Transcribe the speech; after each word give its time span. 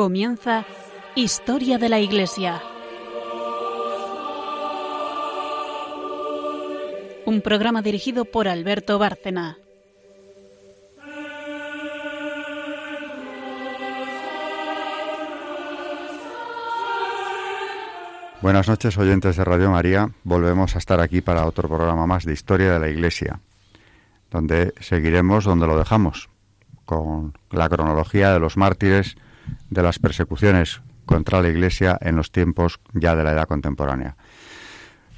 Comienza 0.00 0.64
Historia 1.14 1.76
de 1.76 1.90
la 1.90 1.98
Iglesia. 1.98 2.62
Un 7.26 7.42
programa 7.42 7.82
dirigido 7.82 8.24
por 8.24 8.48
Alberto 8.48 8.98
Bárcena. 8.98 9.58
Buenas 18.40 18.68
noches, 18.68 18.96
oyentes 18.96 19.36
de 19.36 19.44
Radio 19.44 19.70
María. 19.70 20.08
Volvemos 20.24 20.76
a 20.76 20.78
estar 20.78 21.00
aquí 21.00 21.20
para 21.20 21.44
otro 21.44 21.68
programa 21.68 22.06
más 22.06 22.24
de 22.24 22.32
Historia 22.32 22.72
de 22.72 22.78
la 22.78 22.88
Iglesia, 22.88 23.40
donde 24.30 24.72
seguiremos 24.80 25.44
donde 25.44 25.66
lo 25.66 25.76
dejamos, 25.76 26.30
con 26.86 27.34
la 27.50 27.68
cronología 27.68 28.32
de 28.32 28.40
los 28.40 28.56
mártires 28.56 29.18
de 29.70 29.82
las 29.82 29.98
persecuciones 29.98 30.80
contra 31.06 31.40
la 31.40 31.48
Iglesia 31.48 31.98
en 32.00 32.16
los 32.16 32.30
tiempos 32.30 32.80
ya 32.92 33.16
de 33.16 33.24
la 33.24 33.32
edad 33.32 33.48
contemporánea. 33.48 34.16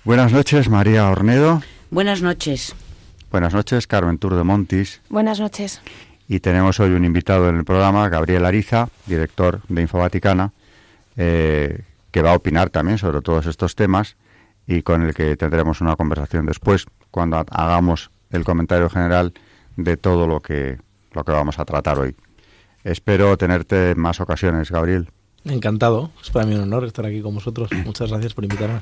Buenas 0.05 0.33
noches, 0.33 0.69
María 0.69 1.09
Ornedo. 1.09 1.62
Buenas 1.91 2.23
noches. 2.23 2.75
Buenas 3.30 3.55
noches, 3.55 3.87
Carmen 3.87 4.19
Tour 4.19 4.34
de 4.37 4.45
Montis. 4.45 5.01
Buenas 5.09 5.41
noches. 5.41 5.80
Y 6.28 6.41
tenemos 6.41 6.80
hoy 6.80 6.92
un 6.92 7.05
invitado 7.05 7.48
en 7.48 7.56
el 7.56 7.65
programa, 7.65 8.09
Gabriel 8.09 8.47
Ariza, 8.47 8.88
director 9.06 9.61
de 9.69 9.83
Infovaticana, 9.83 10.53
eh, 11.17 11.83
que 12.11 12.23
va 12.23 12.33
a 12.33 12.36
opinar 12.36 12.70
también 12.70 12.98
sobre 12.98 13.20
todos 13.20 13.47
estos 13.47 13.75
temas 13.75 14.17
y 14.67 14.83
con 14.83 15.03
el 15.03 15.14
que 15.14 15.36
tendremos 15.36 15.80
una 15.80 15.97
conversación 15.97 16.47
después, 16.47 16.86
cuando 17.11 17.45
hagamos 17.50 18.11
el 18.30 18.45
comentario 18.45 18.89
general 18.89 19.33
de 19.77 19.97
todo 19.97 20.27
lo 20.27 20.41
que, 20.41 20.78
lo 21.12 21.25
que 21.25 21.33
vamos 21.33 21.58
a 21.58 21.64
tratar 21.64 21.98
hoy. 21.98 22.17
Espero 22.84 23.36
tenerte 23.36 23.91
en 23.91 24.00
más 24.00 24.20
ocasiones, 24.20 24.70
Gabriel. 24.70 25.08
Encantado, 25.44 26.11
es 26.22 26.30
para 26.30 26.47
mí 26.47 26.55
un 26.55 26.62
honor 26.62 26.84
estar 26.84 27.06
aquí 27.06 27.20
con 27.20 27.34
vosotros. 27.34 27.70
Muchas 27.84 28.11
gracias 28.11 28.34
por 28.34 28.44
invitarme. 28.44 28.80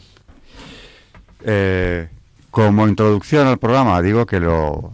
Eh, 1.43 2.09
como 2.51 2.87
introducción 2.87 3.47
al 3.47 3.59
programa, 3.59 4.01
digo 4.03 4.27
que 4.27 4.41
lo, 4.41 4.93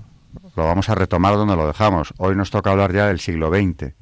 lo 0.57 0.65
vamos 0.65 0.89
a 0.89 0.95
retomar 0.95 1.35
donde 1.35 1.57
lo 1.57 1.67
dejamos. 1.67 2.15
Hoy 2.19 2.37
nos 2.37 2.51
toca 2.51 2.71
hablar 2.71 2.93
ya 2.93 3.07
del 3.07 3.21
siglo 3.21 3.51
XX. 3.51 3.95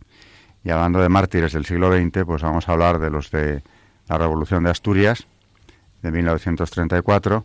Y 0.64 0.70
hablando 0.70 1.00
de 1.00 1.08
mártires 1.08 1.52
del 1.52 1.66
siglo 1.66 1.92
XX, 1.92 2.24
pues 2.24 2.42
vamos 2.42 2.68
a 2.68 2.72
hablar 2.72 2.98
de 2.98 3.10
los 3.10 3.30
de 3.30 3.62
la 4.08 4.18
Revolución 4.18 4.64
de 4.64 4.70
Asturias, 4.70 5.26
de 6.02 6.10
1934, 6.10 7.44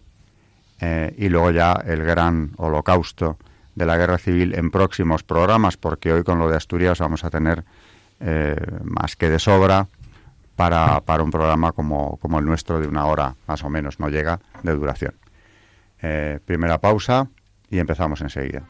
eh, 0.81 1.15
y 1.17 1.29
luego 1.29 1.51
ya 1.51 1.73
el 1.85 2.03
gran 2.03 2.51
holocausto 2.57 3.37
de 3.79 3.85
la 3.85 3.95
guerra 3.95 4.17
civil 4.17 4.53
en 4.55 4.71
próximos 4.71 5.23
programas, 5.23 5.77
porque 5.77 6.11
hoy 6.11 6.23
con 6.23 6.37
lo 6.37 6.49
de 6.49 6.57
Asturias 6.57 6.99
vamos 6.99 7.23
a 7.23 7.29
tener 7.29 7.63
eh, 8.19 8.57
más 8.83 9.15
que 9.15 9.29
de 9.29 9.39
sobra 9.39 9.87
para, 10.57 10.99
para 10.99 11.23
un 11.23 11.31
programa 11.31 11.71
como, 11.71 12.17
como, 12.17 12.39
el 12.39 12.45
nuestro 12.45 12.81
de 12.81 12.87
una 12.89 13.05
hora 13.05 13.35
más 13.47 13.63
o 13.63 13.69
menos, 13.69 13.97
no 13.97 14.09
llega 14.09 14.41
de 14.63 14.75
duración. 14.75 15.15
Eh, 16.01 16.39
primera 16.45 16.77
pausa 16.79 17.29
y 17.69 17.79
empezamos 17.79 18.19
enseguida. 18.19 18.63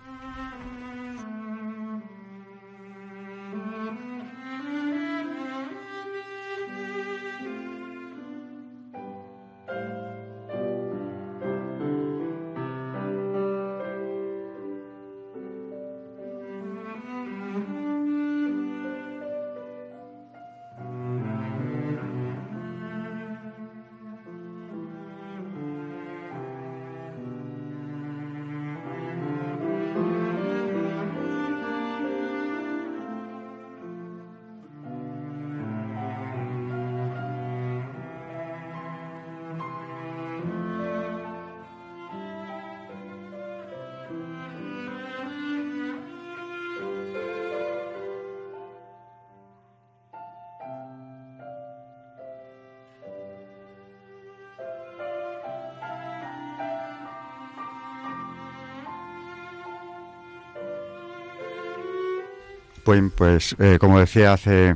Pues, 63.15 63.55
eh, 63.59 63.77
como 63.79 63.99
decía 63.99 64.33
hace 64.33 64.75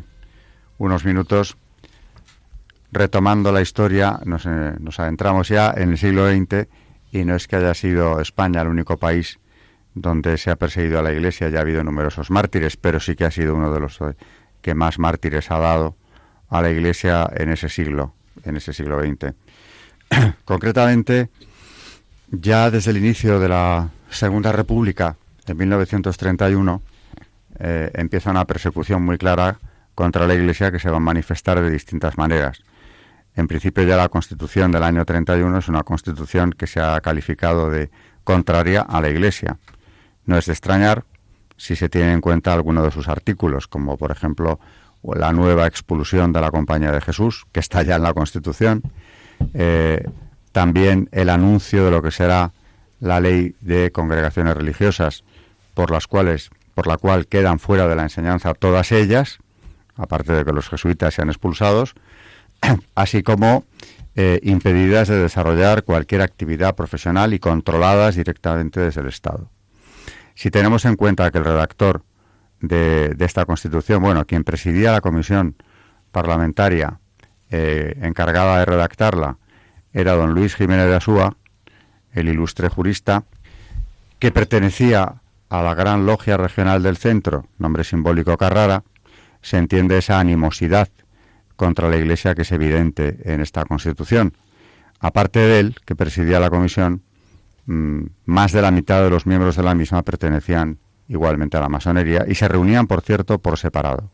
unos 0.77 1.03
minutos, 1.03 1.57
retomando 2.91 3.51
la 3.51 3.59
historia, 3.59 4.19
nos, 4.23 4.45
eh, 4.45 4.75
nos, 4.79 4.99
adentramos 4.99 5.47
ya 5.47 5.73
en 5.75 5.89
el 5.89 5.97
siglo 5.97 6.29
XX 6.29 6.67
y 7.11 7.25
no 7.25 7.35
es 7.35 7.47
que 7.47 7.55
haya 7.55 7.73
sido 7.73 8.19
España 8.19 8.61
el 8.61 8.67
único 8.67 8.97
país 8.97 9.39
donde 9.95 10.37
se 10.37 10.51
ha 10.51 10.57
perseguido 10.57 10.99
a 10.99 11.01
la 11.01 11.11
Iglesia, 11.11 11.49
ya 11.49 11.57
ha 11.57 11.61
habido 11.61 11.83
numerosos 11.83 12.29
mártires, 12.29 12.77
pero 12.77 12.99
sí 12.99 13.15
que 13.15 13.25
ha 13.25 13.31
sido 13.31 13.55
uno 13.55 13.73
de 13.73 13.79
los 13.79 13.99
eh, 14.01 14.13
que 14.61 14.75
más 14.75 14.99
mártires 14.99 15.49
ha 15.49 15.57
dado 15.57 15.95
a 16.49 16.61
la 16.61 16.69
Iglesia 16.69 17.27
en 17.35 17.49
ese 17.49 17.67
siglo, 17.67 18.13
en 18.43 18.57
ese 18.57 18.73
siglo 18.73 19.01
XX. 19.01 19.33
Concretamente, 20.45 21.31
ya 22.29 22.69
desde 22.69 22.91
el 22.91 22.97
inicio 22.97 23.39
de 23.39 23.49
la 23.49 23.89
Segunda 24.11 24.51
República, 24.51 25.17
en 25.47 25.57
1931, 25.57 26.83
eh, 27.59 27.91
empieza 27.93 28.31
una 28.31 28.45
persecución 28.45 29.03
muy 29.03 29.17
clara 29.17 29.59
contra 29.95 30.27
la 30.27 30.33
Iglesia 30.33 30.71
que 30.71 30.79
se 30.79 30.89
va 30.89 30.97
a 30.97 31.01
manifestar 31.01 31.61
de 31.61 31.69
distintas 31.69 32.17
maneras. 32.17 32.61
En 33.35 33.47
principio 33.47 33.83
ya 33.83 33.95
la 33.95 34.09
Constitución 34.09 34.71
del 34.71 34.83
año 34.83 35.05
31 35.05 35.57
es 35.57 35.67
una 35.67 35.83
Constitución 35.83 36.51
que 36.51 36.67
se 36.67 36.79
ha 36.79 36.99
calificado 37.01 37.69
de 37.69 37.89
contraria 38.23 38.81
a 38.81 39.01
la 39.01 39.09
Iglesia. 39.09 39.57
No 40.25 40.37
es 40.37 40.45
de 40.45 40.53
extrañar 40.53 41.03
si 41.57 41.75
se 41.75 41.89
tiene 41.89 42.13
en 42.13 42.21
cuenta 42.21 42.53
alguno 42.53 42.83
de 42.83 42.91
sus 42.91 43.07
artículos, 43.07 43.67
como 43.67 43.97
por 43.97 44.11
ejemplo 44.11 44.59
la 45.03 45.33
nueva 45.33 45.67
expulsión 45.67 46.31
de 46.31 46.41
la 46.41 46.51
Compañía 46.51 46.91
de 46.91 47.01
Jesús, 47.01 47.45
que 47.51 47.59
está 47.59 47.83
ya 47.83 47.95
en 47.95 48.03
la 48.03 48.13
Constitución, 48.13 48.81
eh, 49.53 50.03
también 50.51 51.09
el 51.11 51.29
anuncio 51.29 51.85
de 51.85 51.91
lo 51.91 52.01
que 52.01 52.11
será 52.11 52.51
la 52.99 53.19
ley 53.19 53.55
de 53.59 53.91
congregaciones 53.91 54.55
religiosas, 54.55 55.23
por 55.73 55.91
las 55.91 56.07
cuales 56.07 56.51
por 56.73 56.87
la 56.87 56.97
cual 56.97 57.27
quedan 57.27 57.59
fuera 57.59 57.87
de 57.87 57.95
la 57.95 58.03
enseñanza 58.03 58.53
todas 58.53 58.91
ellas, 58.91 59.39
aparte 59.95 60.33
de 60.33 60.43
que 60.43 60.53
los 60.53 60.69
jesuitas 60.69 61.13
sean 61.13 61.29
expulsados, 61.29 61.95
así 62.95 63.23
como 63.23 63.65
eh, 64.15 64.39
impedidas 64.43 65.07
de 65.07 65.17
desarrollar 65.19 65.83
cualquier 65.83 66.21
actividad 66.21 66.75
profesional 66.75 67.33
y 67.33 67.39
controladas 67.39 68.15
directamente 68.15 68.79
desde 68.79 69.01
el 69.01 69.07
Estado. 69.07 69.49
Si 70.35 70.51
tenemos 70.51 70.85
en 70.85 70.95
cuenta 70.95 71.29
que 71.31 71.39
el 71.39 71.45
redactor 71.45 72.03
de, 72.59 73.15
esta 73.19 73.45
Constitución, 73.45 74.01
bueno, 74.01 74.25
quien 74.25 74.43
presidía 74.43 74.91
la 74.91 75.01
comisión 75.01 75.55
parlamentaria 76.11 76.99
eh, 77.49 77.97
encargada 78.01 78.59
de 78.59 78.65
redactarla, 78.65 79.37
era 79.93 80.13
don 80.13 80.33
Luis 80.33 80.55
Jiménez 80.55 80.87
de 80.87 80.95
Asúa, 80.95 81.35
el 82.13 82.29
ilustre 82.29 82.69
jurista, 82.69 83.25
que 84.19 84.31
pertenecía 84.31 85.22
a 85.53 85.61
la 85.61 85.75
Gran 85.75 86.07
Logia 86.07 86.35
Regional 86.35 86.81
del 86.81 86.97
Centro, 86.97 87.45
nombre 87.59 87.83
simbólico 87.83 88.35
Carrara, 88.37 88.83
se 89.43 89.57
entiende 89.57 89.99
esa 89.99 90.19
animosidad 90.19 90.89
contra 91.55 91.89
la 91.89 91.97
Iglesia 91.97 92.33
que 92.33 92.41
es 92.41 92.51
evidente 92.51 93.19
en 93.23 93.39
esta 93.39 93.63
Constitución. 93.65 94.33
Aparte 94.99 95.37
de 95.41 95.59
él, 95.59 95.75
que 95.85 95.95
presidía 95.95 96.39
la 96.39 96.49
comisión, 96.49 97.03
mm, 97.67 98.01
más 98.25 98.51
de 98.51 98.63
la 98.63 98.71
mitad 98.71 99.03
de 99.03 99.11
los 99.11 99.27
miembros 99.27 99.55
de 99.55 99.61
la 99.61 99.75
misma 99.75 100.01
pertenecían 100.01 100.79
igualmente 101.07 101.55
a 101.55 101.61
la 101.61 101.69
masonería 101.69 102.25
y 102.27 102.33
se 102.33 102.47
reunían, 102.47 102.87
por 102.87 103.01
cierto, 103.01 103.37
por 103.37 103.59
separado. 103.59 104.09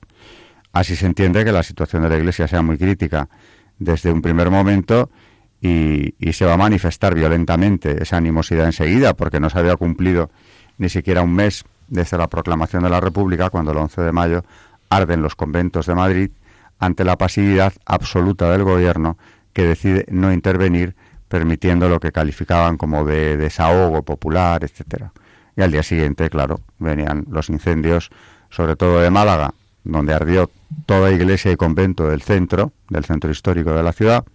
Así 0.73 0.97
se 0.97 1.05
entiende 1.05 1.45
que 1.45 1.53
la 1.53 1.63
situación 1.63 2.03
de 2.03 2.09
la 2.09 2.17
Iglesia 2.17 2.49
sea 2.49 2.61
muy 2.61 2.77
crítica 2.77 3.29
desde 3.77 4.11
un 4.11 4.21
primer 4.21 4.49
momento 4.49 5.09
y, 5.61 6.15
y 6.19 6.33
se 6.33 6.43
va 6.43 6.55
a 6.55 6.57
manifestar 6.57 7.15
violentamente 7.15 8.03
esa 8.03 8.17
animosidad 8.17 8.65
enseguida 8.65 9.13
porque 9.13 9.39
no 9.39 9.49
se 9.49 9.57
había 9.57 9.77
cumplido 9.77 10.31
ni 10.79 10.89
siquiera 10.89 11.21
un 11.21 11.35
mes 11.35 11.63
desde 11.87 12.17
la 12.17 12.27
proclamación 12.27 12.81
de 12.81 12.89
la 12.89 12.99
República, 12.99 13.51
cuando 13.51 13.71
el 13.71 13.77
11 13.77 14.01
de 14.01 14.11
mayo 14.11 14.43
arden 14.89 15.21
los 15.21 15.35
conventos 15.35 15.85
de 15.85 15.93
Madrid 15.93 16.31
ante 16.79 17.03
la 17.03 17.17
pasividad 17.17 17.73
absoluta 17.85 18.51
del 18.51 18.63
gobierno 18.63 19.17
que 19.53 19.63
decide 19.63 20.05
no 20.09 20.33
intervenir 20.33 20.95
permitiendo 21.27 21.87
lo 21.89 21.99
que 21.99 22.11
calificaban 22.11 22.77
como 22.77 23.05
de 23.05 23.37
desahogo 23.37 24.01
popular, 24.03 24.63
etcétera. 24.63 25.11
Y 25.55 25.61
al 25.61 25.71
día 25.71 25.83
siguiente, 25.83 26.29
claro, 26.29 26.61
venían 26.79 27.25
los 27.29 27.49
incendios, 27.49 28.09
sobre 28.49 28.75
todo 28.75 28.99
de 28.99 29.11
Málaga, 29.11 29.53
donde 29.83 30.13
ardió 30.13 30.49
toda 30.85 31.11
iglesia 31.11 31.51
y 31.51 31.55
convento 31.55 32.07
del 32.07 32.21
centro, 32.21 32.71
del 32.89 33.05
centro 33.05 33.29
histórico 33.29 33.71
de 33.71 33.83
la 33.83 33.93
ciudad, 33.93 34.25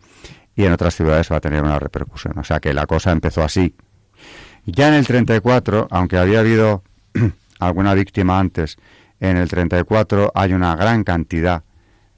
y 0.54 0.64
en 0.64 0.72
otras 0.72 0.94
ciudades 0.94 1.30
va 1.32 1.36
a 1.36 1.40
tener 1.40 1.62
una 1.62 1.78
repercusión. 1.78 2.38
O 2.38 2.44
sea 2.44 2.60
que 2.60 2.72
la 2.72 2.86
cosa 2.86 3.10
empezó 3.10 3.42
así. 3.42 3.74
Ya 4.66 4.88
en 4.88 4.94
el 4.94 5.06
34, 5.06 5.88
aunque 5.90 6.16
había 6.16 6.40
habido 6.40 6.82
alguna 7.58 7.94
víctima 7.94 8.38
antes, 8.38 8.78
en 9.20 9.36
el 9.36 9.48
34 9.48 10.32
hay 10.34 10.52
una 10.52 10.74
gran 10.76 11.04
cantidad 11.04 11.62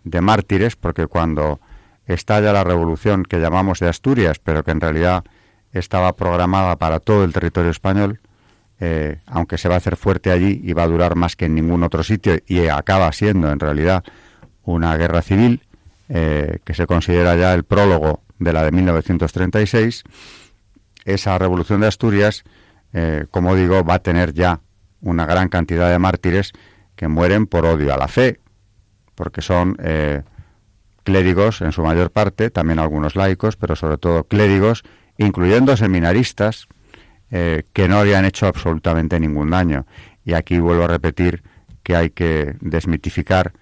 de 0.04 0.20
mártires, 0.20 0.76
porque 0.76 1.06
cuando 1.06 1.60
estalla 2.06 2.52
la 2.52 2.64
revolución 2.64 3.24
que 3.24 3.40
llamamos 3.40 3.80
de 3.80 3.88
Asturias, 3.88 4.38
pero 4.38 4.62
que 4.62 4.70
en 4.70 4.80
realidad 4.80 5.24
estaba 5.72 6.14
programada 6.14 6.76
para 6.76 7.00
todo 7.00 7.24
el 7.24 7.32
territorio 7.32 7.70
español, 7.70 8.20
eh, 8.78 9.20
aunque 9.26 9.58
se 9.58 9.68
va 9.68 9.74
a 9.74 9.78
hacer 9.78 9.96
fuerte 9.96 10.30
allí 10.30 10.60
y 10.62 10.72
va 10.72 10.84
a 10.84 10.88
durar 10.88 11.16
más 11.16 11.34
que 11.34 11.46
en 11.46 11.54
ningún 11.54 11.82
otro 11.82 12.02
sitio 12.02 12.38
y 12.46 12.66
acaba 12.68 13.10
siendo 13.12 13.50
en 13.50 13.58
realidad 13.58 14.04
una 14.64 14.96
guerra 14.96 15.22
civil 15.22 15.62
eh, 16.08 16.58
que 16.64 16.74
se 16.74 16.86
considera 16.86 17.34
ya 17.36 17.54
el 17.54 17.64
prólogo 17.64 18.22
de 18.38 18.52
la 18.52 18.64
de 18.64 18.72
1936, 18.72 20.04
esa 21.06 21.38
revolución 21.38 21.80
de 21.80 21.86
Asturias, 21.86 22.44
eh, 22.92 23.24
como 23.30 23.54
digo, 23.54 23.82
va 23.82 23.94
a 23.94 23.98
tener 24.00 24.34
ya 24.34 24.60
una 25.00 25.24
gran 25.24 25.48
cantidad 25.48 25.90
de 25.90 25.98
mártires 25.98 26.52
que 26.94 27.08
mueren 27.08 27.46
por 27.46 27.64
odio 27.64 27.94
a 27.94 27.96
la 27.96 28.08
fe, 28.08 28.40
porque 29.14 29.40
son 29.40 29.76
clérigos 31.06 31.62
en 31.62 31.70
su 31.70 31.82
mayor 31.82 32.10
parte, 32.10 32.50
también 32.50 32.80
algunos 32.80 33.14
laicos, 33.14 33.56
pero 33.56 33.76
sobre 33.76 33.96
todo 33.96 34.24
clérigos, 34.24 34.82
incluyendo 35.18 35.76
seminaristas, 35.76 36.66
eh, 37.30 37.62
que 37.72 37.88
no 37.88 37.98
habían 37.98 38.24
hecho 38.24 38.46
absolutamente 38.46 39.18
ningún 39.20 39.50
daño. 39.50 39.86
Y 40.24 40.34
aquí 40.34 40.58
vuelvo 40.58 40.84
a 40.84 40.88
repetir 40.88 41.44
que 41.84 41.94
hay 41.94 42.10
que 42.10 42.56
desmitificar 42.60 43.52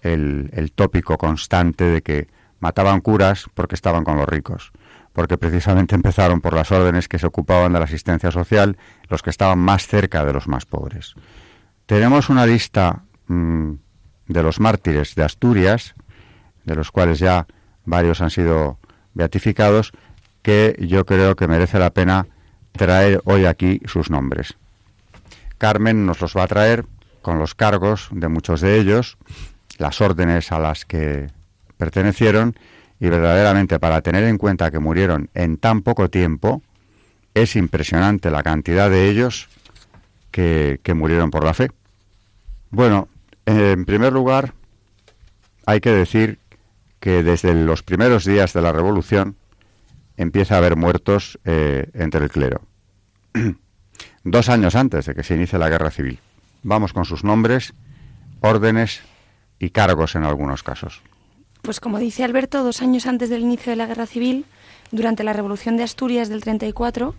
el 0.00 0.72
tópico 0.74 1.16
constante 1.16 1.84
de 1.84 2.02
que 2.02 2.28
mataban 2.60 3.00
curas 3.00 3.46
porque 3.54 3.74
estaban 3.74 4.04
con 4.04 4.16
los 4.16 4.28
ricos, 4.28 4.72
porque 5.14 5.38
precisamente 5.38 5.94
empezaron 5.94 6.40
por 6.40 6.52
las 6.52 6.72
órdenes 6.72 7.08
que 7.08 7.20
se 7.20 7.26
ocupaban 7.26 7.72
de 7.72 7.78
la 7.78 7.84
asistencia 7.86 8.32
social, 8.32 8.76
los 9.08 9.22
que 9.22 9.30
estaban 9.30 9.60
más 9.60 9.86
cerca 9.86 10.24
de 10.24 10.32
los 10.32 10.48
más 10.48 10.66
pobres. 10.66 11.14
Tenemos 11.86 12.28
una 12.28 12.44
lista 12.44 13.04
mm, 13.28 13.72
de 14.26 14.42
los 14.42 14.58
mártires 14.58 15.14
de 15.14 15.22
Asturias, 15.22 15.94
de 16.64 16.74
los 16.74 16.90
cuales 16.90 17.20
ya 17.20 17.46
varios 17.84 18.20
han 18.20 18.30
sido 18.30 18.78
beatificados, 19.14 19.92
que 20.42 20.76
yo 20.80 21.06
creo 21.06 21.36
que 21.36 21.46
merece 21.46 21.78
la 21.78 21.90
pena 21.90 22.26
traer 22.72 23.22
hoy 23.24 23.44
aquí 23.44 23.80
sus 23.86 24.10
nombres. 24.10 24.54
Carmen 25.58 26.06
nos 26.06 26.20
los 26.20 26.36
va 26.36 26.42
a 26.42 26.48
traer 26.48 26.86
con 27.22 27.38
los 27.38 27.54
cargos 27.54 28.08
de 28.10 28.26
muchos 28.26 28.60
de 28.60 28.80
ellos, 28.80 29.16
las 29.78 30.00
órdenes 30.00 30.50
a 30.50 30.58
las 30.58 30.84
que 30.84 31.28
pertenecieron 31.76 32.56
y 33.04 33.10
verdaderamente 33.10 33.78
para 33.78 34.00
tener 34.00 34.24
en 34.24 34.38
cuenta 34.38 34.70
que 34.70 34.78
murieron 34.78 35.28
en 35.34 35.58
tan 35.58 35.82
poco 35.82 36.08
tiempo, 36.08 36.62
es 37.34 37.54
impresionante 37.54 38.30
la 38.30 38.42
cantidad 38.42 38.88
de 38.88 39.10
ellos 39.10 39.50
que, 40.30 40.80
que 40.82 40.94
murieron 40.94 41.30
por 41.30 41.44
la 41.44 41.52
fe. 41.52 41.70
Bueno, 42.70 43.08
en 43.44 43.84
primer 43.84 44.10
lugar, 44.10 44.54
hay 45.66 45.82
que 45.82 45.90
decir 45.90 46.38
que 46.98 47.22
desde 47.22 47.52
los 47.52 47.82
primeros 47.82 48.24
días 48.24 48.54
de 48.54 48.62
la 48.62 48.72
Revolución 48.72 49.36
empieza 50.16 50.54
a 50.54 50.58
haber 50.58 50.74
muertos 50.74 51.38
eh, 51.44 51.90
entre 51.92 52.24
el 52.24 52.30
clero. 52.30 52.62
Dos 54.24 54.48
años 54.48 54.74
antes 54.76 55.04
de 55.04 55.14
que 55.14 55.24
se 55.24 55.34
inicie 55.34 55.58
la 55.58 55.68
guerra 55.68 55.90
civil. 55.90 56.20
Vamos 56.62 56.94
con 56.94 57.04
sus 57.04 57.22
nombres, 57.22 57.74
órdenes 58.40 59.02
y 59.58 59.68
cargos 59.68 60.14
en 60.14 60.24
algunos 60.24 60.62
casos. 60.62 61.02
Pues 61.64 61.80
como 61.80 61.98
dice 61.98 62.24
Alberto, 62.24 62.62
dos 62.62 62.82
años 62.82 63.06
antes 63.06 63.30
del 63.30 63.40
inicio 63.40 63.70
de 63.70 63.76
la 63.76 63.86
guerra 63.86 64.04
civil, 64.04 64.44
durante 64.90 65.24
la 65.24 65.32
Revolución 65.32 65.78
de 65.78 65.82
Asturias 65.82 66.28
del 66.28 66.42
34, 66.42 67.14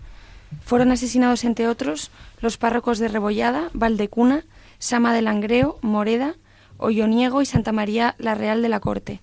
fueron 0.64 0.92
asesinados, 0.92 1.42
entre 1.42 1.66
otros, 1.66 2.12
los 2.40 2.56
párrocos 2.56 3.00
de 3.00 3.08
Rebollada, 3.08 3.70
Valdecuna, 3.72 4.44
Sama 4.78 5.12
de 5.12 5.22
Langreo, 5.22 5.80
Moreda, 5.82 6.36
Olloniego 6.78 7.42
y 7.42 7.46
Santa 7.46 7.72
María 7.72 8.14
la 8.18 8.36
Real 8.36 8.62
de 8.62 8.68
la 8.68 8.78
Corte, 8.78 9.20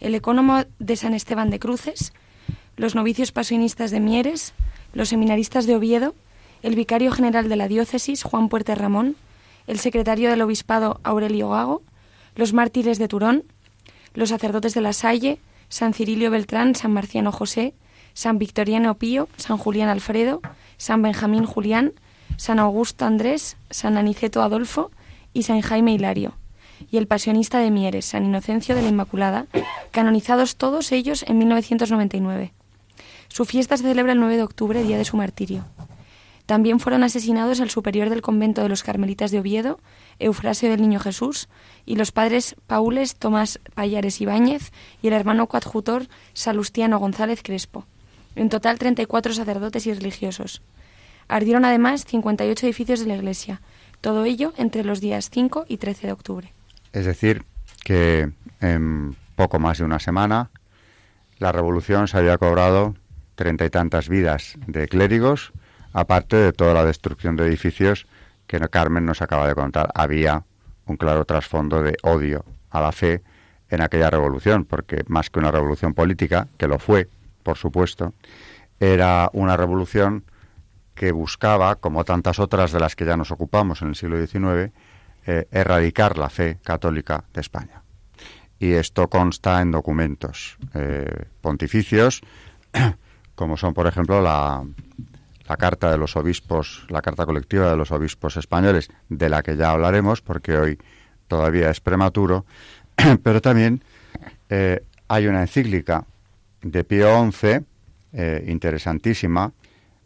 el 0.00 0.14
ecónomo 0.14 0.64
de 0.78 0.96
San 0.96 1.12
Esteban 1.12 1.50
de 1.50 1.58
Cruces, 1.58 2.14
los 2.78 2.94
novicios 2.94 3.30
pasionistas 3.30 3.90
de 3.90 4.00
Mieres, 4.00 4.54
los 4.94 5.10
seminaristas 5.10 5.66
de 5.66 5.76
Oviedo, 5.76 6.14
el 6.62 6.76
vicario 6.76 7.12
general 7.12 7.50
de 7.50 7.56
la 7.56 7.68
diócesis, 7.68 8.22
Juan 8.22 8.48
Puerte 8.48 8.74
Ramón, 8.74 9.16
el 9.66 9.78
secretario 9.78 10.30
del 10.30 10.40
obispado, 10.40 10.98
Aurelio 11.04 11.50
Gago, 11.50 11.82
los 12.36 12.54
mártires 12.54 12.98
de 12.98 13.08
Turón, 13.08 13.44
los 14.14 14.30
sacerdotes 14.30 14.74
de 14.74 14.80
la 14.80 14.92
Salle, 14.92 15.38
San 15.68 15.94
Cirilio 15.94 16.30
Beltrán, 16.30 16.74
San 16.74 16.92
Marciano 16.92 17.32
José, 17.32 17.74
San 18.14 18.38
Victoriano 18.38 18.94
Pío, 18.98 19.28
San 19.36 19.56
Julián 19.56 19.88
Alfredo, 19.88 20.40
San 20.76 21.02
Benjamín 21.02 21.46
Julián, 21.46 21.92
San 22.36 22.58
Augusto 22.58 23.04
Andrés, 23.04 23.56
San 23.70 23.96
Aniceto 23.96 24.42
Adolfo 24.42 24.90
y 25.32 25.44
San 25.44 25.60
Jaime 25.60 25.94
Hilario, 25.94 26.34
y 26.90 26.96
el 26.96 27.06
pasionista 27.06 27.58
de 27.58 27.70
Mieres, 27.70 28.06
San 28.06 28.24
Inocencio 28.24 28.74
de 28.74 28.82
la 28.82 28.88
Inmaculada, 28.88 29.46
canonizados 29.90 30.56
todos 30.56 30.92
ellos 30.92 31.24
en 31.26 31.38
1999. 31.38 32.52
Su 33.28 33.44
fiesta 33.46 33.76
se 33.76 33.84
celebra 33.84 34.12
el 34.12 34.20
9 34.20 34.36
de 34.36 34.42
octubre, 34.42 34.82
día 34.82 34.98
de 34.98 35.04
su 35.04 35.16
martirio. 35.16 35.64
También 36.46 36.80
fueron 36.80 37.04
asesinados 37.04 37.60
el 37.60 37.70
superior 37.70 38.10
del 38.10 38.22
convento 38.22 38.62
de 38.62 38.68
los 38.68 38.82
Carmelitas 38.82 39.30
de 39.30 39.38
Oviedo, 39.38 39.80
Eufrasio 40.18 40.70
del 40.70 40.82
Niño 40.82 40.98
Jesús, 40.98 41.48
y 41.86 41.96
los 41.96 42.12
padres 42.12 42.56
Paules 42.66 43.16
Tomás 43.16 43.60
Payares 43.74 44.20
Ibáñez 44.20 44.72
y 45.02 45.08
el 45.08 45.14
hermano 45.14 45.46
coadjutor 45.46 46.08
Salustiano 46.32 46.98
González 46.98 47.42
Crespo. 47.42 47.86
En 48.34 48.48
total, 48.48 48.78
34 48.78 49.34
sacerdotes 49.34 49.86
y 49.86 49.92
religiosos. 49.92 50.62
Ardieron 51.28 51.64
además 51.64 52.04
58 52.06 52.66
edificios 52.66 53.00
de 53.00 53.06
la 53.06 53.16
iglesia, 53.16 53.60
todo 54.00 54.24
ello 54.24 54.52
entre 54.56 54.84
los 54.84 55.00
días 55.00 55.30
5 55.30 55.66
y 55.68 55.76
13 55.76 56.08
de 56.08 56.12
octubre. 56.12 56.52
Es 56.92 57.06
decir, 57.06 57.44
que 57.84 58.32
en 58.60 59.16
poco 59.36 59.58
más 59.58 59.78
de 59.78 59.84
una 59.84 59.98
semana 59.98 60.50
la 61.38 61.52
revolución 61.52 62.08
se 62.08 62.18
había 62.18 62.38
cobrado 62.38 62.94
treinta 63.34 63.64
y 63.64 63.70
tantas 63.70 64.08
vidas 64.08 64.56
de 64.66 64.88
clérigos, 64.88 65.52
aparte 65.92 66.36
de 66.36 66.52
toda 66.52 66.74
la 66.74 66.84
destrucción 66.84 67.36
de 67.36 67.46
edificios 67.46 68.06
que 68.46 68.58
Carmen 68.68 69.06
nos 69.06 69.22
acaba 69.22 69.48
de 69.48 69.54
contar. 69.54 69.90
Había 69.94 70.44
un 70.86 70.96
claro 70.96 71.24
trasfondo 71.24 71.82
de 71.82 71.96
odio 72.02 72.44
a 72.70 72.80
la 72.80 72.92
fe 72.92 73.22
en 73.70 73.80
aquella 73.80 74.10
revolución, 74.10 74.64
porque 74.64 75.02
más 75.06 75.30
que 75.30 75.38
una 75.38 75.50
revolución 75.50 75.94
política, 75.94 76.48
que 76.58 76.68
lo 76.68 76.78
fue, 76.78 77.08
por 77.42 77.56
supuesto, 77.56 78.12
era 78.78 79.30
una 79.32 79.56
revolución 79.56 80.24
que 80.94 81.12
buscaba, 81.12 81.76
como 81.76 82.04
tantas 82.04 82.38
otras 82.38 82.72
de 82.72 82.80
las 82.80 82.94
que 82.94 83.06
ya 83.06 83.16
nos 83.16 83.30
ocupamos 83.30 83.80
en 83.80 83.88
el 83.88 83.94
siglo 83.94 84.18
XIX, 84.18 84.72
eh, 85.24 85.46
erradicar 85.50 86.18
la 86.18 86.28
fe 86.28 86.58
católica 86.62 87.24
de 87.32 87.40
España. 87.40 87.82
Y 88.58 88.72
esto 88.72 89.08
consta 89.08 89.62
en 89.62 89.70
documentos 89.70 90.58
eh, 90.74 91.24
pontificios 91.40 92.20
como 93.34 93.56
son, 93.56 93.74
por 93.74 93.86
ejemplo, 93.86 94.20
la, 94.20 94.62
la 95.46 95.56
carta 95.56 95.90
de 95.90 95.98
los 95.98 96.16
obispos, 96.16 96.86
la 96.88 97.02
carta 97.02 97.26
colectiva 97.26 97.70
de 97.70 97.76
los 97.76 97.90
obispos 97.90 98.36
españoles, 98.36 98.90
de 99.08 99.28
la 99.28 99.42
que 99.42 99.56
ya 99.56 99.70
hablaremos, 99.70 100.22
porque 100.22 100.56
hoy 100.56 100.78
todavía 101.28 101.70
es 101.70 101.80
prematuro, 101.80 102.44
pero 103.22 103.40
también 103.40 103.82
eh, 104.48 104.84
hay 105.08 105.26
una 105.26 105.42
encíclica 105.42 106.04
de 106.62 106.84
Pío 106.84 107.30
XI, 107.30 107.64
eh, 108.12 108.44
interesantísima, 108.48 109.52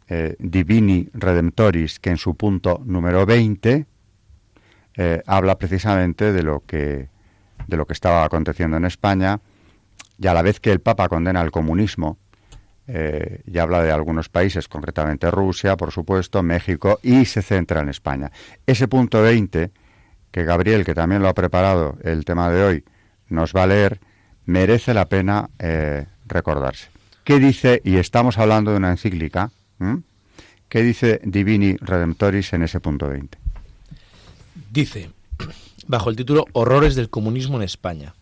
eh, 0.07 0.35
Divini 0.39 1.09
Redemptoris, 1.13 1.99
que 1.99 2.09
en 2.09 2.17
su 2.17 2.35
punto 2.35 2.81
número 2.85 3.25
20 3.25 3.85
habla 5.27 5.59
precisamente 5.59 6.33
de 6.33 6.41
lo 6.41 6.63
que 6.65 7.09
de 7.67 7.77
lo 7.77 7.85
que 7.85 7.93
estaba 7.93 8.23
aconteciendo 8.23 8.77
en 8.77 8.85
España 8.85 9.39
y 10.17 10.27
a 10.27 10.33
la 10.33 10.41
vez 10.41 10.59
que 10.59 10.71
el 10.71 10.79
Papa 10.79 11.07
condena 11.07 11.41
el 11.41 11.51
comunismo 11.51 12.17
eh, 12.87 13.41
y 13.45 13.57
habla 13.57 13.83
de 13.83 13.91
algunos 13.91 14.29
países, 14.29 14.67
concretamente 14.67 15.29
Rusia, 15.29 15.75
por 15.75 15.91
supuesto, 15.91 16.41
México, 16.41 16.99
y 17.03 17.25
se 17.25 17.41
centra 17.41 17.81
en 17.81 17.89
España. 17.89 18.31
Ese 18.65 18.87
punto 18.87 19.21
20, 19.21 19.71
que 20.31 20.43
Gabriel, 20.43 20.85
que 20.85 20.93
también 20.93 21.21
lo 21.21 21.27
ha 21.27 21.33
preparado 21.33 21.97
el 22.03 22.23
tema 22.23 22.49
de 22.49 22.63
hoy, 22.63 22.83
nos 23.27 23.53
va 23.53 23.63
a 23.63 23.67
leer, 23.67 23.99
merece 24.45 24.93
la 24.93 25.09
pena 25.09 25.49
eh, 25.59 26.05
recordarse. 26.25 26.89
¿Qué 27.25 27.39
dice, 27.39 27.81
y 27.83 27.97
estamos 27.97 28.37
hablando 28.37 28.71
de 28.71 28.77
una 28.77 28.91
encíclica, 28.91 29.51
qué 30.69 30.81
dice 30.81 31.19
Divini 31.25 31.75
Redemptoris 31.75 32.53
en 32.53 32.63
ese 32.63 32.79
punto 32.79 33.09
20? 33.09 33.37
Dice, 34.71 35.09
bajo 35.87 36.09
el 36.09 36.15
título 36.15 36.45
Horrores 36.53 36.95
del 36.95 37.09
comunismo 37.09 37.57
en 37.57 37.63
España. 37.63 38.15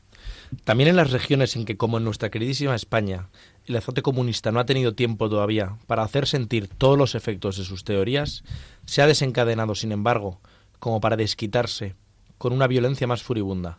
También 0.64 0.90
en 0.90 0.96
las 0.96 1.12
regiones 1.12 1.56
en 1.56 1.66
que, 1.66 1.78
como 1.78 1.98
en 1.98 2.04
nuestra 2.04 2.30
queridísima 2.30 2.76
España, 2.76 3.28
el 3.68 3.76
azote 3.76 4.02
comunista 4.02 4.52
no 4.52 4.60
ha 4.60 4.66
tenido 4.66 4.94
tiempo 4.94 5.30
todavía 5.30 5.78
para 5.88 6.04
hacer 6.04 6.28
sentir 6.28 6.68
todos 6.68 6.98
los 6.98 7.16
efectos 7.16 7.58
de 7.58 7.64
sus 7.64 7.84
teorías, 7.84 8.44
se 8.86 9.02
ha 9.02 9.08
desencadenado, 9.08 9.76
sin 9.76 9.92
embargo, 9.92 10.40
como 10.80 11.02
para 11.02 11.18
desquitarse, 11.18 11.96
con 12.38 12.54
una 12.54 12.68
violencia 12.68 13.08
más 13.08 13.24
furibunda, 13.24 13.78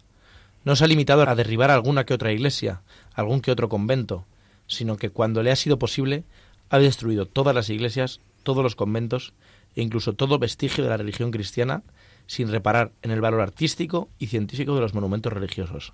no 0.64 0.74
se 0.74 0.84
ha 0.84 0.88
limitado 0.88 1.22
a 1.22 1.34
derribar 1.36 1.70
alguna 1.70 2.04
que 2.04 2.14
otra 2.14 2.32
iglesia, 2.32 2.82
algún 3.14 3.40
que 3.40 3.52
otro 3.52 3.68
convento, 3.68 4.24
sino 4.66 4.96
que 4.96 5.10
cuando 5.10 5.44
le 5.44 5.52
ha 5.52 5.56
sido 5.56 5.78
posible 5.78 6.24
ha 6.70 6.78
destruido 6.78 7.26
todas 7.26 7.54
las 7.54 7.70
iglesias, 7.70 8.20
todos 8.42 8.64
los 8.64 8.74
conventos 8.74 9.32
e 9.76 9.82
incluso 9.82 10.14
todo 10.14 10.40
vestigio 10.40 10.82
de 10.82 10.90
la 10.90 10.96
religión 10.96 11.30
cristiana 11.30 11.84
sin 12.26 12.48
reparar 12.50 12.90
en 13.02 13.12
el 13.12 13.20
valor 13.20 13.40
artístico 13.40 14.08
y 14.18 14.26
científico 14.26 14.74
de 14.74 14.80
los 14.80 14.94
monumentos 14.94 15.32
religiosos. 15.32 15.92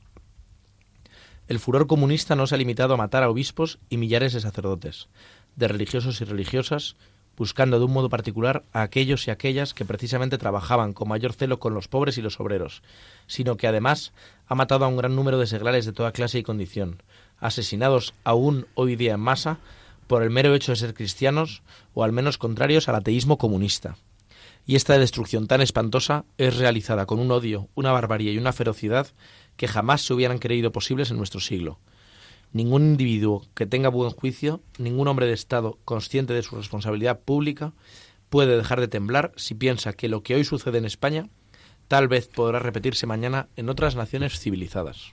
El 1.49 1.59
furor 1.59 1.87
comunista 1.87 2.37
no 2.37 2.47
se 2.47 2.55
ha 2.55 2.59
limitado 2.59 2.95
a 2.95 2.97
matar 2.97 3.23
a 3.23 3.31
obispos 3.31 3.79
y 3.91 3.97
millares 3.97 4.33
de 4.33 4.41
sacerdotes, 4.41 5.09
de 5.57 5.69
religiosos 5.69 6.21
y 6.21 6.25
religiosas, 6.25 6.97
buscando 7.37 7.79
de 7.79 7.85
un 7.85 7.93
modo 7.93 8.09
particular 8.09 8.65
a 8.73 8.83
aquellos 8.83 9.27
y 9.27 9.31
aquellas 9.31 9.75
que 9.75 9.85
precisamente 9.85 10.39
trabajaban 10.39 10.93
con 10.93 11.09
mayor 11.09 11.33
celo 11.33 11.59
con 11.59 11.75
los 11.75 11.89
pobres 11.89 12.19
y 12.19 12.23
los 12.23 12.39
obreros, 12.41 12.83
sino 13.27 13.57
que 13.57 13.67
además 13.67 14.13
ha 14.47 14.55
matado 14.55 14.85
a 14.85 14.89
un 14.89 14.97
gran 14.97 15.17
número 15.17 15.39
de 15.39 15.47
seglares 15.47 15.87
de 15.87 15.93
toda 15.93 16.13
clase 16.13 16.39
y 16.39 16.43
condición, 16.43 17.03
asesinados 17.39 18.15
aún 18.23 18.67
hoy 18.75 18.97
día 18.97 19.15
en 19.15 19.21
masa 19.21 19.59
por 20.07 20.23
el 20.23 20.31
mero 20.31 20.55
hecho 20.55 20.73
de 20.73 20.77
ser 20.77 20.95
cristianos 20.95 21.63
o 21.95 22.05
al 22.05 22.13
menos 22.13 22.39
contrarios 22.39 22.89
al 22.89 22.97
ateísmo 22.97 23.39
comunista. 23.39 23.97
Y 24.65 24.77
esta 24.77 24.97
destrucción 24.99 25.49
tan 25.49 25.61
espantosa 25.61 26.25
es 26.39 26.57
realizada 26.57 27.07
con 27.07 27.19
un 27.19 27.33
odio, 27.33 27.69
una 27.75 27.91
barbarie 27.91 28.33
y 28.33 28.39
una 28.39 28.53
ferocidad 28.53 29.09
que 29.57 29.69
jamás 29.69 30.03
se 30.03 30.15
hubieran 30.15 30.39
creído 30.39 30.73
posibles 30.73 31.11
en 31.11 31.19
nuestro 31.19 31.41
siglo. 31.41 31.79
Ningún 32.53 32.83
individuo 32.83 33.47
que 33.55 33.67
tenga 33.67 33.89
buen 33.89 34.11
juicio, 34.11 34.61
ningún 34.79 35.09
hombre 35.09 35.27
de 35.27 35.33
Estado 35.33 35.79
consciente 35.85 36.35
de 36.35 36.43
su 36.43 36.57
responsabilidad 36.57 37.21
pública, 37.21 37.73
puede 38.29 38.57
dejar 38.57 38.81
de 38.81 38.89
temblar 38.89 39.33
si 39.37 39.55
piensa 39.55 39.93
que 39.93 40.09
lo 40.09 40.23
que 40.23 40.35
hoy 40.35 40.45
sucede 40.45 40.79
en 40.79 40.85
España 40.85 41.29
tal 41.89 42.09
vez 42.09 42.29
podrá 42.29 42.59
repetirse 42.59 43.07
mañana 43.07 43.49
en 43.57 43.69
otras 43.69 43.97
naciones 43.97 44.39
civilizadas. 44.39 45.13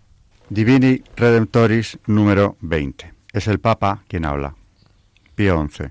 Divini 0.50 1.03
Redemptoris 1.15 2.00
número 2.08 2.58
20. 2.62 3.13
Es 3.34 3.48
el 3.48 3.60
Papa 3.60 4.03
quien 4.08 4.25
habla. 4.25 4.55
Pío 5.36 5.67
XI. 5.69 5.86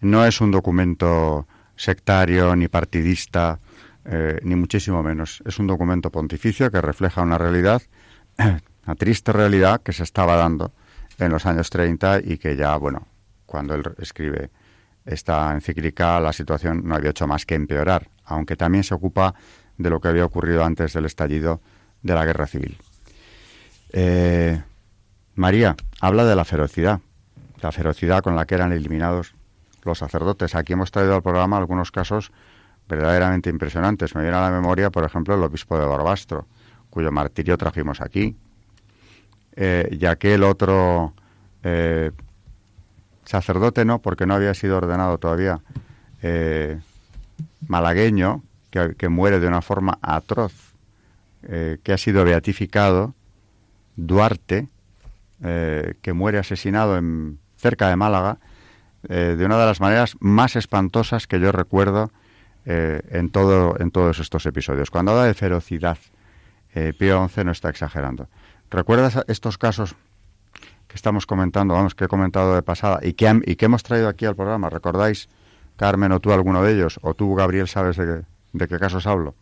No 0.00 0.24
es 0.24 0.40
un 0.40 0.50
documento 0.50 1.46
sectario 1.76 2.56
ni 2.56 2.68
partidista, 2.68 3.60
eh, 4.08 4.38
ni 4.42 4.54
muchísimo 4.54 5.02
menos. 5.02 5.42
Es 5.44 5.58
un 5.58 5.66
documento 5.66 6.10
pontificio 6.10 6.70
que 6.70 6.80
refleja 6.80 7.22
una 7.22 7.38
realidad 7.38 7.82
una 8.86 8.94
triste 8.96 9.32
realidad 9.32 9.82
que 9.82 9.92
se 9.92 10.04
estaba 10.04 10.36
dando 10.36 10.72
en 11.18 11.32
los 11.32 11.46
años 11.46 11.70
30 11.70 12.20
y 12.24 12.38
que 12.38 12.56
ya, 12.56 12.76
bueno, 12.76 13.06
cuando 13.46 13.74
él 13.74 13.82
escribe 13.98 14.50
esta 15.04 15.52
encíclica, 15.52 16.20
la 16.20 16.32
situación 16.32 16.82
no 16.84 16.94
había 16.94 17.10
hecho 17.10 17.26
más 17.26 17.46
que 17.46 17.54
empeorar, 17.54 18.08
aunque 18.24 18.56
también 18.56 18.84
se 18.84 18.94
ocupa 18.94 19.34
de 19.78 19.90
lo 19.90 20.00
que 20.00 20.08
había 20.08 20.24
ocurrido 20.24 20.64
antes 20.64 20.92
del 20.92 21.04
estallido 21.04 21.60
de 22.02 22.14
la 22.14 22.24
guerra 22.24 22.46
civil. 22.46 22.76
Eh, 23.92 24.60
María 25.34 25.76
habla 26.00 26.24
de 26.24 26.36
la 26.36 26.44
ferocidad, 26.44 27.00
la 27.60 27.72
ferocidad 27.72 28.22
con 28.22 28.36
la 28.36 28.46
que 28.46 28.56
eran 28.56 28.72
eliminados 28.72 29.34
los 29.84 29.98
sacerdotes. 29.98 30.54
Aquí 30.54 30.72
hemos 30.72 30.90
traído 30.90 31.14
al 31.14 31.22
programa 31.22 31.56
algunos 31.56 31.90
casos 31.92 32.32
verdaderamente 32.88 33.50
impresionantes. 33.50 34.14
Me 34.14 34.22
viene 34.22 34.36
a 34.36 34.42
la 34.42 34.50
memoria, 34.50 34.90
por 34.90 35.04
ejemplo, 35.04 35.34
el 35.34 35.42
obispo 35.42 35.78
de 35.78 35.86
Barbastro, 35.86 36.46
cuyo 36.90 37.10
martirio 37.12 37.56
trajimos 37.58 38.00
aquí, 38.00 38.36
eh, 39.56 39.88
y 39.98 40.06
aquel 40.06 40.44
otro 40.44 41.14
eh, 41.68 42.12
sacerdote 43.24 43.84
no, 43.84 43.98
porque 43.98 44.24
no 44.24 44.34
había 44.34 44.54
sido 44.54 44.76
ordenado 44.76 45.18
todavía, 45.18 45.60
eh, 46.22 46.78
malagueño, 47.66 48.44
que, 48.70 49.08
muere 49.08 49.40
de 49.40 49.48
una 49.48 49.62
forma 49.62 49.98
atroz, 50.02 50.52
eh, 51.42 51.78
que 51.82 51.92
ha 51.92 51.98
sido 51.98 52.24
beatificado, 52.24 53.14
Duarte, 53.96 54.68
que 55.40 56.12
muere 56.12 56.38
asesinado 56.38 56.98
en, 56.98 57.38
cerca 57.56 57.88
de 57.88 57.96
Málaga, 57.96 58.38
de 59.02 59.42
una 59.44 59.58
de 59.58 59.66
las 59.66 59.80
maneras 59.80 60.16
más 60.20 60.56
espantosas 60.56 61.26
que 61.26 61.40
yo 61.40 61.52
recuerdo 61.52 62.10
en, 62.66 63.30
todo, 63.30 63.78
en 63.80 63.90
todos 63.90 64.18
estos 64.18 64.44
episodios. 64.46 64.90
Cuando 64.90 65.12
habla 65.12 65.24
de 65.24 65.34
ferocidad, 65.34 65.98
Pío 66.98 67.28
XI 67.28 67.44
no 67.44 67.52
está 67.52 67.70
exagerando. 67.70 68.28
¿Recuerdas 68.70 69.24
estos 69.28 69.56
casos 69.56 69.94
que 70.88 70.96
estamos 70.96 71.26
comentando, 71.26 71.74
vamos, 71.74 71.94
que 71.94 72.04
he 72.04 72.08
comentado 72.08 72.54
de 72.54 72.62
pasada 72.62 73.00
y 73.02 73.12
que, 73.14 73.40
y 73.44 73.56
que 73.56 73.64
hemos 73.66 73.82
traído 73.82 74.08
aquí 74.08 74.26
al 74.26 74.34
programa? 74.34 74.68
¿Recordáis, 74.68 75.28
Carmen, 75.76 76.12
o 76.12 76.20
tú 76.20 76.32
alguno 76.32 76.62
de 76.62 76.74
ellos? 76.74 76.98
¿O 77.02 77.14
tú, 77.14 77.34
Gabriel, 77.34 77.68
sabes 77.68 77.96
de, 77.96 78.24
qué 78.52 78.78
casos 78.78 79.06
hablo? 79.06 79.34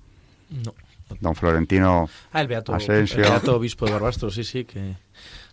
No. 0.51 0.75
Don 1.21 1.35
Florentino 1.35 2.09
ah, 2.33 2.41
el 2.41 2.49
Beato, 2.49 2.75
Asensio. 2.75 3.23
El 3.23 3.31
Beato 3.31 3.57
Obispo 3.57 3.87
de 3.87 3.93
Barbastro, 3.93 4.31
sí, 4.31 4.43
sí, 4.43 4.65
que 4.65 4.95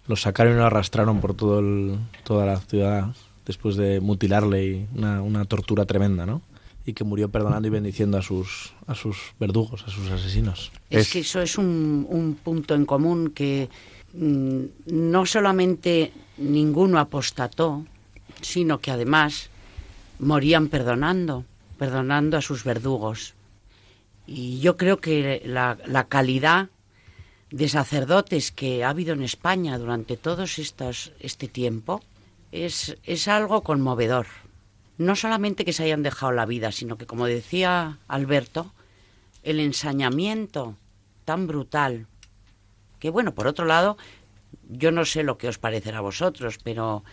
lo 0.08 0.16
sacaron 0.16 0.54
y 0.54 0.56
lo 0.58 0.66
arrastraron 0.66 1.20
por 1.20 1.34
todo 1.34 1.62
toda 2.24 2.46
la 2.46 2.58
ciudad 2.58 3.14
después 3.46 3.76
de 3.76 4.00
mutilarle 4.00 4.66
y 4.66 4.88
una, 4.96 5.22
una 5.22 5.46
tortura 5.46 5.86
tremenda, 5.86 6.26
¿no? 6.26 6.42
Y 6.86 6.94
que 6.94 7.04
murió 7.04 7.30
perdonando 7.30 7.68
y 7.68 7.72
bendiciendo 7.72 8.18
a 8.18 8.22
sus, 8.22 8.74
a 8.88 8.96
sus 8.96 9.18
verdugos, 9.40 9.84
a 9.88 9.90
sus 9.90 10.10
asesinos. 10.10 10.72
Es, 10.90 11.12
que 11.12 11.20
eso 11.20 11.42
es 11.42 11.58
un, 11.58 12.06
un 12.10 12.36
punto 12.36 12.74
en 12.74 12.86
común 12.86 13.32
que 13.32 13.70
mm, 14.14 14.62
no 14.88 15.26
solamente 15.26 16.12
ninguno 16.38 17.00
apostató, 17.00 17.86
sino 18.42 18.80
que 18.80 18.92
además 18.92 19.50
morían 20.20 20.70
perdonando, 20.70 21.46
perdonando 21.78 22.38
a 22.38 22.42
sus 22.42 22.64
verdugos. 22.64 23.36
Y 24.26 24.60
yo 24.60 24.78
creo 24.78 24.98
que 24.98 25.42
la, 25.46 25.78
la 25.86 26.06
calidad 26.06 26.70
de 27.52 27.70
sacerdotes 27.70 28.52
que 28.52 28.84
ha 28.84 28.90
habido 28.90 29.14
en 29.14 29.24
España 29.24 29.78
durante 29.78 30.18
todo 30.18 30.46
este 30.46 31.48
tiempo 31.48 32.02
es, 32.52 32.98
es 33.04 33.28
algo 33.28 33.62
conmovedor 33.62 34.26
no 35.02 35.16
solamente 35.16 35.66
que 35.66 35.74
se 35.74 35.84
hayan 35.84 36.04
dejado 36.04 36.32
la 36.32 36.46
vida, 36.46 36.72
sino 36.72 36.98
que, 36.98 37.06
como 37.06 37.26
decía 37.26 37.98
Alberto, 38.08 38.72
el 39.44 39.60
ensañamiento 39.60 40.76
tan 41.26 41.48
brutal, 41.48 42.08
que 43.00 43.10
bueno, 43.10 43.34
por 43.34 43.48
otro 43.48 43.66
lado, 43.66 43.98
yo 44.70 44.92
no 44.92 45.06
sé 45.06 45.24
lo 45.24 45.38
que 45.38 45.48
os 45.48 45.58
parecerá 45.58 46.00
a 46.00 46.02
vosotros, 46.02 46.60
pero 46.64 47.04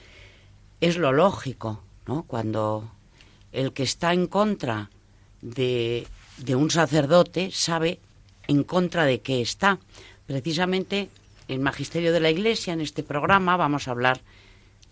es 0.81 0.97
lo 0.97 1.13
lógico, 1.13 1.83
¿no? 2.07 2.25
Cuando 2.25 2.91
el 3.53 3.73
que 3.73 3.83
está 3.83 4.13
en 4.13 4.27
contra 4.27 4.91
de, 5.41 6.07
de 6.37 6.55
un 6.55 6.71
sacerdote 6.71 7.51
sabe 7.51 8.01
en 8.47 8.65
contra 8.65 9.05
de 9.05 9.21
qué 9.21 9.41
está. 9.41 9.79
Precisamente 10.27 11.09
el 11.49 11.61
magisterio 11.61 12.13
de 12.13 12.21
la 12.21 12.31
Iglesia, 12.31 12.73
en 12.75 12.81
este 12.81 13.03
programa, 13.03 13.57
vamos 13.57 13.89
a 13.89 13.93
hablar 13.93 14.21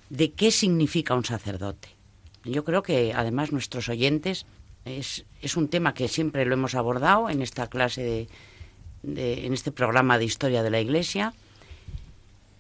de 0.09 0.33
qué 0.33 0.51
significa 0.51 1.15
un 1.15 1.25
sacerdote. 1.25 1.96
Yo 2.53 2.65
creo 2.65 2.83
que 2.83 3.13
además 3.15 3.53
nuestros 3.53 3.89
oyentes 3.89 4.47
es, 4.85 5.25
es 5.43 5.57
un 5.57 5.69
tema 5.69 5.95
que 5.95 6.09
siempre 6.09 6.45
lo 6.45 6.55
hemos 6.55 6.75
abordado 6.75 7.29
en 7.29 7.43
esta 7.43 7.69
clase 7.69 8.29
de, 9.03 9.47
en 9.47 9.53
este 9.53 9.73
programa 9.73 10.19
de 10.19 10.25
historia 10.25 10.63
de 10.63 10.71
la 10.71 10.81
Iglesia 10.81 11.35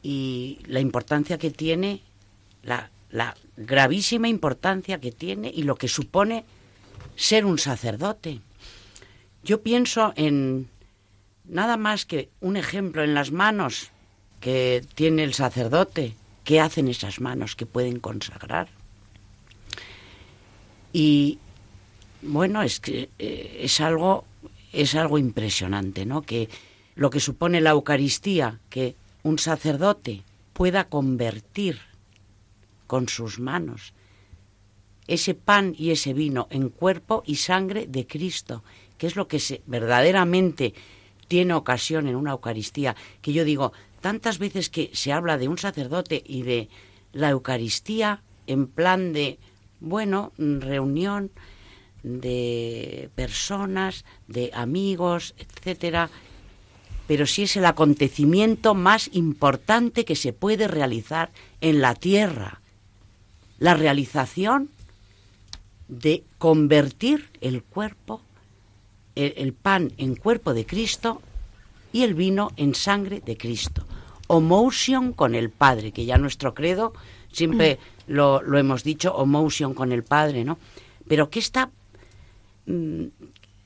y 0.02 0.58
la 0.66 0.80
importancia 0.80 1.38
que 1.38 1.50
tiene, 1.50 2.02
la, 2.62 2.90
la 3.10 3.36
gravísima 3.56 4.28
importancia 4.28 5.00
que 5.00 5.12
tiene 5.12 5.50
y 5.54 5.62
lo 5.62 5.76
que 5.76 5.88
supone 5.88 6.44
ser 7.16 7.44
un 7.44 7.58
sacerdote. 7.58 8.40
Yo 9.42 9.62
pienso 9.62 10.12
en 10.16 10.68
nada 11.44 11.76
más 11.76 12.06
que 12.06 12.28
un 12.40 12.56
ejemplo 12.56 13.02
en 13.02 13.14
las 13.14 13.30
manos 13.30 13.90
que 14.40 14.84
tiene 14.94 15.24
el 15.24 15.34
sacerdote. 15.34 16.14
¿Qué 16.44 16.60
hacen 16.60 16.88
esas 16.88 17.20
manos 17.20 17.56
que 17.56 17.66
pueden 17.66 17.98
consagrar? 17.98 18.68
Y 20.96 21.40
bueno, 22.22 22.62
es 22.62 22.80
que 22.80 23.10
eh, 23.18 23.60
es 23.60 23.82
algo 23.82 24.24
es 24.72 24.94
algo 24.94 25.18
impresionante, 25.18 26.06
¿no? 26.06 26.22
Que 26.22 26.48
lo 26.94 27.10
que 27.10 27.20
supone 27.20 27.60
la 27.60 27.72
Eucaristía, 27.72 28.60
que 28.70 28.96
un 29.22 29.38
sacerdote 29.38 30.22
pueda 30.54 30.84
convertir 30.84 31.80
con 32.86 33.10
sus 33.10 33.38
manos 33.38 33.92
ese 35.06 35.34
pan 35.34 35.74
y 35.76 35.90
ese 35.90 36.14
vino 36.14 36.48
en 36.48 36.70
cuerpo 36.70 37.22
y 37.26 37.36
sangre 37.36 37.86
de 37.86 38.06
Cristo, 38.06 38.64
que 38.96 39.06
es 39.06 39.16
lo 39.16 39.28
que 39.28 39.38
se, 39.38 39.60
verdaderamente 39.66 40.72
tiene 41.28 41.52
ocasión 41.52 42.08
en 42.08 42.16
una 42.16 42.30
Eucaristía, 42.30 42.96
que 43.20 43.34
yo 43.34 43.44
digo, 43.44 43.74
tantas 44.00 44.38
veces 44.38 44.70
que 44.70 44.88
se 44.94 45.12
habla 45.12 45.36
de 45.36 45.48
un 45.48 45.58
sacerdote 45.58 46.22
y 46.26 46.40
de 46.40 46.70
la 47.12 47.28
Eucaristía 47.28 48.22
en 48.46 48.66
plan 48.66 49.12
de 49.12 49.38
bueno, 49.80 50.32
reunión 50.38 51.30
de 52.02 53.10
personas, 53.14 54.04
de 54.28 54.50
amigos, 54.54 55.34
etcétera, 55.38 56.10
pero 57.06 57.26
sí 57.26 57.44
es 57.44 57.56
el 57.56 57.66
acontecimiento 57.66 58.74
más 58.74 59.10
importante 59.12 60.04
que 60.04 60.16
se 60.16 60.32
puede 60.32 60.68
realizar 60.68 61.30
en 61.60 61.80
la 61.80 61.94
tierra. 61.94 62.60
La 63.58 63.74
realización 63.74 64.70
de 65.88 66.24
convertir 66.38 67.30
el 67.40 67.62
cuerpo, 67.62 68.22
el, 69.14 69.52
pan 69.52 69.92
en 69.98 70.16
cuerpo 70.16 70.52
de 70.52 70.66
Cristo 70.66 71.22
y 71.92 72.02
el 72.02 72.14
vino 72.14 72.50
en 72.56 72.74
sangre 72.74 73.22
de 73.24 73.36
Cristo. 73.36 73.86
Homotion 74.26 75.12
con 75.12 75.34
el 75.34 75.50
Padre, 75.50 75.92
que 75.92 76.04
ya 76.04 76.18
nuestro 76.18 76.54
credo 76.54 76.92
siempre 77.32 77.78
lo, 78.06 78.40
hemos 78.56 78.84
dicho, 78.84 79.14
homotion 79.14 79.74
con 79.74 79.92
el 79.92 80.02
Padre, 80.02 80.44
¿no? 80.44 80.58
Pero 81.08 81.30
que 81.30 81.38
esta 81.38 81.70
mm, 82.66 83.04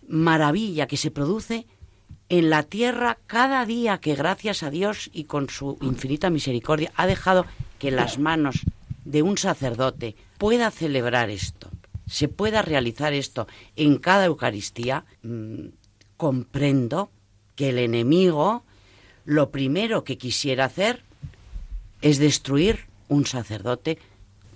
maravilla 0.09 0.87
que 0.87 0.97
se 0.97 1.11
produce 1.11 1.67
en 2.29 2.49
la 2.49 2.63
tierra 2.63 3.19
cada 3.27 3.65
día 3.67 3.99
que 3.99 4.15
gracias 4.15 4.63
a 4.63 4.71
Dios 4.71 5.11
y 5.13 5.25
con 5.25 5.49
su 5.49 5.79
infinita 5.81 6.31
misericordia 6.31 6.93
ha 6.97 7.07
dejado 7.07 7.45
que 7.79 7.91
las 7.91 8.19
manos 8.19 8.61
de 9.05 9.23
un 9.23 9.37
sacerdote 9.37 10.15
pueda 10.39 10.71
celebrar 10.71 11.31
esto, 11.31 11.69
se 12.07 12.29
pueda 12.29 12.63
realizar 12.63 13.13
esto 13.13 13.47
en 13.77 13.99
cada 13.99 14.27
Eucaristía, 14.27 15.05
mm, 15.23 15.67
comprendo 16.17 17.11
que 17.57 17.71
el 17.71 17.79
enemigo 17.79 18.65
lo 19.25 19.51
primero 19.51 20.05
que 20.05 20.19
quisiera 20.19 20.67
hacer 20.67 21.03
es 22.03 22.19
destruir 22.19 22.87
un 23.09 23.27
sacerdote 23.27 23.99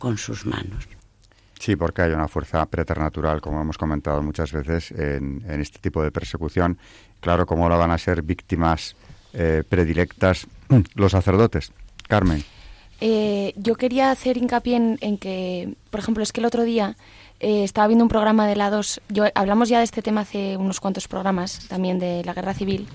con 0.05 0.19
sus 0.19 0.45
manos. 0.45 0.87
Sí, 1.59 1.77
porque 1.77 2.03
hay 2.03 2.13
una 2.13 2.29
fuerza 2.29 2.67
preternatural, 2.67 3.41
como 3.41 3.63
hemos 3.63 3.79
comentado 3.79 4.23
muchas 4.23 4.53
veces, 4.53 4.91
en, 4.91 5.43
este 5.49 5.79
tipo 5.79 6.03
de 6.03 6.11
persecución. 6.11 6.77
Claro, 7.21 7.47
¿cómo 7.47 7.67
no 7.71 7.79
van 7.79 7.91
a 7.91 7.97
ser 7.97 8.21
víctimas 8.21 8.97
eh, 9.33 9.63
predilectas 9.67 10.47
los 10.95 11.13
sacerdotes? 11.13 11.73
Carmen. 12.07 12.45
Eh, 13.01 13.55
yo 13.57 13.77
quería 13.77 14.11
hacer 14.11 14.37
hincapié 14.37 14.99
en, 15.01 15.17
que, 15.17 15.75
por 15.89 16.01
ejemplo, 16.01 16.23
es 16.23 16.33
que 16.33 16.41
el 16.41 16.47
otro 16.47 16.65
día 16.65 16.99
eh, 17.41 17.65
estaba 17.65 17.87
viendo 17.87 18.05
un 18.05 18.11
programa 18.11 18.47
de 18.47 18.57
la 18.57 18.69
2. 18.69 19.01
Yo, 19.09 19.25
hablamos 19.35 19.71
ya 19.71 19.79
de 19.79 19.85
este 19.85 20.03
tema 20.03 20.21
hace 20.21 20.59
unos 20.59 20.81
cuantos 20.81 21.09
programas, 21.09 21.67
también 21.69 21.99
de 21.99 22.23
la 22.25 22.35
guerra 22.35 22.53
civil 22.53 22.87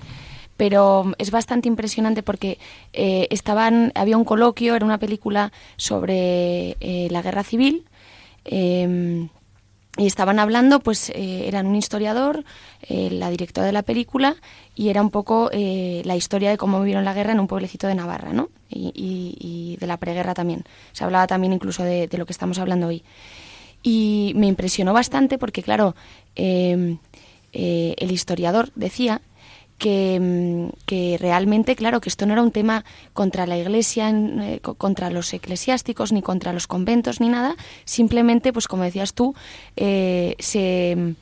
pero 0.60 1.12
es 1.16 1.30
bastante 1.30 1.68
impresionante 1.68 2.22
porque 2.22 2.58
estaban 2.92 3.92
había 3.94 4.18
un 4.18 4.24
coloquio 4.24 4.74
era 4.76 4.84
una 4.84 4.98
película 4.98 5.52
sobre 5.76 6.76
la 7.10 7.22
guerra 7.22 7.44
civil 7.44 7.86
Em, 8.44 9.28
y 9.96 10.06
estaban 10.06 10.38
hablando, 10.38 10.80
pues 10.80 11.10
eh, 11.10 11.46
eran 11.46 11.66
un 11.66 11.76
historiador, 11.76 12.44
eh, 12.82 13.10
la 13.10 13.28
directora 13.28 13.66
de 13.66 13.72
la 13.72 13.82
película, 13.82 14.36
y 14.74 14.88
era 14.88 15.02
un 15.02 15.10
poco 15.10 15.50
eh, 15.52 16.02
la 16.04 16.16
historia 16.16 16.50
de 16.50 16.56
cómo 16.56 16.80
vivieron 16.80 17.04
la 17.04 17.12
guerra 17.12 17.32
en 17.32 17.40
un 17.40 17.48
pueblecito 17.48 17.86
de 17.86 17.94
Navarra, 17.94 18.32
¿no? 18.32 18.50
Y, 18.70 19.76
de 19.80 19.86
la 19.86 19.96
preguerra 19.96 20.34
también. 20.34 20.64
Se 20.92 21.04
hablaba 21.04 21.26
también 21.26 21.52
incluso 21.52 21.82
de, 21.82 22.08
lo 22.12 22.26
que 22.26 22.32
estamos 22.32 22.58
hablando 22.58 22.86
hoy. 22.86 23.02
Y 23.82 24.32
me 24.36 24.46
impresionó 24.46 24.92
bastante 24.92 25.38
porque, 25.38 25.62
claro, 25.62 25.96
em, 26.36 26.98
el 27.52 28.12
historiador 28.12 28.70
decía 28.74 29.22
Mm, 29.82 30.68
que, 30.84 31.16
realmente, 31.18 31.74
claro, 31.74 32.00
que 32.00 32.08
esto 32.08 32.26
no 32.26 32.34
era 32.34 32.42
un 32.42 32.50
tema 32.50 32.84
contra 33.12 33.46
la 33.46 33.56
Iglesia, 33.56 34.10
eh, 34.10 34.60
contra 34.60 35.10
los 35.10 35.32
eclesiásticos, 35.32 36.12
ni 36.12 36.22
contra 36.22 36.52
los 36.52 36.66
conventos, 36.66 37.20
ni 37.20 37.28
nada. 37.28 37.56
Simplemente, 37.84 38.52
pues 38.52 38.68
como 38.68 38.82
decías 38.82 39.14
tú, 39.14 39.34
eh, 39.76 40.34
se, 40.38 41.14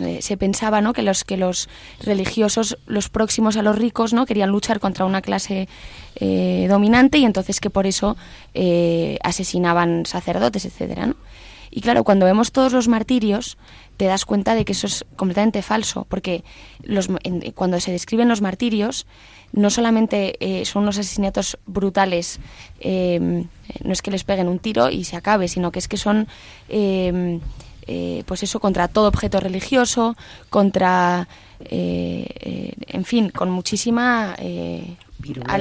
eh, 0.00 0.18
se 0.20 0.36
pensaba 0.36 0.80
¿no? 0.80 0.94
que, 0.94 1.02
los, 1.02 1.24
que 1.24 1.36
los 1.36 1.68
religiosos, 2.02 2.78
los 2.86 3.10
próximos 3.10 3.56
a 3.56 3.62
los 3.62 3.76
ricos, 3.76 4.14
¿no? 4.14 4.24
querían 4.24 4.50
luchar 4.50 4.80
contra 4.80 5.04
una 5.04 5.20
clase 5.20 5.68
dominante 6.18 7.18
y 7.18 7.26
entonces 7.26 7.60
que 7.60 7.68
por 7.68 7.86
eso 7.86 8.16
asesinaban 9.22 10.06
sacerdotes, 10.06 10.64
etcétera, 10.64 11.04
¿no? 11.08 11.16
Y 11.76 11.82
claro, 11.82 12.04
cuando 12.04 12.24
vemos 12.24 12.52
todos 12.52 12.72
los 12.72 12.88
martirios, 12.88 13.58
te 13.98 14.06
das 14.06 14.24
cuenta 14.24 14.54
de 14.54 14.64
que 14.64 14.72
eso 14.72 14.86
es 14.86 15.04
completamente 15.14 15.60
falso, 15.60 16.06
porque 16.08 16.42
los, 16.82 17.10
cuando 17.54 17.78
se 17.80 17.92
describen 17.92 18.30
los 18.30 18.40
martirios, 18.40 19.06
no 19.52 19.68
solamente 19.68 20.36
eh, 20.40 20.64
son 20.64 20.84
unos 20.84 20.96
asesinatos 20.96 21.58
brutales, 21.66 22.40
eh, 22.80 23.44
no 23.84 23.92
es 23.92 24.00
que 24.00 24.10
les 24.10 24.24
peguen 24.24 24.48
un 24.48 24.58
tiro 24.58 24.88
y 24.88 25.04
se 25.04 25.16
acabe, 25.16 25.48
sino 25.48 25.70
que 25.70 25.78
es 25.80 25.86
que 25.86 25.98
son, 25.98 26.28
eh, 26.70 27.40
pues 28.24 28.42
eso, 28.42 28.58
contra 28.58 28.88
todo 28.88 29.08
objeto 29.08 29.38
religioso, 29.38 30.16
contra, 30.48 31.28
en 31.60 33.04
fin, 33.04 33.28
con 33.28 33.50
muchísima 33.50 34.34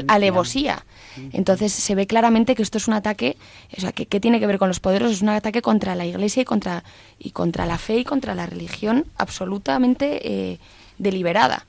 alevosía. 0.07 0.85
Entonces 1.33 1.71
se 1.71 1.95
ve 1.95 2.07
claramente 2.07 2.55
que 2.55 2.63
esto 2.63 2.77
es 2.77 2.87
un 2.87 2.93
ataque, 2.93 3.37
o 3.77 3.81
sea, 3.81 3.91
que, 3.91 4.05
tiene 4.19 4.39
que 4.39 4.47
ver 4.47 4.57
con 4.57 4.67
los 4.67 4.79
poderosos, 4.79 5.17
es 5.17 5.21
un 5.21 5.29
ataque 5.29 5.61
contra 5.61 5.95
la 5.95 6.05
Iglesia 6.05 6.41
y 6.41 6.45
contra, 6.45 6.83
y 7.19 7.31
contra 7.31 7.65
la 7.65 7.77
fe 7.77 7.97
y 7.97 8.03
contra 8.03 8.35
la 8.35 8.45
religión 8.45 9.05
absolutamente 9.17 10.19
eh, 10.23 10.59
deliberada. 10.97 11.65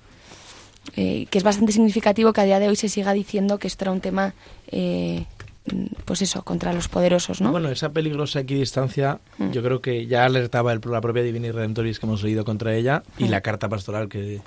Eh, 0.95 1.27
que 1.31 1.39
es 1.39 1.45
bastante 1.45 1.73
significativo 1.73 2.33
que 2.33 2.41
a 2.41 2.45
día 2.45 2.61
de 2.61 2.69
hoy 2.69 2.77
se 2.77 2.89
siga 2.89 3.13
diciendo 3.13 3.59
que 3.59 3.67
esto 3.67 3.85
era 3.85 3.93
un 3.93 4.01
tema, 4.01 4.35
eh, 4.69 5.25
pues 6.05 6.23
eso, 6.23 6.43
contra 6.43 6.73
los 6.73 6.89
poderosos, 6.89 7.41
¿no? 7.41 7.51
Bueno, 7.51 7.69
esa 7.69 7.91
peligrosa 7.91 8.41
equidistancia, 8.41 9.21
mm. 9.39 9.51
yo 9.51 9.63
creo 9.63 9.81
que 9.81 10.07
ya 10.07 10.25
alertaba 10.25 10.73
el, 10.73 10.81
la 10.91 11.01
propia 11.01 11.23
Divini 11.23 11.51
Redentoris 11.51 11.99
que 11.99 12.07
hemos 12.07 12.23
leído 12.23 12.45
contra 12.45 12.75
ella 12.75 13.03
y 13.19 13.25
mm. 13.25 13.31
la 13.31 13.41
carta 13.41 13.69
pastoral 13.69 14.09
que, 14.09 14.41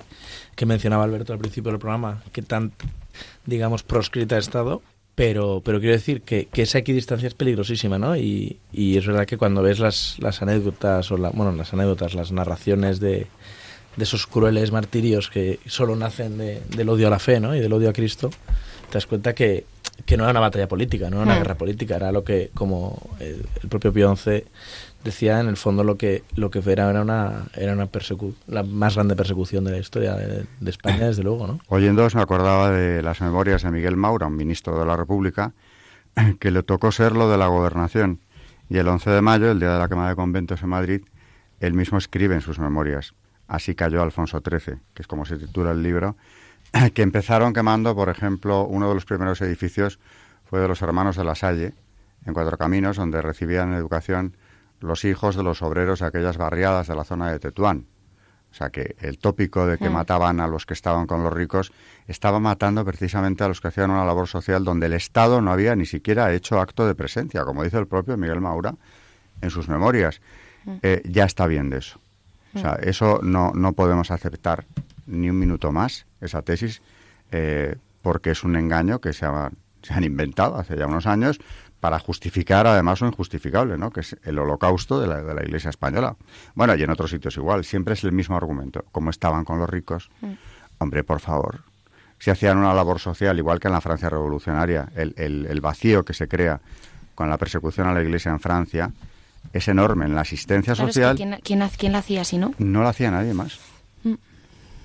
que 0.55 0.65
mencionaba 0.65 1.03
Alberto 1.03 1.33
al 1.33 1.39
principio 1.39 1.71
del 1.71 1.79
programa, 1.79 2.23
que 2.31 2.41
tan 2.41 2.71
digamos, 3.45 3.83
proscrita 3.83 4.35
ha 4.35 4.39
estado, 4.39 4.81
pero, 5.15 5.61
pero 5.63 5.79
quiero 5.79 5.93
decir 5.93 6.21
que, 6.21 6.45
que 6.45 6.61
esa 6.61 6.77
equidistancia 6.77 7.27
es 7.27 7.33
peligrosísima, 7.33 7.99
¿no? 7.99 8.15
Y, 8.15 8.59
y 8.71 8.97
es 8.97 9.05
verdad 9.05 9.25
que 9.25 9.37
cuando 9.37 9.61
ves 9.61 9.79
las, 9.79 10.17
las 10.19 10.41
anécdotas, 10.41 11.11
o 11.11 11.17
la, 11.17 11.29
bueno, 11.31 11.51
las 11.51 11.73
anécdotas, 11.73 12.13
las 12.13 12.31
narraciones 12.31 12.99
de, 12.99 13.27
de 13.97 14.03
esos 14.03 14.27
crueles 14.27 14.71
martirios 14.71 15.29
que 15.29 15.59
solo 15.65 15.95
nacen 15.95 16.37
de, 16.37 16.61
del 16.69 16.89
odio 16.89 17.07
a 17.07 17.09
la 17.09 17.19
fe, 17.19 17.39
¿no? 17.39 17.55
Y 17.55 17.59
del 17.59 17.73
odio 17.73 17.89
a 17.89 17.93
Cristo, 17.93 18.29
te 18.89 18.93
das 18.93 19.07
cuenta 19.07 19.33
que, 19.33 19.65
que 20.05 20.17
no 20.17 20.23
era 20.23 20.31
una 20.31 20.39
batalla 20.39 20.67
política, 20.67 21.09
no 21.09 21.17
era 21.17 21.25
una 21.25 21.35
hmm. 21.35 21.39
guerra 21.39 21.55
política, 21.55 21.95
era 21.95 22.11
lo 22.11 22.23
que, 22.23 22.51
como 22.53 22.99
el, 23.19 23.45
el 23.61 23.69
propio 23.69 23.91
XI 24.15 24.43
decía 25.03 25.39
en 25.39 25.47
el 25.47 25.57
fondo 25.57 25.83
lo 25.83 25.97
que 25.97 26.23
lo 26.35 26.51
que 26.51 26.59
era 26.59 26.89
era 26.89 27.01
una 27.01 27.45
era 27.55 27.73
una 27.73 27.89
la 28.47 28.63
más 28.63 28.95
grande 28.95 29.15
persecución 29.15 29.63
de 29.63 29.71
la 29.71 29.77
historia 29.77 30.15
de, 30.15 30.45
España 30.65 31.07
desde 31.07 31.23
luego 31.23 31.47
no 31.47 31.59
oyendo 31.67 32.05
me 32.13 32.21
acordaba 32.21 32.71
de 32.71 33.01
las 33.01 33.21
memorias 33.21 33.63
de 33.63 33.71
Miguel 33.71 33.95
Maura 33.95 34.27
un 34.27 34.35
ministro 34.35 34.77
de 34.77 34.85
la 34.85 34.97
República 34.97 35.53
que 36.39 36.51
le 36.51 36.63
tocó 36.63 36.91
ser 36.91 37.13
lo 37.13 37.29
de 37.29 37.37
la 37.37 37.47
gobernación 37.47 38.19
y 38.69 38.77
el 38.77 38.87
11 38.87 39.09
de 39.09 39.21
mayo 39.21 39.51
el 39.51 39.59
día 39.59 39.73
de 39.73 39.79
la 39.79 39.87
quema 39.87 40.09
de 40.09 40.15
conventos 40.15 40.61
en 40.61 40.69
Madrid 40.69 41.01
él 41.59 41.73
mismo 41.73 41.97
escribe 41.97 42.35
en 42.35 42.41
sus 42.41 42.59
memorias 42.59 43.13
así 43.47 43.75
cayó 43.75 44.01
Alfonso 44.01 44.41
XIII 44.41 44.79
que 44.93 45.01
es 45.01 45.07
como 45.07 45.25
se 45.25 45.37
titula 45.37 45.71
el 45.71 45.81
libro 45.81 46.17
que 46.93 47.01
empezaron 47.01 47.53
quemando 47.53 47.95
por 47.95 48.09
ejemplo 48.09 48.65
uno 48.65 48.89
de 48.89 48.95
los 48.95 49.05
primeros 49.05 49.41
edificios 49.41 49.99
fue 50.45 50.59
de 50.59 50.67
los 50.67 50.81
hermanos 50.81 51.15
de 51.15 51.23
la 51.23 51.35
Salle 51.35 51.73
en 52.25 52.33
Cuatro 52.33 52.57
Caminos 52.57 52.97
donde 52.97 53.21
recibían 53.21 53.73
educación 53.73 54.35
los 54.79 55.05
hijos 55.05 55.35
de 55.35 55.43
los 55.43 55.61
obreros 55.61 55.99
de 55.99 56.07
aquellas 56.07 56.37
barriadas 56.37 56.87
de 56.87 56.95
la 56.95 57.03
zona 57.03 57.31
de 57.31 57.39
Tetuán. 57.39 57.85
O 58.51 58.55
sea 58.55 58.69
que 58.69 58.95
el 58.99 59.19
tópico 59.19 59.67
de 59.67 59.77
que 59.77 59.89
mm. 59.89 59.93
mataban 59.93 60.39
a 60.39 60.47
los 60.47 60.65
que 60.65 60.73
estaban 60.73 61.05
con 61.05 61.23
los 61.23 61.31
ricos 61.31 61.71
estaba 62.07 62.39
matando 62.39 62.83
precisamente 62.83 63.43
a 63.43 63.47
los 63.47 63.61
que 63.61 63.67
hacían 63.67 63.91
una 63.91 64.05
labor 64.05 64.27
social 64.27 64.63
donde 64.63 64.87
el 64.87 64.93
Estado 64.93 65.41
no 65.41 65.51
había 65.51 65.75
ni 65.75 65.85
siquiera 65.85 66.33
hecho 66.33 66.59
acto 66.59 66.87
de 66.87 66.95
presencia, 66.95 67.43
como 67.43 67.63
dice 67.63 67.77
el 67.77 67.87
propio 67.87 68.17
Miguel 68.17 68.41
Maura 68.41 68.73
en 69.41 69.49
sus 69.51 69.69
memorias. 69.69 70.19
Mm. 70.65 70.75
Eh, 70.81 71.01
ya 71.05 71.25
está 71.25 71.45
bien 71.45 71.69
de 71.69 71.77
eso. 71.77 71.99
O 72.55 72.59
sea, 72.59 72.71
mm. 72.71 72.89
eso 72.89 73.19
no, 73.21 73.51
no 73.53 73.73
podemos 73.73 74.09
aceptar 74.09 74.65
ni 75.09 75.29
un 75.29 75.37
minuto 75.37 75.71
más, 75.71 76.05
esa 76.21 76.41
tesis, 76.41 76.81
eh, 77.31 77.75
porque 78.01 78.31
es 78.31 78.43
un 78.43 78.55
engaño 78.55 78.99
que 78.99 79.13
se, 79.13 79.25
se 79.81 79.93
han 79.93 80.03
inventado 80.03 80.57
hace 80.57 80.77
ya 80.77 80.87
unos 80.87 81.05
años 81.05 81.39
para 81.79 81.99
justificar 81.99 82.67
además 82.67 83.01
lo 83.01 83.07
injustificable, 83.07 83.77
¿no? 83.77 83.91
que 83.91 84.01
es 84.01 84.17
el 84.23 84.37
holocausto 84.37 84.99
de 84.99 85.07
la, 85.07 85.21
de 85.21 85.33
la 85.33 85.43
Iglesia 85.43 85.69
española. 85.69 86.15
Bueno, 86.53 86.75
y 86.75 86.83
en 86.83 86.89
otros 86.89 87.09
sitios 87.09 87.37
igual, 87.37 87.63
siempre 87.63 87.93
es 87.93 88.03
el 88.03 88.11
mismo 88.11 88.35
argumento. 88.35 88.85
Como 88.91 89.09
estaban 89.09 89.45
con 89.45 89.59
los 89.59 89.69
ricos, 89.69 90.09
mm. 90.21 90.31
hombre, 90.79 91.03
por 91.03 91.21
favor, 91.21 91.61
si 92.19 92.29
hacían 92.29 92.57
una 92.57 92.73
labor 92.73 92.99
social, 92.99 93.37
igual 93.37 93.59
que 93.59 93.69
en 93.69 93.73
la 93.73 93.81
Francia 93.81 94.09
revolucionaria, 94.09 94.89
el, 94.95 95.13
el, 95.17 95.61
vacío 95.61 96.03
que 96.03 96.13
se 96.13 96.27
crea 96.27 96.59
con 97.15 97.29
la 97.29 97.37
persecución 97.37 97.87
a 97.87 97.93
la 97.93 98.01
Iglesia 98.01 98.31
en 98.31 98.41
Francia 98.41 98.91
es 99.53 99.67
enorme 99.69 100.05
en 100.05 100.15
la 100.15 100.21
asistencia 100.21 100.75
social. 100.75 101.15
¿quién, 101.15 101.39
quién, 101.41 101.59
la 101.93 101.99
hacía 101.99 102.25
si 102.25 102.37
no? 102.37 102.53
No 102.57 102.83
la 102.83 102.89
hacía 102.89 103.09
nadie 103.09 103.33
más. 103.33 103.57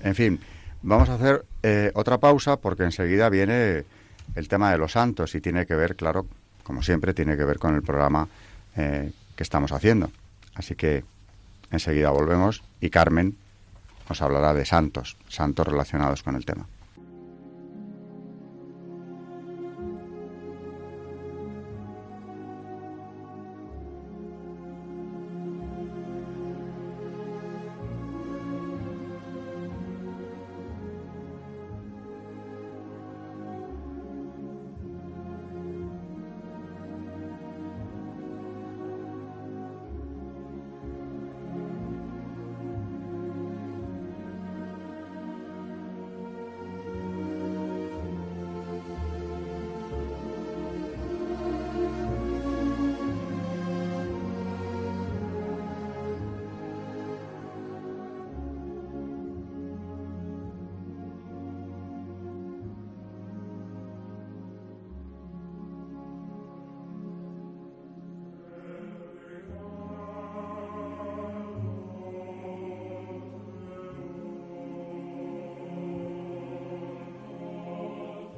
En 0.05 0.13
fin, 0.13 0.39
vamos 0.83 1.09
a 1.09 1.15
hacer 1.15 1.45
eh, 1.63 1.91
otra 1.95 2.19
pausa 2.19 2.57
porque 2.57 2.83
enseguida 2.83 3.27
viene 3.29 3.85
el 4.35 4.47
tema 4.47 4.71
de 4.71 4.77
los 4.77 4.91
santos 4.91 5.33
y 5.33 5.41
tiene 5.41 5.65
que 5.65 5.73
ver, 5.73 5.95
claro, 5.95 6.27
como 6.63 6.83
siempre, 6.83 7.15
tiene 7.15 7.35
que 7.35 7.43
ver 7.43 7.57
con 7.57 7.73
el 7.73 7.81
programa 7.81 8.27
eh, 8.77 9.11
que 9.35 9.41
estamos 9.41 9.71
haciendo. 9.71 10.11
Así 10.53 10.75
que 10.75 11.03
enseguida 11.71 12.11
volvemos 12.11 12.63
y 12.79 12.91
Carmen 12.91 13.35
nos 14.07 14.21
hablará 14.21 14.53
de 14.53 14.65
santos, 14.65 15.17
santos 15.27 15.67
relacionados 15.67 16.21
con 16.21 16.35
el 16.35 16.45
tema. 16.45 16.67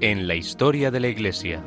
En 0.00 0.26
la 0.26 0.34
historia 0.34 0.90
de 0.90 0.98
la 0.98 1.06
Iglesia. 1.06 1.62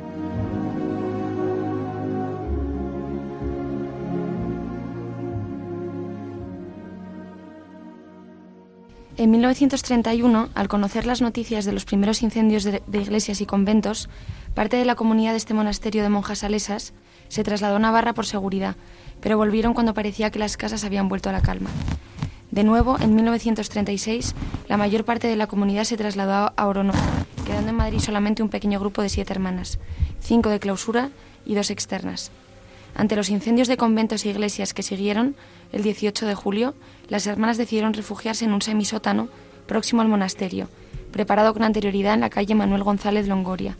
En 9.16 9.30
1931, 9.30 10.50
al 10.52 10.68
conocer 10.68 11.06
las 11.06 11.22
noticias 11.22 11.64
de 11.64 11.72
los 11.72 11.86
primeros 11.86 12.20
incendios 12.20 12.62
de, 12.62 12.82
iglesias 12.92 13.40
y 13.40 13.46
conventos, 13.46 14.10
parte 14.54 14.76
de 14.76 14.84
la 14.84 14.94
comunidad 14.94 15.30
de 15.30 15.38
este 15.38 15.54
monasterio 15.54 16.02
de 16.02 16.10
monjas 16.10 16.40
salesas 16.40 16.92
se 17.28 17.42
trasladó 17.42 17.76
a 17.76 17.78
Navarra 17.78 18.12
por 18.12 18.26
seguridad, 18.26 18.76
pero 19.22 19.38
volvieron 19.38 19.72
cuando 19.72 19.94
parecía 19.94 20.30
que 20.30 20.38
las 20.38 20.58
casas 20.58 20.84
habían 20.84 21.08
vuelto 21.08 21.30
a 21.30 21.32
la 21.32 21.40
calma. 21.40 21.70
De 22.50 22.64
nuevo, 22.64 22.98
en 23.00 23.14
1936, 23.14 24.34
la 24.68 24.76
mayor 24.76 25.06
parte 25.06 25.26
de 25.26 25.36
la 25.36 25.46
comunidad 25.46 25.84
se 25.84 25.96
trasladó 25.96 26.52
a 26.54 26.66
Orono, 26.66 26.92
quedando 27.46 27.70
en 27.70 27.76
Madrid 27.76 28.00
solamente 28.00 28.42
un 28.42 28.48
pequeño 28.48 28.80
grupo 28.80 29.00
de 29.00 29.08
siete 29.08 29.32
hermanas, 29.32 29.78
cinco 30.20 30.50
de 30.50 30.58
clausura 30.58 31.10
y 31.46 31.54
dos 31.54 31.70
externas. 31.70 32.32
Ante 32.96 33.14
los 33.14 33.30
incendios 33.30 33.68
de 33.68 33.76
conventos 33.76 34.24
e 34.24 34.30
iglesias 34.30 34.74
que 34.74 34.82
siguieron, 34.82 35.36
el 35.72 35.82
18 35.82 36.26
de 36.26 36.34
julio, 36.34 36.74
las 37.08 37.26
hermanas 37.26 37.56
decidieron 37.56 37.94
refugiarse 37.94 38.44
en 38.44 38.52
un 38.52 38.62
semisótano 38.62 39.28
próximo 39.66 40.02
al 40.02 40.08
monasterio, 40.08 40.68
preparado 41.12 41.52
con 41.54 41.62
anterioridad 41.62 42.14
en 42.14 42.20
la 42.20 42.30
calle 42.30 42.54
Manuel 42.54 42.82
González 42.82 43.28
Longoria. 43.28 43.76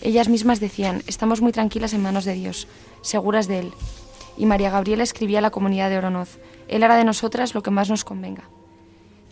Ellas 0.00 0.28
mismas 0.28 0.60
decían, 0.60 1.02
estamos 1.06 1.42
muy 1.42 1.52
tranquilas 1.52 1.92
en 1.92 2.02
manos 2.02 2.24
de 2.24 2.34
Dios, 2.34 2.68
seguras 3.02 3.48
de 3.48 3.58
Él. 3.58 3.72
Y 4.38 4.46
María 4.46 4.70
Gabriela 4.70 5.02
escribía 5.02 5.38
a 5.38 5.42
la 5.42 5.50
comunidad 5.50 5.90
de 5.90 5.98
Oronoz, 5.98 6.38
él 6.68 6.82
hará 6.82 6.96
de 6.96 7.04
nosotras 7.04 7.54
lo 7.54 7.62
que 7.62 7.70
más 7.70 7.90
nos 7.90 8.04
convenga. 8.04 8.48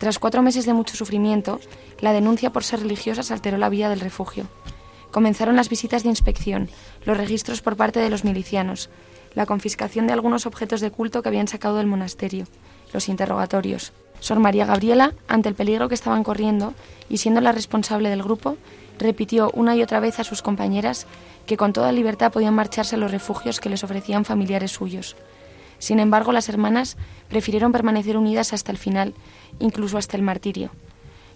Tras 0.02 0.18
cuatro 0.18 0.42
meses 0.42 0.66
de 0.66 0.74
mucho 0.74 0.96
sufrimiento, 0.96 1.60
la 2.00 2.12
denuncia 2.12 2.50
por 2.50 2.64
ser 2.64 2.80
religiosas 2.80 3.30
alteró 3.30 3.56
la 3.56 3.68
vida 3.68 3.88
del 3.88 4.00
refugio. 4.00 4.48
Comenzaron 5.12 5.54
las 5.54 5.68
visitas 5.68 6.02
de 6.02 6.08
inspección, 6.08 6.68
los 7.04 7.16
registros 7.16 7.62
por 7.62 7.76
parte 7.76 8.00
de 8.00 8.10
los 8.10 8.24
milicianos, 8.24 8.90
la 9.36 9.46
confiscación 9.46 10.08
de 10.08 10.12
algunos 10.12 10.44
objetos 10.44 10.80
de 10.80 10.90
culto 10.90 11.22
que 11.22 11.28
habían 11.28 11.46
sacado 11.46 11.76
del 11.76 11.86
monasterio, 11.86 12.46
los 12.92 13.08
interrogatorios. 13.08 13.92
Sor 14.18 14.40
María 14.40 14.66
Gabriela, 14.66 15.14
ante 15.28 15.48
el 15.48 15.54
peligro 15.54 15.88
que 15.88 15.94
estaban 15.94 16.24
corriendo 16.24 16.74
y 17.08 17.18
siendo 17.18 17.40
la 17.40 17.52
responsable 17.52 18.10
del 18.10 18.24
grupo, 18.24 18.56
repitió 18.98 19.52
una 19.54 19.76
y 19.76 19.84
otra 19.84 20.00
vez 20.00 20.18
a 20.18 20.24
sus 20.24 20.42
compañeras 20.42 21.06
que 21.46 21.56
con 21.56 21.72
toda 21.72 21.92
libertad 21.92 22.32
podían 22.32 22.56
marcharse 22.56 22.96
a 22.96 22.98
los 22.98 23.12
refugios 23.12 23.60
que 23.60 23.70
les 23.70 23.84
ofrecían 23.84 24.24
familiares 24.24 24.72
suyos. 24.72 25.14
Sin 25.82 25.98
embargo, 25.98 26.30
las 26.30 26.48
hermanas 26.48 26.96
prefirieron 27.28 27.72
permanecer 27.72 28.16
unidas 28.16 28.52
hasta 28.52 28.70
el 28.70 28.78
final, 28.78 29.14
incluso 29.58 29.98
hasta 29.98 30.16
el 30.16 30.22
martirio. 30.22 30.70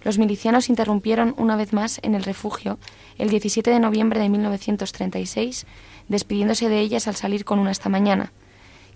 Los 0.05 0.19
milicianos 0.19 0.69
interrumpieron 0.69 1.35
una 1.37 1.57
vez 1.57 1.73
más 1.73 1.99
en 2.05 2.15
el 2.15 2.23
refugio 2.23 2.79
el 3.19 3.29
17 3.29 3.69
de 3.69 3.81
noviembre 3.81 4.21
de 4.21 4.29
1936, 4.29 5.67
despidiéndose 6.07 6.69
de 6.69 6.79
ellas 6.79 7.09
al 7.09 7.17
salir 7.17 7.45
con 7.45 7.59
una 7.59 7.73
esta 7.73 7.89
mañana, 7.89 8.33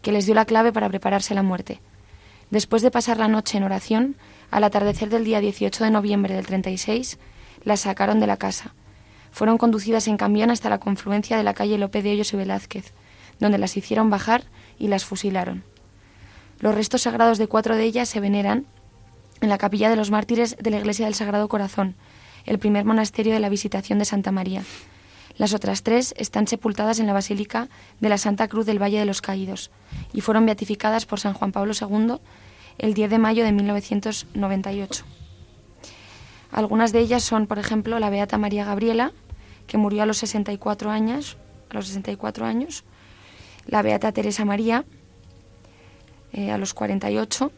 que 0.03 0.13
les 0.13 0.25
dio 0.25 0.37
la 0.37 0.45
clave 0.45 0.73
para 0.73 0.89
prepararse 0.89 1.35
la 1.35 1.43
muerte. 1.43 1.81
Después 2.53 2.83
de 2.83 2.93
pasar 2.93 3.19
la 3.19 3.27
noche 3.27 3.59
en 3.59 3.65
oración, 3.65 4.15
al 4.53 4.63
atardecer 4.63 5.09
del 5.09 5.25
día 5.25 5.41
18 5.41 5.83
de 5.83 5.91
noviembre 5.91 6.33
del 6.33 6.47
36, 6.47 7.19
las 7.65 7.81
sacaron 7.81 8.21
de 8.21 8.29
la 8.29 8.37
casa. 8.37 8.73
Fueron 9.33 9.59
conducidas 9.59 10.07
en 10.07 10.17
camión 10.17 10.53
hasta 10.53 10.71
la 10.71 10.79
confluencia 10.79 11.37
de 11.37 11.43
la 11.43 11.55
calle 11.55 11.77
Lope 11.77 12.03
de 12.03 12.13
Hoyos 12.13 12.33
y 12.35 12.37
Velázquez, 12.37 12.93
donde 13.41 13.59
las 13.59 13.77
hicieron 13.77 14.11
bajar 14.11 14.45
y 14.81 14.89
las 14.89 15.05
fusilaron. 15.05 15.63
Los 16.59 16.75
restos 16.75 17.03
sagrados 17.03 17.39
de 17.39 17.47
cuatro 17.47 17.77
de 17.77 17.85
ellas 17.85 18.09
se 18.09 18.19
veneran 18.19 18.67
en 19.41 19.49
la 19.49 19.59
capilla 19.59 19.89
de 19.89 19.97
los 19.97 20.11
mártires 20.11 20.57
de 20.61 20.71
la 20.71 20.79
Iglesia 20.79 21.05
del 21.05 21.15
Sagrado 21.15 21.49
Corazón, 21.49 21.95
el 22.45 22.59
primer 22.59 22.85
monasterio 22.85 23.33
de 23.33 23.41
la 23.41 23.49
Visitación 23.49 23.99
de 23.99 24.05
Santa 24.05 24.33
María. 24.33 24.65
Las 25.37 25.55
otras 25.55 25.83
tres 25.83 26.13
están 26.19 26.47
sepultadas 26.47 26.99
en 26.99 27.07
la 27.07 27.13
Basílica 27.13 27.69
de 28.01 28.09
la 28.09 28.19
Santa 28.19 28.49
Cruz 28.49 28.67
del 28.67 28.83
Valle 28.83 28.99
de 28.99 29.07
los 29.07 29.23
Caídos 29.23 29.71
y 30.13 30.21
fueron 30.21 30.45
beatificadas 30.45 31.07
por 31.07 31.21
San 31.21 31.35
Juan 31.35 31.53
Pablo 31.53 31.73
II 31.79 32.17
el 32.79 32.95
10 32.95 33.11
de 33.11 33.19
mayo 33.19 33.45
de 33.45 33.53
1998. 33.53 35.05
Algunas 36.53 36.93
de 36.93 37.01
ellas 37.01 37.23
son, 37.23 37.47
por 37.47 37.59
ejemplo, 37.59 37.99
la 37.99 38.11
Beata 38.11 38.37
María 38.37 38.65
Gabriela, 38.65 39.13
que 39.67 39.79
murió 39.79 40.03
a 40.03 40.07
los 40.07 40.19
64 40.19 40.91
años, 40.91 41.37
a 41.71 41.75
los 41.75 41.87
64 41.87 42.45
años, 42.45 42.85
la 43.67 43.83
Beata 43.83 44.13
Teresa 44.13 44.45
María, 44.45 44.85
eh, 46.33 46.51
a 46.51 46.59
los 46.59 46.75
48, 46.75 47.53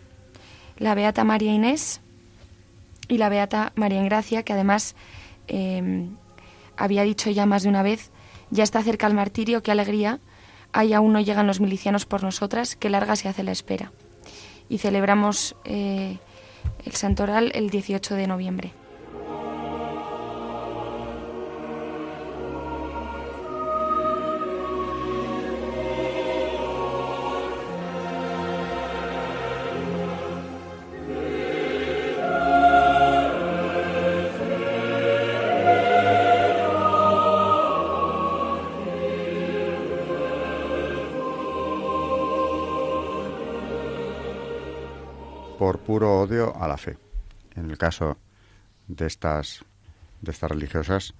la 0.78 0.94
Beata 0.94 1.24
María 1.24 1.52
Inés 1.52 2.00
y 3.08 3.18
la 3.18 3.28
Beata 3.28 3.72
María 3.74 4.00
Engracia, 4.00 4.42
que 4.42 4.52
además 4.52 4.94
em, 5.46 6.16
había 6.76 7.02
dicho 7.02 7.30
ya 7.30 7.46
más 7.46 7.62
de 7.62 7.68
una 7.68 7.82
vez, 7.82 8.10
ya 8.50 8.64
está 8.64 8.82
cerca 8.82 9.06
el 9.06 9.14
martirio, 9.14 9.62
qué 9.62 9.70
alegría, 9.70 10.20
ahí 10.72 10.92
aún 10.92 11.12
no 11.12 11.20
llegan 11.20 11.46
los 11.46 11.60
milicianos 11.60 12.06
por 12.06 12.22
nosotras, 12.22 12.76
qué 12.76 12.90
larga 12.90 13.16
se 13.16 13.28
hace 13.28 13.42
la 13.42 13.52
espera. 13.52 13.92
Y 14.68 14.78
celebramos 14.78 15.56
eh, 15.64 16.18
el 16.84 16.92
santoral 16.92 17.52
el 17.54 17.70
18 17.70 18.14
de 18.14 18.26
noviembre. 18.26 18.72
Puro 45.86 46.20
odio 46.20 46.54
a 46.60 46.68
la 46.68 46.76
fe. 46.76 46.96
En 47.56 47.70
el 47.70 47.78
caso 47.78 48.16
de 48.88 49.06
estas, 49.06 49.64
de 50.20 50.30
estas 50.30 50.50
religiosas, 50.50 51.14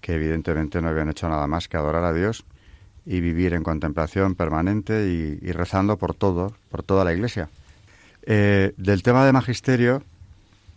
que 0.00 0.14
evidentemente 0.14 0.80
no 0.80 0.88
habían 0.88 1.08
hecho 1.08 1.28
nada 1.28 1.46
más 1.46 1.68
que 1.68 1.76
adorar 1.76 2.04
a 2.04 2.12
Dios 2.12 2.44
y 3.04 3.20
vivir 3.20 3.54
en 3.54 3.62
contemplación 3.62 4.34
permanente 4.34 5.06
y, 5.06 5.52
rezando 5.52 5.96
por 5.96 6.14
todo, 6.14 6.54
por 6.70 6.82
toda 6.82 7.04
la 7.04 7.12
Iglesia. 7.12 7.48
Eh, 8.22 8.72
del 8.76 9.02
tema 9.02 9.24
de 9.24 9.32
magisterio, 9.32 10.02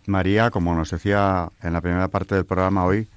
María, 0.06 0.50
como 0.50 0.74
nos 0.74 0.90
decía 0.90 1.50
en 1.62 1.72
la 1.72 1.80
primera 1.80 2.08
parte 2.08 2.36
del 2.36 2.44
programa 2.44 2.84
hoy, 2.84 3.08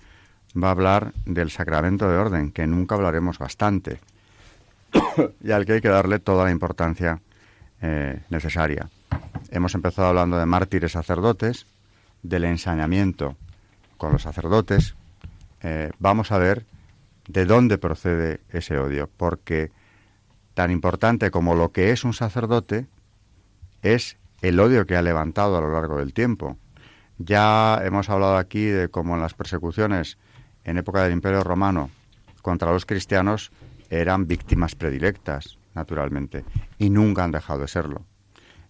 va 0.61 0.69
a 0.69 0.71
hablar 0.71 1.13
del 1.25 1.51
sacramento 1.51 2.09
de 2.09 2.17
orden, 2.17 2.51
que 2.51 2.65
nunca 2.65 2.95
hablaremos 2.95 3.37
bastante, 3.37 3.99
y 5.43 5.51
al 5.51 5.65
que 5.65 5.73
hay 5.73 5.81
que 5.81 5.89
darle 5.89 6.19
toda 6.19 6.45
la 6.45 6.51
importancia 6.51 7.19
eh, 7.81 8.21
necesaria. 8.29 8.89
Hemos 9.53 9.75
empezado 9.75 10.07
hablando 10.07 10.39
de 10.39 10.47
mártires 10.47 10.93
sacerdotes, 10.93 11.67
del 12.23 12.45
ensañamiento 12.45 13.37
con 13.97 14.11
los 14.11 14.23
sacerdotes. 14.23 14.95
Eh, 15.61 15.91
vamos 15.99 16.31
a 16.31 16.39
ver 16.39 16.65
de 17.27 17.45
dónde 17.45 17.77
procede 17.77 18.41
ese 18.49 18.79
odio, 18.79 19.11
porque 19.15 19.69
tan 20.55 20.71
importante 20.71 21.29
como 21.29 21.53
lo 21.53 21.71
que 21.71 21.91
es 21.91 22.03
un 22.03 22.13
sacerdote 22.13 22.87
es 23.83 24.17
el 24.41 24.59
odio 24.59 24.87
que 24.87 24.95
ha 24.95 25.03
levantado 25.03 25.55
a 25.55 25.61
lo 25.61 25.71
largo 25.71 25.99
del 25.99 26.13
tiempo. 26.13 26.57
Ya 27.19 27.79
hemos 27.83 28.09
hablado 28.09 28.37
aquí 28.37 28.65
de 28.65 28.89
cómo 28.89 29.13
en 29.13 29.21
las 29.21 29.35
persecuciones 29.35 30.17
en 30.63 30.79
época 30.79 31.03
del 31.03 31.13
Imperio 31.13 31.43
Romano 31.43 31.91
contra 32.41 32.71
los 32.71 32.87
cristianos 32.87 33.51
eran 33.91 34.25
víctimas 34.25 34.73
predilectas, 34.73 35.59
naturalmente, 35.75 36.43
y 36.79 36.89
nunca 36.89 37.23
han 37.23 37.31
dejado 37.31 37.59
de 37.59 37.67
serlo 37.67 38.03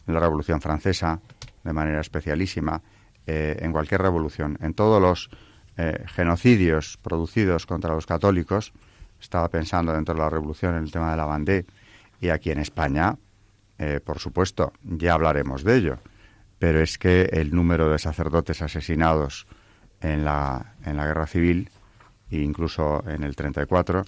en 0.08 0.14
la 0.14 0.20
Revolución 0.20 0.62
Francesa, 0.62 1.20
de 1.64 1.74
manera 1.74 2.02
especialísima, 2.02 2.82
eh, 3.26 3.58
en 3.60 3.72
cualquier 3.72 4.02
revolución, 4.02 4.58
en 4.62 4.74
todos 4.74 5.02
los 5.02 5.30
eh, 5.78 6.04
genocidios 6.08 6.98
producidos 7.02 7.66
contra 7.66 7.94
los 7.94 8.06
católicos, 8.06 8.74
estaba 9.22 9.48
pensando 9.50 9.94
dentro 9.94 10.14
de 10.14 10.22
la 10.22 10.30
revolución 10.30 10.76
en 10.76 10.84
el 10.84 10.92
tema 10.92 11.12
de 11.12 11.18
la 11.18 11.26
Vendée, 11.26 11.66
y 12.20 12.30
aquí 12.30 12.52
en 12.52 12.60
España, 12.60 13.18
eh, 13.80 14.00
por 14.04 14.20
supuesto, 14.20 14.74
ya 14.84 15.14
hablaremos 15.14 15.64
de 15.64 15.76
ello, 15.76 15.98
pero 16.60 16.82
es 16.82 16.98
que 16.98 17.30
el 17.32 17.56
número 17.56 17.90
de 17.90 18.00
sacerdotes 18.00 18.62
asesinados 18.62 19.48
en 20.02 20.26
la, 20.26 20.76
en 20.86 20.98
la 20.98 21.06
guerra 21.06 21.26
civil, 21.26 21.70
e 22.30 22.38
incluso 22.38 23.04
en 23.08 23.24
el 23.24 23.36
34, 23.36 24.04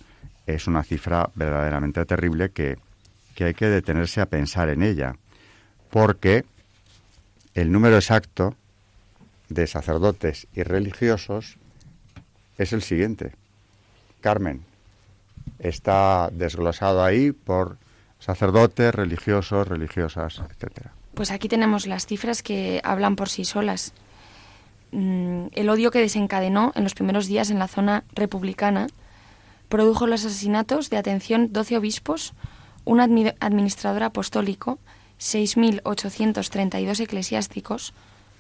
es 0.46 0.68
una 0.68 0.84
cifra 0.84 1.30
verdaderamente 1.36 2.06
terrible 2.06 2.52
que, 2.52 2.78
que 3.34 3.46
hay 3.46 3.54
que 3.54 3.68
detenerse 3.68 4.22
a 4.22 4.26
pensar 4.28 4.70
en 4.70 4.84
ella, 4.84 5.16
porque 5.90 6.46
el 7.54 7.72
número 7.72 7.96
exacto 7.96 8.56
de 9.50 9.68
sacerdotes 9.68 10.48
y 10.54 10.64
religiosos 10.64 11.58
es 12.58 12.74
el 12.74 12.82
siguiente. 12.82 13.34
Carmen, 14.22 14.64
está 15.60 16.30
desglosado 16.32 17.04
ahí 17.04 17.32
por 17.32 17.78
sacerdotes, 18.20 18.94
religiosos, 18.94 19.68
religiosas, 19.68 20.42
etcétera. 20.50 20.92
Pues 21.14 21.32
aquí 21.32 21.48
tenemos 21.48 21.88
las 21.88 22.06
cifras 22.06 22.44
que 22.44 22.82
hablan 22.84 23.16
por 23.16 23.30
sí 23.30 23.46
solas. 23.46 23.94
Mm, 24.92 25.48
el 25.54 25.70
odio 25.70 25.92
que 25.92 26.00
desencadenó 26.00 26.72
en 26.76 26.84
los 26.84 26.94
primeros 26.94 27.28
días 27.28 27.50
en 27.50 27.60
la 27.60 27.68
zona 27.68 28.04
republicana 28.14 28.88
produjo 29.70 30.08
los 30.08 30.26
asesinatos 30.26 30.90
de 30.90 30.98
atención 30.98 31.52
12 31.52 31.78
obispos, 31.78 32.34
un 32.84 33.00
administrador 33.00 34.04
apostólico, 34.04 34.80
6.832 35.20 37.00
eclesiásticos, 37.00 37.94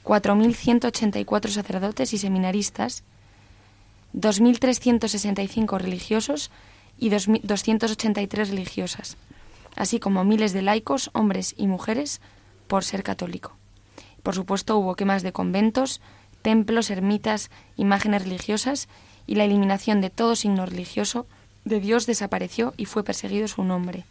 4.184 0.03 1.49
sacerdotes 1.49 2.13
y 2.13 2.17
seminaristas, 2.17 3.03
2.365 4.13 5.77
religiosos 5.79 6.51
y 6.97 7.09
283 7.09 8.49
religiosas, 8.49 9.17
así 9.75 9.99
como 9.99 10.23
miles 10.23 10.53
de 10.53 10.61
laicos, 10.61 11.09
hombres 11.13 11.53
y 11.57 11.67
mujeres, 11.67 12.21
por 12.67 12.83
ser 12.83 13.03
católico. 13.03 13.55
Por 14.23 14.33
supuesto, 14.35 14.77
hubo 14.77 14.95
quemas 14.95 15.21
de 15.21 15.33
conventos, 15.33 16.01
templos, 16.41 16.89
ermitas, 16.89 17.51
imágenes 17.75 18.23
religiosas 18.23 18.87
y 19.27 19.35
la 19.35 19.45
eliminación 19.45 20.01
de 20.01 20.09
todo 20.09 20.35
signo 20.35 20.65
religioso 20.65 21.27
de 21.63 21.79
Dios 21.79 22.05
desapareció 22.05 22.73
y 22.77 22.85
fue 22.85 23.03
perseguido 23.03 23.47
su 23.47 23.63
nombre. 23.63 24.05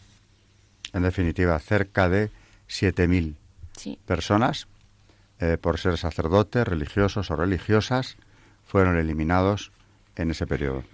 En 0.92 1.02
definitiva, 1.02 1.58
cerca 1.58 2.08
de 2.08 2.30
7.000 2.68 3.36
personas, 4.06 4.66
eh, 5.40 5.58
por 5.60 5.78
ser 5.78 5.98
sacerdotes, 5.98 6.66
religiosos 6.66 7.30
o 7.30 7.36
religiosas, 7.36 8.16
fueron 8.64 8.96
eliminados 8.96 9.72
en 10.16 10.30
ese 10.30 10.46
periodo. 10.46 10.84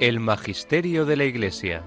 El 0.00 0.20
Magisterio 0.20 1.06
de 1.06 1.16
la 1.16 1.24
Iglesia. 1.24 1.82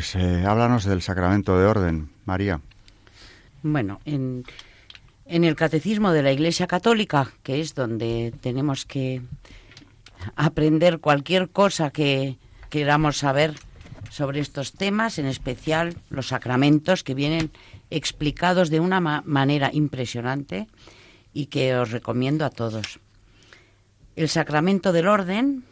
Pues 0.00 0.14
eh, 0.14 0.46
háblanos 0.46 0.86
del 0.86 1.02
sacramento 1.02 1.58
de 1.58 1.66
orden, 1.66 2.08
María. 2.24 2.62
Bueno, 3.62 4.00
en, 4.06 4.44
en 5.26 5.44
el 5.44 5.56
Catecismo 5.56 6.12
de 6.12 6.22
la 6.22 6.32
Iglesia 6.32 6.66
Católica, 6.66 7.30
que 7.42 7.60
es 7.60 7.74
donde 7.74 8.32
tenemos 8.40 8.86
que 8.86 9.20
aprender 10.36 11.00
cualquier 11.00 11.50
cosa 11.50 11.90
que 11.90 12.38
queramos 12.70 13.18
saber 13.18 13.56
sobre 14.08 14.40
estos 14.40 14.72
temas, 14.72 15.18
en 15.18 15.26
especial 15.26 15.94
los 16.08 16.28
sacramentos 16.28 17.04
que 17.04 17.12
vienen 17.12 17.50
explicados 17.90 18.70
de 18.70 18.80
una 18.80 19.00
manera 19.00 19.68
impresionante 19.70 20.66
y 21.34 21.48
que 21.48 21.76
os 21.76 21.90
recomiendo 21.90 22.46
a 22.46 22.50
todos. 22.50 23.00
El 24.16 24.30
sacramento 24.30 24.92
del 24.92 25.08
orden, 25.08 25.62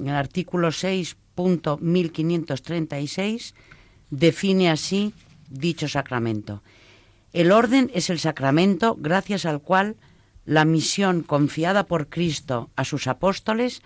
en 0.00 0.08
el 0.08 0.16
artículo 0.16 0.72
6 0.72 1.16
punto 1.34 1.78
1536 1.78 3.54
define 4.10 4.70
así 4.70 5.14
dicho 5.48 5.88
sacramento. 5.88 6.62
El 7.32 7.50
orden 7.52 7.90
es 7.94 8.10
el 8.10 8.18
sacramento 8.18 8.96
gracias 8.98 9.46
al 9.46 9.62
cual 9.62 9.96
la 10.44 10.64
misión 10.64 11.22
confiada 11.22 11.86
por 11.86 12.08
Cristo 12.08 12.70
a 12.76 12.84
sus 12.84 13.06
apóstoles 13.06 13.82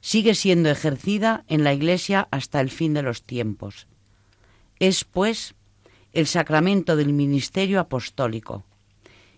sigue 0.00 0.34
siendo 0.34 0.70
ejercida 0.70 1.44
en 1.48 1.64
la 1.64 1.72
Iglesia 1.72 2.28
hasta 2.30 2.60
el 2.60 2.70
fin 2.70 2.94
de 2.94 3.02
los 3.02 3.22
tiempos. 3.22 3.86
Es, 4.78 5.04
pues, 5.04 5.54
el 6.12 6.26
sacramento 6.26 6.96
del 6.96 7.12
ministerio 7.12 7.80
apostólico 7.80 8.64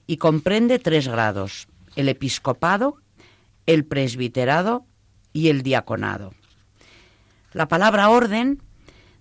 y 0.06 0.18
comprende 0.18 0.78
tres 0.78 1.08
grados, 1.08 1.68
el 1.94 2.08
episcopado, 2.08 2.96
el 3.66 3.84
presbiterado 3.84 4.84
y 5.32 5.48
el 5.48 5.62
diaconado. 5.62 6.34
La 7.56 7.68
palabra 7.68 8.10
orden 8.10 8.60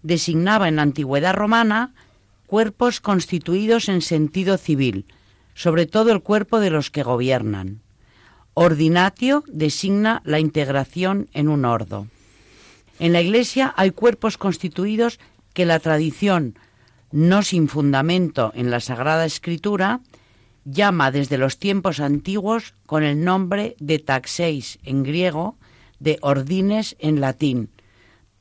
designaba 0.03 0.67
en 0.67 0.75
la 0.75 0.81
antigüedad 0.81 1.33
romana 1.33 1.93
cuerpos 2.47 2.99
constituidos 2.99 3.87
en 3.87 4.01
sentido 4.01 4.57
civil, 4.57 5.05
sobre 5.53 5.85
todo 5.85 6.11
el 6.11 6.21
cuerpo 6.21 6.59
de 6.59 6.69
los 6.69 6.91
que 6.91 7.01
gobiernan. 7.01 7.79
Ordinatio 8.53 9.45
designa 9.47 10.21
la 10.25 10.41
integración 10.41 11.29
en 11.31 11.47
un 11.47 11.63
ordo. 11.63 12.07
En 12.99 13.13
la 13.13 13.21
Iglesia 13.21 13.73
hay 13.77 13.91
cuerpos 13.91 14.37
constituidos 14.37 15.17
que 15.53 15.65
la 15.65 15.79
tradición, 15.79 16.59
no 17.13 17.41
sin 17.41 17.69
fundamento 17.69 18.51
en 18.53 18.69
la 18.69 18.81
Sagrada 18.81 19.23
Escritura, 19.23 20.01
llama 20.65 21.09
desde 21.09 21.37
los 21.37 21.57
tiempos 21.57 22.01
antiguos 22.01 22.73
con 22.85 23.03
el 23.03 23.23
nombre 23.23 23.77
de 23.79 23.99
taxeis 23.99 24.77
en 24.83 25.03
griego, 25.03 25.55
de 25.99 26.17
ordines 26.19 26.97
en 26.99 27.21
latín, 27.21 27.69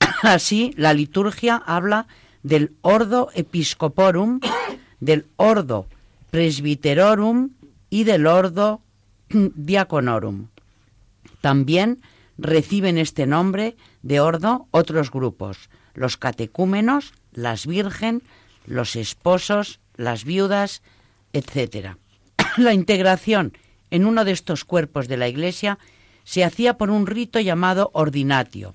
Así, 0.22 0.74
la 0.76 0.94
liturgia 0.94 1.62
habla 1.64 2.06
del 2.42 2.72
ordo 2.82 3.30
episcoporum, 3.34 4.40
del 5.00 5.26
ordo 5.36 5.86
presbiterorum 6.30 7.50
y 7.90 8.04
del 8.04 8.26
ordo 8.26 8.80
diaconorum. 9.28 10.48
También 11.40 12.00
reciben 12.38 12.98
este 12.98 13.26
nombre 13.26 13.76
de 14.02 14.20
ordo 14.20 14.66
otros 14.70 15.10
grupos, 15.10 15.70
los 15.94 16.16
catecúmenos, 16.16 17.12
las 17.32 17.66
virgen, 17.66 18.22
los 18.66 18.96
esposos, 18.96 19.80
las 19.96 20.24
viudas, 20.24 20.82
etc. 21.32 21.96
La 22.56 22.72
integración 22.72 23.56
en 23.90 24.06
uno 24.06 24.24
de 24.24 24.32
estos 24.32 24.64
cuerpos 24.64 25.06
de 25.06 25.16
la 25.16 25.28
Iglesia 25.28 25.78
se 26.24 26.42
hacía 26.42 26.78
por 26.78 26.90
un 26.90 27.06
rito 27.06 27.38
llamado 27.38 27.90
ordinatio, 27.92 28.74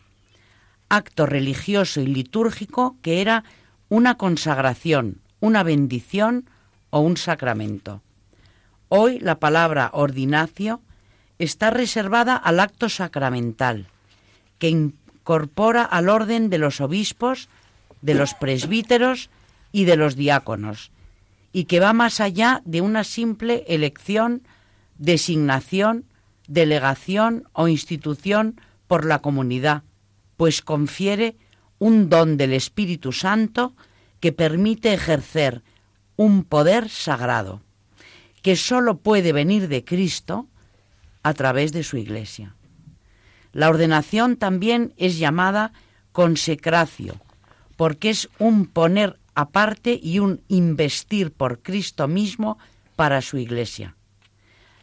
acto 0.89 1.25
religioso 1.25 2.01
y 2.01 2.07
litúrgico 2.07 2.97
que 3.01 3.21
era 3.21 3.43
una 3.87 4.15
consagración, 4.15 5.21
una 5.39 5.63
bendición 5.63 6.49
o 6.89 6.99
un 6.99 7.17
sacramento. 7.17 8.01
Hoy 8.89 9.19
la 9.19 9.39
palabra 9.39 9.91
ordinacio 9.93 10.81
está 11.37 11.69
reservada 11.69 12.35
al 12.35 12.59
acto 12.59 12.89
sacramental, 12.89 13.87
que 14.57 14.69
incorpora 14.69 15.83
al 15.83 16.09
orden 16.09 16.49
de 16.49 16.57
los 16.57 16.81
obispos, 16.81 17.49
de 18.01 18.15
los 18.15 18.33
presbíteros 18.33 19.29
y 19.71 19.85
de 19.85 19.95
los 19.95 20.15
diáconos, 20.15 20.91
y 21.53 21.65
que 21.65 21.79
va 21.79 21.93
más 21.93 22.19
allá 22.19 22.61
de 22.65 22.81
una 22.81 23.03
simple 23.03 23.63
elección, 23.67 24.41
designación, 24.97 26.05
delegación 26.47 27.47
o 27.53 27.67
institución 27.67 28.59
por 28.87 29.05
la 29.05 29.19
comunidad, 29.19 29.83
pues 30.39 30.61
confiere 30.61 31.35
un 31.79 32.07
don 32.07 32.37
del 32.37 32.53
Espíritu 32.53 33.11
Santo 33.11 33.73
que 34.21 34.31
permite 34.31 34.93
ejercer 34.93 35.63
un 36.15 36.45
poder 36.45 36.87
sagrado, 36.87 37.59
que 38.41 38.55
sólo 38.55 38.99
puede 38.99 39.33
venir 39.33 39.67
de 39.67 39.83
Cristo 39.83 40.47
a 41.23 41.33
través 41.33 41.73
de 41.73 41.83
su 41.83 41.97
Iglesia. 41.97 42.55
La 43.51 43.67
ordenación 43.67 44.37
también 44.37 44.93
es 44.95 45.19
llamada 45.19 45.73
consecracio, 46.13 47.19
porque 47.75 48.09
es 48.09 48.29
un 48.39 48.65
poner 48.65 49.19
aparte 49.35 49.99
y 50.01 50.19
un 50.19 50.41
investir 50.47 51.33
por 51.33 51.59
Cristo 51.59 52.07
mismo 52.07 52.57
para 52.95 53.21
su 53.21 53.37
Iglesia. 53.37 53.97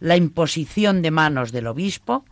La 0.00 0.18
imposición 0.18 1.00
de 1.00 1.12
manos 1.12 1.50
del 1.50 1.66
obispo, 1.66 2.26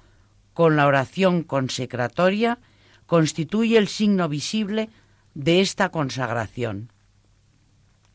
con 0.53 0.77
la 0.77 0.87
oración 0.87 1.43
consecratoria, 1.43 2.59
constituye 3.07 3.79
el 3.79 3.89
signo 3.89 4.29
visible 4.29 4.91
de 5.35 5.61
esta 5.61 5.91
consagración. 5.91 6.93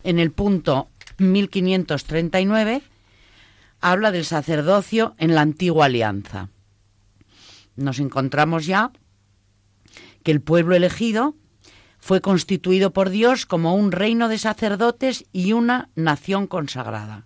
En 0.03 0.19
el 0.19 0.31
punto 0.31 0.89
1539 1.17 2.81
habla 3.81 4.11
del 4.11 4.25
sacerdocio 4.25 5.15
en 5.17 5.35
la 5.35 5.41
antigua 5.41 5.85
alianza. 5.85 6.49
Nos 7.75 7.99
encontramos 7.99 8.65
ya 8.65 8.91
que 10.23 10.31
el 10.31 10.41
pueblo 10.41 10.75
elegido 10.75 11.35
fue 11.99 12.21
constituido 12.21 12.91
por 12.91 13.09
Dios 13.09 13.45
como 13.45 13.75
un 13.75 13.91
reino 13.91 14.29
de 14.29 14.37
sacerdotes 14.37 15.25
y 15.31 15.53
una 15.53 15.89
nación 15.95 16.47
consagrada. 16.47 17.25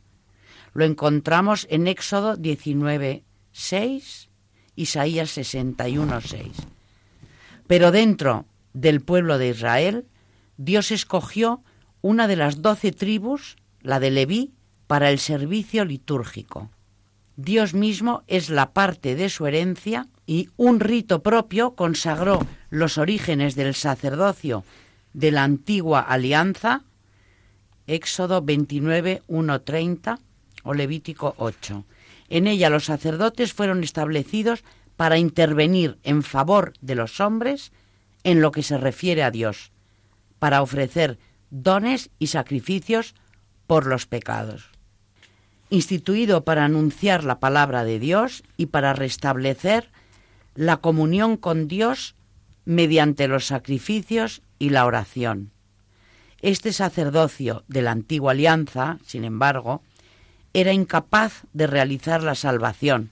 Lo 0.73 0.85
encontramos 0.85 1.67
en 1.69 1.87
Éxodo 1.87 2.35
19, 2.35 3.23
6, 3.51 4.29
Isaías 4.75 5.29
61, 5.31 6.21
6. 6.21 6.47
Pero 7.73 7.89
dentro 7.89 8.45
del 8.73 9.01
pueblo 9.01 9.39
de 9.39 9.49
Israel, 9.49 10.05
Dios 10.57 10.91
escogió 10.91 11.63
una 12.03 12.27
de 12.27 12.35
las 12.35 12.61
doce 12.61 12.91
tribus, 12.91 13.55
la 13.81 13.99
de 13.99 14.11
Leví, 14.11 14.53
para 14.85 15.09
el 15.09 15.17
servicio 15.17 15.83
litúrgico. 15.83 16.69
Dios 17.35 17.73
mismo 17.73 18.21
es 18.27 18.51
la 18.51 18.73
parte 18.73 19.15
de 19.15 19.27
su 19.27 19.47
herencia 19.47 20.05
y 20.27 20.49
un 20.55 20.81
rito 20.81 21.23
propio 21.23 21.73
consagró 21.73 22.45
los 22.69 22.99
orígenes 22.99 23.55
del 23.55 23.73
sacerdocio 23.73 24.63
de 25.13 25.31
la 25.31 25.43
antigua 25.43 26.01
alianza, 26.01 26.83
Éxodo 27.87 28.43
29, 28.43 29.23
1.30 29.27 30.19
o 30.61 30.75
Levítico 30.75 31.33
8. 31.39 31.85
En 32.29 32.45
ella 32.45 32.69
los 32.69 32.85
sacerdotes 32.85 33.51
fueron 33.51 33.83
establecidos 33.83 34.63
para 35.03 35.17
intervenir 35.17 35.99
en 36.03 36.23
favor 36.23 36.71
de 36.79 36.95
los 36.95 37.19
hombres 37.19 37.73
en 38.23 38.39
lo 38.39 38.53
que 38.53 38.63
se 38.63 38.77
refiere 38.77 39.21
a 39.21 39.31
Dios, 39.31 39.73
para 40.39 40.61
ofrecer 40.61 41.19
dones 41.49 42.09
y 42.19 42.27
sacrificios 42.27 43.13
por 43.67 43.85
los 43.85 44.05
pecados. 44.05 44.69
Instituido 45.69 46.45
para 46.45 46.63
anunciar 46.63 47.25
la 47.25 47.41
palabra 47.41 47.83
de 47.83 47.99
Dios 47.99 48.43
y 48.55 48.67
para 48.67 48.93
restablecer 48.93 49.91
la 50.55 50.77
comunión 50.77 51.35
con 51.35 51.67
Dios 51.67 52.15
mediante 52.63 53.27
los 53.27 53.45
sacrificios 53.45 54.41
y 54.57 54.69
la 54.69 54.85
oración. 54.85 55.51
Este 56.41 56.71
sacerdocio 56.71 57.65
de 57.67 57.81
la 57.81 57.91
antigua 57.91 58.31
alianza, 58.31 58.99
sin 59.05 59.25
embargo, 59.25 59.81
era 60.53 60.71
incapaz 60.71 61.43
de 61.51 61.67
realizar 61.67 62.23
la 62.23 62.35
salvación, 62.35 63.11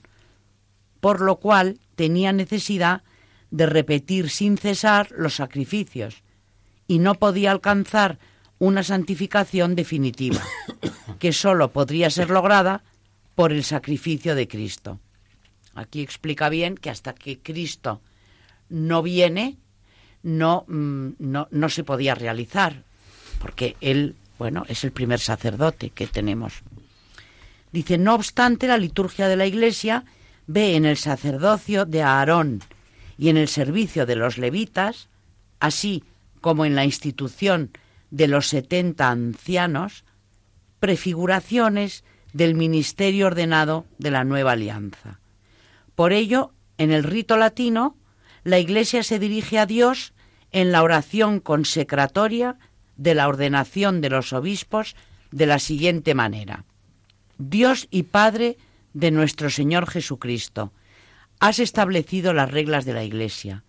por 1.02 1.20
lo 1.20 1.40
cual 1.40 1.80
tenía 1.96 2.32
necesidad 2.32 3.02
de 3.50 3.66
repetir 3.66 4.30
sin 4.30 4.56
cesar 4.56 5.08
los 5.10 5.34
sacrificios 5.34 6.22
y 6.86 7.00
no 7.00 7.16
podía 7.16 7.50
alcanzar 7.50 8.20
una 8.60 8.84
santificación 8.84 9.74
definitiva, 9.74 10.40
que 11.18 11.32
sólo 11.32 11.72
podría 11.72 12.08
ser 12.08 12.30
lograda 12.30 12.84
por 13.34 13.50
el 13.50 13.64
sacrificio 13.64 14.36
de 14.36 14.46
Cristo. 14.46 15.00
Aquí 15.74 16.02
explica 16.02 16.48
bien 16.48 16.76
que 16.76 16.90
hasta 16.90 17.14
que 17.14 17.40
Cristo 17.40 18.00
no 18.68 19.02
viene, 19.02 19.56
no, 20.22 20.64
mm, 20.68 21.14
no, 21.18 21.48
no 21.50 21.68
se 21.68 21.82
podía 21.82 22.14
realizar, 22.14 22.84
porque 23.40 23.74
Él, 23.80 24.14
bueno, 24.38 24.64
es 24.68 24.84
el 24.84 24.92
primer 24.92 25.18
sacerdote 25.18 25.90
que 25.90 26.06
tenemos. 26.06 26.62
Dice, 27.72 27.98
no 27.98 28.14
obstante, 28.14 28.68
la 28.68 28.78
liturgia 28.78 29.26
de 29.26 29.34
la 29.36 29.46
Iglesia 29.46 30.04
ve 30.46 30.76
en 30.76 30.84
el 30.84 30.96
sacerdocio 30.96 31.84
de 31.84 32.02
Aarón 32.02 32.60
y 33.18 33.28
en 33.28 33.36
el 33.36 33.48
servicio 33.48 34.06
de 34.06 34.16
los 34.16 34.38
levitas, 34.38 35.08
así 35.60 36.04
como 36.40 36.64
en 36.64 36.74
la 36.74 36.84
institución 36.84 37.70
de 38.10 38.28
los 38.28 38.48
setenta 38.48 39.10
ancianos, 39.10 40.04
prefiguraciones 40.80 42.04
del 42.32 42.54
ministerio 42.54 43.26
ordenado 43.26 43.86
de 43.98 44.10
la 44.10 44.24
nueva 44.24 44.52
alianza. 44.52 45.20
Por 45.94 46.12
ello, 46.12 46.52
en 46.78 46.90
el 46.90 47.04
rito 47.04 47.36
latino, 47.36 47.96
la 48.44 48.58
Iglesia 48.58 49.02
se 49.02 49.18
dirige 49.18 49.58
a 49.58 49.66
Dios 49.66 50.12
en 50.50 50.72
la 50.72 50.82
oración 50.82 51.40
consecratoria 51.40 52.58
de 52.96 53.14
la 53.14 53.28
ordenación 53.28 54.00
de 54.00 54.10
los 54.10 54.32
obispos 54.32 54.96
de 55.30 55.46
la 55.46 55.58
siguiente 55.58 56.14
manera. 56.14 56.64
Dios 57.38 57.88
y 57.90 58.04
Padre 58.04 58.58
de 58.94 59.10
nuestro 59.10 59.50
Señor 59.50 59.88
Jesucristo, 59.88 60.72
has 61.40 61.58
establecido 61.58 62.32
las 62.32 62.50
reglas 62.50 62.84
de 62.84 62.92
la 62.92 63.04
Iglesia. 63.04 63.64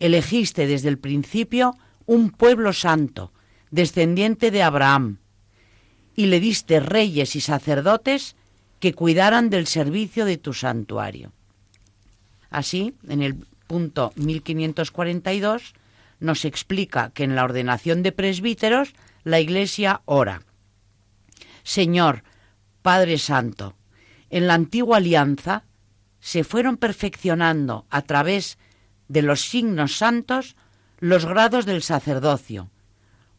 Elegiste 0.00 0.66
desde 0.66 0.88
el 0.88 0.98
principio 0.98 1.76
un 2.06 2.30
pueblo 2.30 2.72
santo, 2.72 3.32
descendiente 3.70 4.50
de 4.50 4.62
Abraham, 4.62 5.18
y 6.14 6.26
le 6.26 6.40
diste 6.40 6.80
reyes 6.80 7.36
y 7.36 7.40
sacerdotes 7.40 8.36
que 8.80 8.94
cuidaran 8.94 9.50
del 9.50 9.66
servicio 9.66 10.24
de 10.24 10.38
tu 10.38 10.52
santuario. 10.52 11.32
Así, 12.50 12.94
en 13.08 13.22
el 13.22 13.36
punto 13.66 14.12
1542, 14.16 15.74
nos 16.18 16.44
explica 16.44 17.10
que 17.14 17.24
en 17.24 17.34
la 17.34 17.44
ordenación 17.44 18.02
de 18.02 18.12
presbíteros 18.12 18.94
la 19.24 19.40
Iglesia 19.40 20.02
ora. 20.04 20.42
Señor, 21.62 22.24
Padre 22.82 23.18
Santo, 23.18 23.76
en 24.30 24.46
la 24.46 24.54
antigua 24.54 24.98
alianza 24.98 25.64
se 26.20 26.44
fueron 26.44 26.76
perfeccionando 26.76 27.86
a 27.90 28.02
través 28.02 28.58
de 29.08 29.22
los 29.22 29.40
signos 29.42 29.96
santos 29.96 30.56
los 31.00 31.26
grados 31.26 31.66
del 31.66 31.82
sacerdocio, 31.82 32.70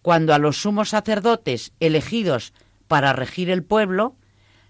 cuando 0.02 0.34
a 0.34 0.40
los 0.40 0.58
sumos 0.58 0.90
sacerdotes 0.90 1.74
elegidos 1.80 2.54
para 2.88 3.14
regir 3.14 3.50
el 3.50 3.64
pueblo, 3.64 4.16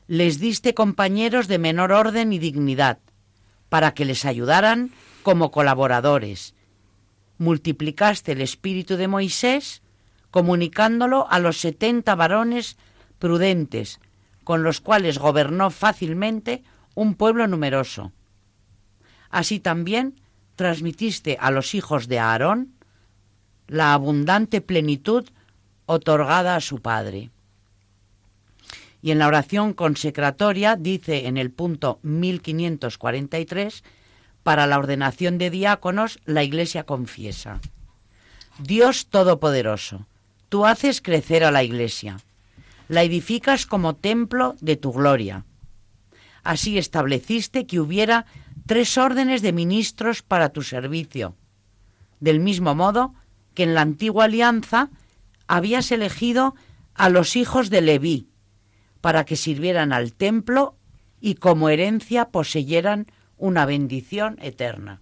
les 0.07 0.39
diste 0.39 0.73
compañeros 0.73 1.47
de 1.47 1.57
menor 1.57 1.91
orden 1.91 2.33
y 2.33 2.39
dignidad, 2.39 2.99
para 3.69 3.93
que 3.93 4.05
les 4.05 4.25
ayudaran 4.25 4.91
como 5.23 5.51
colaboradores. 5.51 6.53
Multiplicaste 7.37 8.33
el 8.33 8.41
espíritu 8.41 8.97
de 8.97 9.07
Moisés, 9.07 9.81
comunicándolo 10.29 11.27
a 11.29 11.39
los 11.39 11.57
setenta 11.57 12.13
varones 12.15 12.77
prudentes, 13.19 13.99
con 14.43 14.63
los 14.63 14.81
cuales 14.81 15.19
gobernó 15.19 15.69
fácilmente 15.69 16.63
un 16.95 17.15
pueblo 17.15 17.47
numeroso. 17.47 18.11
Así 19.29 19.59
también 19.59 20.15
transmitiste 20.55 21.37
a 21.39 21.51
los 21.51 21.73
hijos 21.73 22.07
de 22.07 22.19
Aarón 22.19 22.73
la 23.67 23.93
abundante 23.93 24.61
plenitud 24.61 25.29
otorgada 25.85 26.55
a 26.55 26.61
su 26.61 26.81
padre. 26.81 27.29
Y 29.01 29.11
en 29.11 29.19
la 29.19 29.27
oración 29.27 29.73
consecratoria 29.73 30.75
dice 30.75 31.27
en 31.27 31.37
el 31.37 31.51
punto 31.51 31.99
1543, 32.03 33.83
para 34.43 34.67
la 34.67 34.77
ordenación 34.77 35.37
de 35.37 35.49
diáconos, 35.49 36.19
la 36.25 36.43
Iglesia 36.43 36.83
confiesa. 36.83 37.59
Dios 38.59 39.07
Todopoderoso, 39.07 40.05
tú 40.49 40.65
haces 40.65 41.01
crecer 41.01 41.43
a 41.43 41.51
la 41.51 41.63
Iglesia 41.63 42.17
la 42.91 43.03
edificas 43.03 43.65
como 43.65 43.95
templo 43.95 44.57
de 44.59 44.75
tu 44.75 44.91
gloria. 44.91 45.45
Así 46.43 46.77
estableciste 46.77 47.65
que 47.65 47.79
hubiera 47.79 48.25
tres 48.65 48.97
órdenes 48.97 49.41
de 49.41 49.53
ministros 49.53 50.23
para 50.23 50.49
tu 50.49 50.61
servicio, 50.61 51.37
del 52.19 52.41
mismo 52.41 52.75
modo 52.75 53.13
que 53.53 53.63
en 53.63 53.75
la 53.75 53.81
antigua 53.81 54.25
alianza 54.25 54.89
habías 55.47 55.89
elegido 55.93 56.53
a 56.93 57.07
los 57.07 57.37
hijos 57.37 57.69
de 57.69 57.79
Leví, 57.79 58.27
para 58.99 59.23
que 59.23 59.37
sirvieran 59.37 59.93
al 59.93 60.11
templo 60.11 60.75
y 61.21 61.35
como 61.35 61.69
herencia 61.69 62.25
poseyeran 62.25 63.07
una 63.37 63.65
bendición 63.65 64.37
eterna. 64.41 64.99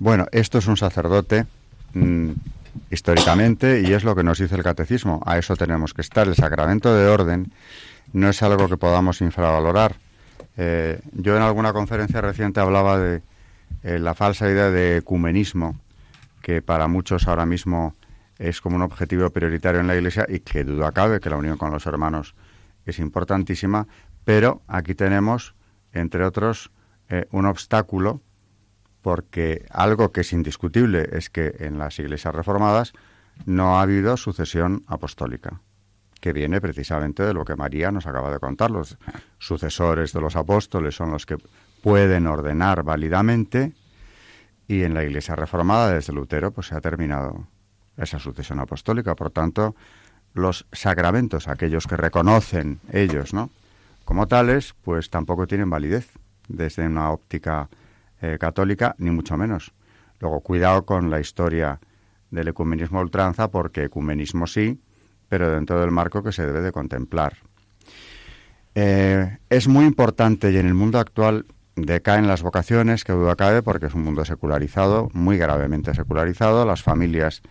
Bueno, 0.00 0.26
esto 0.32 0.58
es 0.58 0.66
un 0.66 0.76
sacerdote 0.76 1.46
mm, 1.94 2.32
históricamente 2.90 3.82
y 3.82 3.92
es 3.92 4.04
lo 4.04 4.14
que 4.14 4.22
nos 4.22 4.38
dice 4.38 4.54
el 4.54 4.62
catecismo. 4.62 5.22
A 5.26 5.38
eso 5.38 5.56
tenemos 5.56 5.94
que 5.94 6.02
estar. 6.02 6.26
El 6.26 6.34
sacramento 6.34 6.94
de 6.94 7.06
orden 7.06 7.52
no 8.12 8.28
es 8.28 8.42
algo 8.42 8.68
que 8.68 8.76
podamos 8.76 9.20
infravalorar. 9.20 9.96
Eh, 10.56 11.00
yo 11.12 11.36
en 11.36 11.42
alguna 11.42 11.72
conferencia 11.72 12.20
reciente 12.20 12.60
hablaba 12.60 12.98
de 12.98 13.22
eh, 13.82 13.98
la 13.98 14.14
falsa 14.14 14.48
idea 14.48 14.70
de 14.70 14.98
ecumenismo, 14.98 15.78
que 16.42 16.62
para 16.62 16.88
muchos 16.88 17.26
ahora 17.26 17.46
mismo 17.46 17.94
es 18.38 18.60
como 18.60 18.76
un 18.76 18.82
objetivo 18.82 19.30
prioritario 19.30 19.80
en 19.80 19.86
la 19.86 19.96
Iglesia 19.96 20.26
y 20.28 20.40
que 20.40 20.64
duda 20.64 20.92
cabe 20.92 21.20
que 21.20 21.30
la 21.30 21.36
unión 21.36 21.56
con 21.56 21.70
los 21.70 21.86
hermanos 21.86 22.34
es 22.84 22.98
importantísima, 22.98 23.86
pero 24.24 24.62
aquí 24.66 24.94
tenemos, 24.94 25.54
entre 25.92 26.24
otros, 26.24 26.70
eh, 27.08 27.26
un 27.30 27.46
obstáculo 27.46 28.20
porque 29.02 29.66
algo 29.70 30.12
que 30.12 30.22
es 30.22 30.32
indiscutible 30.32 31.08
es 31.12 31.28
que 31.28 31.56
en 31.58 31.78
las 31.78 31.98
iglesias 31.98 32.34
reformadas 32.34 32.92
no 33.44 33.78
ha 33.78 33.82
habido 33.82 34.16
sucesión 34.16 34.84
apostólica, 34.86 35.60
que 36.20 36.32
viene 36.32 36.60
precisamente 36.60 37.24
de 37.24 37.34
lo 37.34 37.44
que 37.44 37.56
María 37.56 37.90
nos 37.90 38.06
acaba 38.06 38.30
de 38.30 38.38
contar. 38.38 38.70
Los 38.70 38.96
sucesores 39.38 40.12
de 40.12 40.20
los 40.20 40.36
apóstoles 40.36 40.94
son 40.94 41.10
los 41.10 41.26
que 41.26 41.36
pueden 41.82 42.28
ordenar 42.28 42.84
válidamente 42.84 43.72
y 44.68 44.84
en 44.84 44.94
la 44.94 45.02
iglesia 45.02 45.34
reformada 45.34 45.92
desde 45.92 46.12
Lutero 46.12 46.52
pues 46.52 46.68
se 46.68 46.76
ha 46.76 46.80
terminado 46.80 47.46
esa 47.96 48.20
sucesión 48.20 48.60
apostólica. 48.60 49.16
Por 49.16 49.30
tanto, 49.30 49.74
los 50.32 50.66
sacramentos, 50.72 51.48
aquellos 51.48 51.88
que 51.88 51.96
reconocen 51.96 52.80
ellos, 52.92 53.34
¿no? 53.34 53.50
Como 54.04 54.28
tales, 54.28 54.74
pues 54.82 55.10
tampoco 55.10 55.46
tienen 55.46 55.70
validez 55.70 56.10
desde 56.48 56.86
una 56.86 57.10
óptica 57.10 57.68
eh, 58.22 58.38
católica, 58.38 58.94
ni 58.98 59.10
mucho 59.10 59.36
menos. 59.36 59.72
Luego, 60.20 60.40
cuidado 60.40 60.86
con 60.86 61.10
la 61.10 61.20
historia 61.20 61.80
del 62.30 62.48
ecumenismo 62.48 63.00
ultranza 63.00 63.50
porque 63.50 63.84
ecumenismo 63.84 64.46
sí, 64.46 64.80
pero 65.28 65.50
dentro 65.50 65.80
del 65.80 65.90
marco 65.90 66.22
que 66.22 66.32
se 66.32 66.46
debe 66.46 66.62
de 66.62 66.72
contemplar. 66.72 67.36
Eh, 68.74 69.38
es 69.50 69.68
muy 69.68 69.84
importante 69.84 70.50
y 70.50 70.56
en 70.56 70.66
el 70.66 70.74
mundo 70.74 70.98
actual 70.98 71.44
decaen 71.76 72.26
las 72.26 72.42
vocaciones, 72.42 73.04
que 73.04 73.12
duda 73.12 73.36
cabe, 73.36 73.62
porque 73.62 73.86
es 73.86 73.94
un 73.94 74.02
mundo 74.02 74.24
secularizado, 74.24 75.10
muy 75.12 75.36
gravemente 75.36 75.94
secularizado. 75.94 76.64
Las 76.64 76.82
familias 76.82 77.42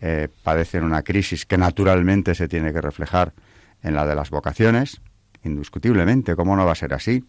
eh, 0.00 0.28
padecen 0.42 0.84
una 0.84 1.02
crisis 1.02 1.46
que 1.46 1.58
naturalmente 1.58 2.34
se 2.34 2.48
tiene 2.48 2.72
que 2.72 2.80
reflejar 2.80 3.32
en 3.82 3.94
la 3.94 4.06
de 4.06 4.14
las 4.14 4.30
vocaciones, 4.30 5.00
indiscutiblemente, 5.44 6.34
¿cómo 6.36 6.56
no 6.56 6.64
va 6.64 6.72
a 6.72 6.76
ser 6.76 6.94
así? 6.94 7.24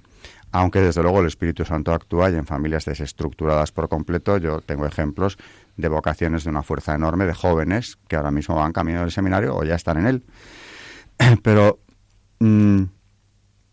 Aunque 0.51 0.79
desde 0.79 1.01
luego 1.01 1.19
el 1.19 1.27
Espíritu 1.27 1.65
Santo 1.65 1.93
actúa 1.93 2.29
y 2.29 2.35
en 2.35 2.45
familias 2.45 2.85
desestructuradas 2.85 3.71
por 3.71 3.89
completo, 3.89 4.37
yo 4.37 4.61
tengo 4.61 4.85
ejemplos 4.85 5.37
de 5.77 5.87
vocaciones 5.89 6.45
de 6.45 6.49
una 6.49 6.63
fuerza 6.63 6.95
enorme 6.95 7.25
de 7.25 7.33
jóvenes 7.33 7.97
que 8.07 8.15
ahora 8.15 8.31
mismo 8.31 8.55
van 8.55 8.71
camino 8.71 9.01
del 9.01 9.11
seminario 9.11 9.55
o 9.55 9.63
ya 9.63 9.75
están 9.75 9.97
en 9.97 10.07
él. 10.07 10.23
Pero 11.43 11.79
mm, 12.39 12.83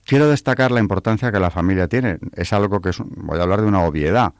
quiero 0.04 0.28
destacar 0.28 0.70
la 0.70 0.80
importancia 0.80 1.30
que 1.30 1.40
la 1.40 1.50
familia 1.50 1.88
tiene. 1.88 2.18
Es 2.34 2.52
algo 2.52 2.80
que 2.80 2.90
es, 2.90 2.98
voy 2.98 3.38
a 3.38 3.42
hablar 3.42 3.60
de 3.60 3.68
una 3.68 3.82
obviedad 3.82 4.32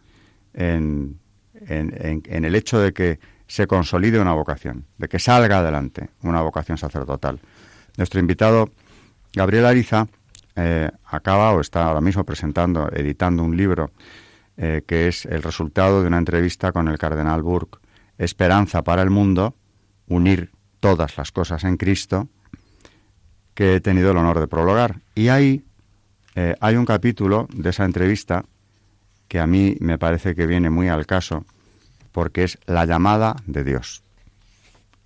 en, 0.55 1.20
en, 1.66 2.45
el 2.45 2.55
hecho 2.55 2.78
de 2.78 2.93
que 2.93 3.20
se 3.47 3.66
consolide 3.66 4.20
una 4.20 4.33
vocación, 4.33 4.87
de 4.99 5.09
que 5.09 5.18
salga 5.18 5.59
adelante 5.59 6.11
una 6.22 6.41
vocación 6.41 6.78
sacerdotal. 6.78 7.41
Nuestro 7.97 8.20
invitado, 8.20 8.70
Gabriel 9.35 9.66
Ariza, 9.66 10.09
eh, 10.57 10.90
acaba 11.05 11.53
o 11.53 11.61
está 11.61 11.84
ahora 11.84 12.00
mismo 12.00 12.24
presentando, 12.24 12.90
editando 12.92 13.42
un 13.42 13.57
libro 13.57 13.90
eh, 14.57 14.82
que 14.86 15.09
es 15.09 15.24
el 15.26 15.42
resultado 15.42 16.03
de 16.03 16.09
una 16.09 16.18
entrevista 16.18 16.72
con 16.72 16.88
el 16.88 16.98
cardenal 16.98 17.42
Burke, 17.42 17.78
Esperanza 18.18 18.82
para 18.82 19.03
el 19.03 19.11
Mundo, 19.11 19.57
unir 20.09 20.50
todas 20.80 21.16
las 21.16 21.32
cosas 21.32 21.64
en 21.64 21.76
Cristo, 21.76 22.28
que 23.55 23.76
he 23.76 23.80
tenido 23.80 24.11
el 24.11 24.18
honor 24.18 24.40
de 24.40 24.48
prologar. 24.48 25.00
Y 25.14 25.28
ahí 25.28 25.64
eh, 26.34 26.55
hay 26.61 26.76
un 26.76 26.84
capítulo 26.84 27.48
de 27.53 27.70
esa 27.70 27.84
entrevista 27.84 28.44
que 29.28 29.40
a 29.40 29.46
mí 29.46 29.76
me 29.80 29.98
parece 29.98 30.34
que 30.34 30.46
viene 30.46 30.68
muy 30.68 30.88
al 30.88 31.07
caso, 31.07 31.46
porque 32.12 32.44
es 32.44 32.59
la 32.66 32.84
llamada 32.84 33.36
de 33.46 33.64
Dios. 33.64 34.03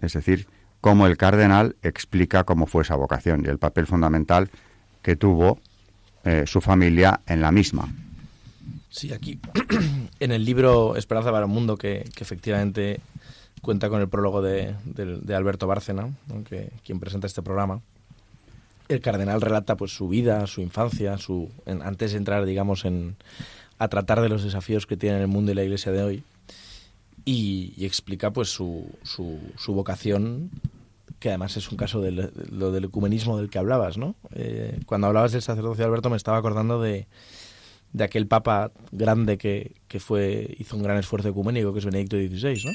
Es 0.01 0.15
decir, 0.15 0.49
cómo 0.81 1.07
el 1.07 1.17
cardenal 1.17 1.77
explica 1.83 2.45
cómo 2.45 2.67
fue 2.67 2.83
esa 2.83 2.97
vocación 2.97 3.43
y 3.45 3.49
el 3.49 3.59
papel 3.59 3.87
fundamental 3.87 4.51
que 5.07 5.15
tuvo 5.15 5.61
eh, 6.25 6.43
su 6.49 6.61
familia 6.61 7.21
en 7.29 7.41
la 7.41 7.53
misma. 7.53 7.89
Sí, 8.91 9.13
aquí 9.13 9.39
en 10.19 10.33
el 10.33 10.45
libro 10.45 10.97
Esperanza 10.97 11.31
para 11.31 11.45
el 11.45 11.51
Mundo, 11.53 11.77
que, 11.77 12.05
efectivamente 12.19 12.99
cuenta 13.63 13.89
con 13.89 14.01
el 14.01 14.09
prólogo 14.09 14.43
de, 14.43 14.75
Alberto 15.33 15.69
Bárcena, 15.69 16.09
quien 16.83 16.99
presenta 16.99 17.29
este 17.29 17.41
programa, 17.41 17.83
el 18.89 19.01
cardenal 19.01 19.41
relata 19.41 19.77
pues 19.77 19.93
su 19.93 20.09
vida, 20.09 20.45
su 20.49 20.61
infancia, 20.61 21.19
su 21.19 21.53
antes 21.67 22.11
de 22.11 22.19
entrar, 22.19 22.45
digamos, 22.45 22.85
en 22.85 23.15
a 23.79 23.87
tratar 23.87 24.21
de 24.23 24.29
los 24.29 24.43
desafíos 24.43 24.89
que 24.89 24.97
tiene 24.97 25.21
el 25.21 25.29
mundo 25.29 25.53
y 25.53 25.55
la 25.55 25.63
Iglesia 25.63 25.93
de 25.93 26.03
hoy 26.03 26.25
y, 27.25 27.85
explica 27.85 28.33
pues 28.33 28.49
su, 28.49 28.91
su, 29.05 29.73
vocación 29.73 30.51
que 31.19 31.29
además 31.29 31.57
es 31.57 31.71
un 31.71 31.77
caso 31.77 32.01
de 32.01 32.31
lo 32.51 32.73
del 32.73 32.85
ecumenismo 32.85 33.39
del 33.39 33.51
que 33.51 33.59
hablabas, 33.59 33.99
¿no? 33.99 34.15
Eh, 34.35 34.81
cuando 34.87 35.07
hablabas 35.07 35.33
del 35.33 35.43
sacerdocio 35.43 35.85
Alberto 35.85 36.11
me 36.11 36.17
estaba 36.17 36.39
acordando 36.39 36.81
de, 36.81 37.07
de 37.93 38.05
aquel 38.05 38.27
papa 38.27 38.73
grande 38.93 39.39
que, 39.39 39.77
que, 39.89 40.01
fue 40.01 40.55
hizo 40.59 40.77
un 40.77 40.83
gran 40.83 40.99
esfuerzo 40.99 41.29
ecuménico, 41.29 41.73
que 41.73 41.79
es 41.79 41.85
Benedicto 41.85 42.17
XVI, 42.17 42.65
¿no? 42.65 42.73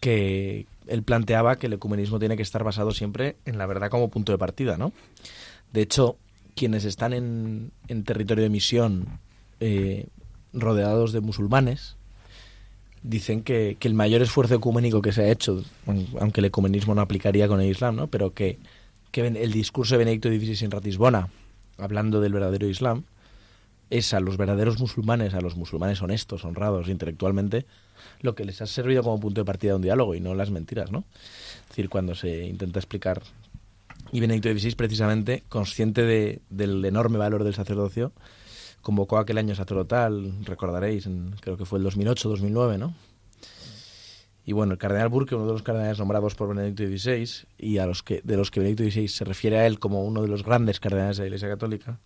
Que, 0.00 0.66
él 0.86 1.02
planteaba 1.02 1.56
que 1.56 1.66
el 1.66 1.74
ecumenismo 1.74 2.18
tiene 2.18 2.36
que 2.36 2.42
estar 2.42 2.64
basado 2.64 2.92
siempre 2.92 3.36
en 3.44 3.58
la 3.58 3.66
verdad 3.66 3.90
como 3.90 4.10
punto 4.10 4.32
de 4.32 4.38
partida, 4.38 4.76
¿no? 4.76 4.92
De 5.72 5.82
hecho, 5.82 6.16
quienes 6.54 6.84
están 6.84 7.12
en, 7.12 7.72
territorio 8.04 8.44
de 8.44 8.50
misión 8.50 9.20
eh, 9.60 10.08
rodeados 10.52 11.12
de 11.12 11.20
musulmanes, 11.20 11.96
dicen 13.02 13.42
que, 13.42 13.76
el 13.80 13.94
mayor 13.94 14.22
esfuerzo 14.22 14.54
ecuménico 14.54 15.02
que 15.02 15.12
se 15.12 15.22
ha 15.22 15.30
hecho, 15.30 15.62
aunque 16.20 16.40
el 16.40 16.46
ecumenismo 16.46 16.94
no 16.94 17.00
aplicaría 17.00 17.48
con 17.48 17.60
el 17.60 17.70
Islam, 17.70 17.96
¿no? 17.96 18.06
pero 18.06 18.32
que, 18.32 18.58
que 19.10 19.26
el 19.26 19.52
discurso 19.52 19.94
de 19.94 19.98
Benedicto 19.98 20.28
XVI 20.28 20.64
en 20.64 20.70
Ratisbona, 20.70 21.28
hablando 21.78 22.20
del 22.20 22.32
verdadero 22.32 22.68
Islam, 22.68 23.04
es 23.90 24.14
a 24.14 24.20
los 24.20 24.38
verdaderos 24.38 24.80
musulmanes, 24.80 25.34
a 25.34 25.40
los 25.40 25.56
musulmanes 25.56 26.00
honestos, 26.00 26.44
honrados 26.44 26.88
intelectualmente, 26.88 27.66
lo 28.20 28.34
que 28.34 28.44
les 28.44 28.62
ha 28.62 28.66
servido 28.66 29.02
como 29.02 29.20
punto 29.20 29.42
de 29.42 29.44
partida 29.44 29.72
de 29.72 29.76
un 29.76 29.82
diálogo 29.82 30.14
y 30.14 30.20
no 30.20 30.34
las 30.34 30.50
mentiras, 30.50 30.90
¿no? 30.90 31.04
Es 31.62 31.68
decir, 31.68 31.90
cuando 31.90 32.14
se 32.14 32.46
intenta 32.46 32.78
explicar 32.78 33.22
y 34.10 34.20
Benedicto 34.20 34.50
XVI 34.50 34.74
precisamente, 34.74 35.42
consciente 35.48 36.02
de, 36.02 36.40
del 36.50 36.84
enorme 36.84 37.18
valor 37.18 37.44
del 37.44 37.54
sacerdocio, 37.54 38.12
convocó 38.82 39.18
aquel 39.18 39.38
año 39.38 39.54
sacerdotal, 39.54 40.32
recordaréis, 40.44 41.08
creo 41.40 41.56
que 41.56 41.64
fue 41.64 41.78
el 41.78 41.86
2008-2009, 41.86 42.78
¿no? 42.78 42.94
Y 44.44 44.52
bueno, 44.52 44.72
el 44.72 44.78
cardenal 44.78 45.08
Burke, 45.08 45.36
uno 45.36 45.46
de 45.46 45.52
los 45.52 45.62
cardenales 45.62 46.00
nombrados 46.00 46.34
por 46.34 46.48
Benedicto 46.48 46.82
XVI, 46.82 47.46
y 47.58 47.78
a 47.78 47.86
los 47.86 48.02
que, 48.02 48.20
de 48.24 48.36
los 48.36 48.50
que 48.50 48.58
Benedicto 48.58 48.82
XVI 48.84 49.08
se 49.08 49.24
refiere 49.24 49.58
a 49.58 49.66
él 49.66 49.78
como 49.78 50.04
uno 50.04 50.22
de 50.22 50.28
los 50.28 50.42
grandes 50.42 50.80
cardenales 50.80 51.16
de 51.16 51.22
la 51.22 51.26
Iglesia 51.28 51.48
Católica, 51.48 51.98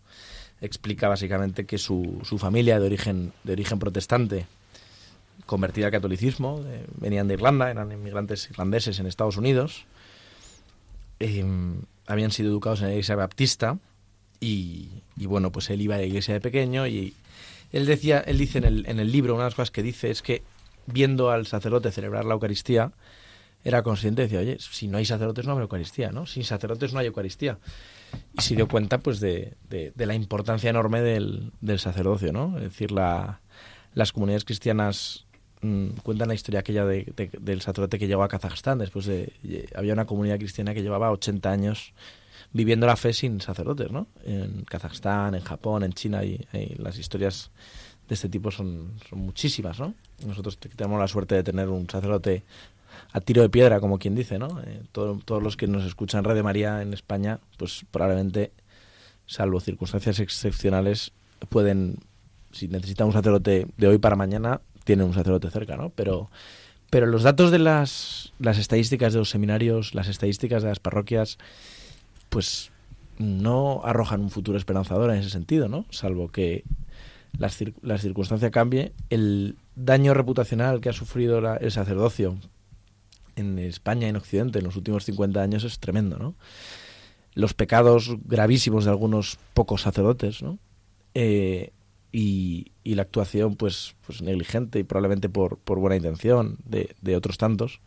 explica 0.61 1.09
básicamente 1.09 1.65
que 1.65 1.79
su, 1.79 2.21
su 2.25 2.39
familia 2.39 2.79
de 2.79 2.87
origen, 2.87 3.33
de 3.45 3.53
origen 3.53 3.79
protestante 3.79 4.47
convertida 5.47 5.87
al 5.87 5.93
catolicismo, 5.93 6.63
venían 6.97 7.29
de 7.29 7.35
Irlanda, 7.35 7.71
eran 7.71 7.93
inmigrantes 7.93 8.51
irlandeses 8.51 8.99
en 8.99 9.07
Estados 9.07 9.37
Unidos, 9.37 9.87
em, 11.21 11.83
habían 12.07 12.33
sido 12.33 12.51
educados 12.51 12.81
en 12.81 12.87
la 12.87 12.93
iglesia 12.93 13.17
baptista 13.17 13.79
y, 14.41 15.03
bueno, 15.17 15.51
pues 15.53 15.71
él 15.71 15.81
iba 15.81 15.95
a 15.95 15.99
la 15.99 16.05
iglesia 16.05 16.35
de 16.35 16.41
pequeño 16.41 16.87
y 16.87 17.15
él 17.73 17.87
decía, 17.87 18.21
él 18.21 18.39
dice 18.39 18.59
en 18.59 18.65
el, 18.65 18.87
en 18.87 19.01
el 19.01 19.11
libro, 19.11 19.35
una 19.35 19.45
de 19.45 19.49
las 19.49 19.55
cosas 19.55 19.71
que 19.71 19.83
dice 19.83 20.11
es 20.11 20.23
que 20.23 20.43
viendo 20.87 21.31
al 21.31 21.47
sacerdote 21.47 21.91
celebrar 21.91 22.25
la 22.25 22.35
Eucaristía, 22.35 22.93
era 23.65 23.83
consciente, 23.83 24.23
decía, 24.23 24.39
oye, 24.39 24.59
si 24.61 24.87
no 24.87 24.99
hay 24.99 25.05
sacerdotes 25.05 25.45
no 25.45 25.53
hay 25.53 25.59
Eucaristía, 25.59 26.13
¿no? 26.13 26.27
Sin 26.27 26.45
sacerdotes 26.45 26.93
no 26.93 27.01
hay 27.01 27.07
Eucaristía. 27.07 27.59
Y 28.35 28.43
se 28.43 28.55
dio 28.55 28.69
cuenta, 28.69 28.99
pues, 28.99 29.19
de, 29.19 29.55
de, 29.69 30.07
la 30.07 30.15
importancia 30.15 30.71
enorme 30.71 31.01
del, 31.01 31.51
del, 31.61 31.81
sacerdocio, 31.81 32.33
¿no? 32.33 32.57
Es 32.59 32.65
decir, 32.65 32.93
la, 32.93 33.41
las 33.95 34.13
comunidades 34.13 34.45
cristianas 34.45 35.27
Mm, 35.63 35.97
cuentan 36.03 36.29
la 36.29 36.35
historia 36.35 36.61
aquella 36.61 36.85
de, 36.85 37.13
del 37.41 37.63
sacerdote 37.63 37.99
que 37.99 38.07
llegó 38.07 38.23
a 38.23 38.29
Kazajstán 38.29 38.79
después 38.79 39.07
de 39.07 39.33
había 39.75 39.95
una 39.95 40.05
comunidad 40.05 40.37
cristiana 40.37 40.75
que 40.75 40.83
llevaba 40.83 41.11
80 41.11 41.51
años 41.51 41.95
viviendo 42.57 42.87
la 42.87 42.97
fe 42.97 43.13
sin 43.13 43.41
sacerdotes 43.41 43.91
no 43.91 44.07
en 44.25 44.65
Kazajstán 44.65 45.35
en 45.35 45.43
Japón 45.43 45.85
en 45.85 45.93
China 45.93 46.25
y, 46.25 46.47
las 46.79 46.99
historias 46.99 47.51
de 48.09 48.15
este 48.15 48.29
tipo 48.29 48.51
son, 48.51 48.93
muchísimas 49.13 49.79
no 49.79 49.95
nosotros 50.27 50.59
tenemos 50.59 50.99
la 50.99 51.09
suerte 51.09 51.35
de 51.35 51.43
tener 51.43 51.69
un 51.69 51.89
sacerdote 51.89 52.43
a 53.13 53.21
tiro 53.21 53.43
de 53.43 53.51
piedra 53.51 53.81
como 53.81 53.99
quien 53.99 54.15
dice 54.15 54.39
no 54.39 54.61
eh, 54.67 54.83
todos 54.93 55.43
los 55.43 55.57
que 55.57 55.67
nos 55.67 55.85
escuchan 55.85 56.25
Radio 56.25 56.45
María 56.45 56.83
en 56.83 56.93
España 56.93 57.39
pues 57.59 57.85
probablemente 57.91 58.53
salvo 59.27 59.61
circunstancias 59.61 60.19
excepcionales 60.21 61.13
pueden 61.49 61.99
si 62.53 62.69
necesitan 62.69 63.09
un 63.09 63.13
sacerdote 63.13 63.67
de 63.77 63.87
hoy 63.87 63.99
para 63.99 64.17
mañana 64.17 64.61
tiene 64.87 65.03
un 65.03 65.13
sacerdote 65.13 65.51
cerca, 65.51 65.77
¿no? 65.77 65.91
Pero, 65.91 66.31
pero 66.91 67.07
los 67.07 67.25
datos 67.25 67.51
de 67.51 67.59
las, 67.59 68.33
las 68.39 68.57
estadísticas 68.57 69.13
de 69.13 69.19
los 69.19 69.29
seminarios, 69.29 69.95
las 69.95 70.09
estadísticas 70.09 70.63
de 70.63 70.69
las 70.71 70.79
parroquias, 70.79 71.39
pues 72.29 72.71
no 73.19 73.81
arrojan 73.85 74.21
un 74.21 74.31
futuro 74.31 74.59
esperanzador 74.59 75.11
en 75.11 75.19
ese 75.19 75.31
sentido, 75.31 75.69
¿no? 75.69 75.87
Salvo 75.91 76.29
que 76.29 76.65
la 77.39 77.51
las 77.83 78.01
circunstancia 78.01 78.51
cambie, 78.51 78.93
el 79.11 79.57
daño 79.75 80.15
reputacional 80.15 80.81
que 80.81 80.89
ha 80.89 80.93
sufrido 80.93 81.39
el 81.57 81.71
sacerdocio 81.71 82.39
en 83.37 83.59
España 83.59 84.07
y 84.07 84.11
en 84.11 84.17
Occidente 84.17 84.59
en 84.59 84.65
los 84.65 84.77
últimos 84.77 85.05
50 85.05 85.41
años 85.41 85.65
es 85.65 85.79
tremendo, 85.79 86.19
¿no? 86.19 86.35
Los 87.35 87.53
pecados 87.53 88.17
gravísimos 88.25 88.85
de 88.87 88.91
algunos 88.91 89.39
pocos 89.53 89.83
sacerdotes, 89.83 90.43
¿no? 90.43 90.59
Eh, 91.15 91.73
y, 92.13 92.73
la 92.85 93.03
actuación 93.03 93.57
pues, 93.57 93.95
pues 94.07 94.23
negligente 94.23 94.79
y 94.79 94.85
probablemente 94.85 95.29
por, 95.29 95.59
por 95.59 95.79
buena 95.79 95.97
intención 95.97 96.57
de, 96.65 96.95
de, 97.03 97.15
otros 97.15 97.37
tantos 97.37 97.81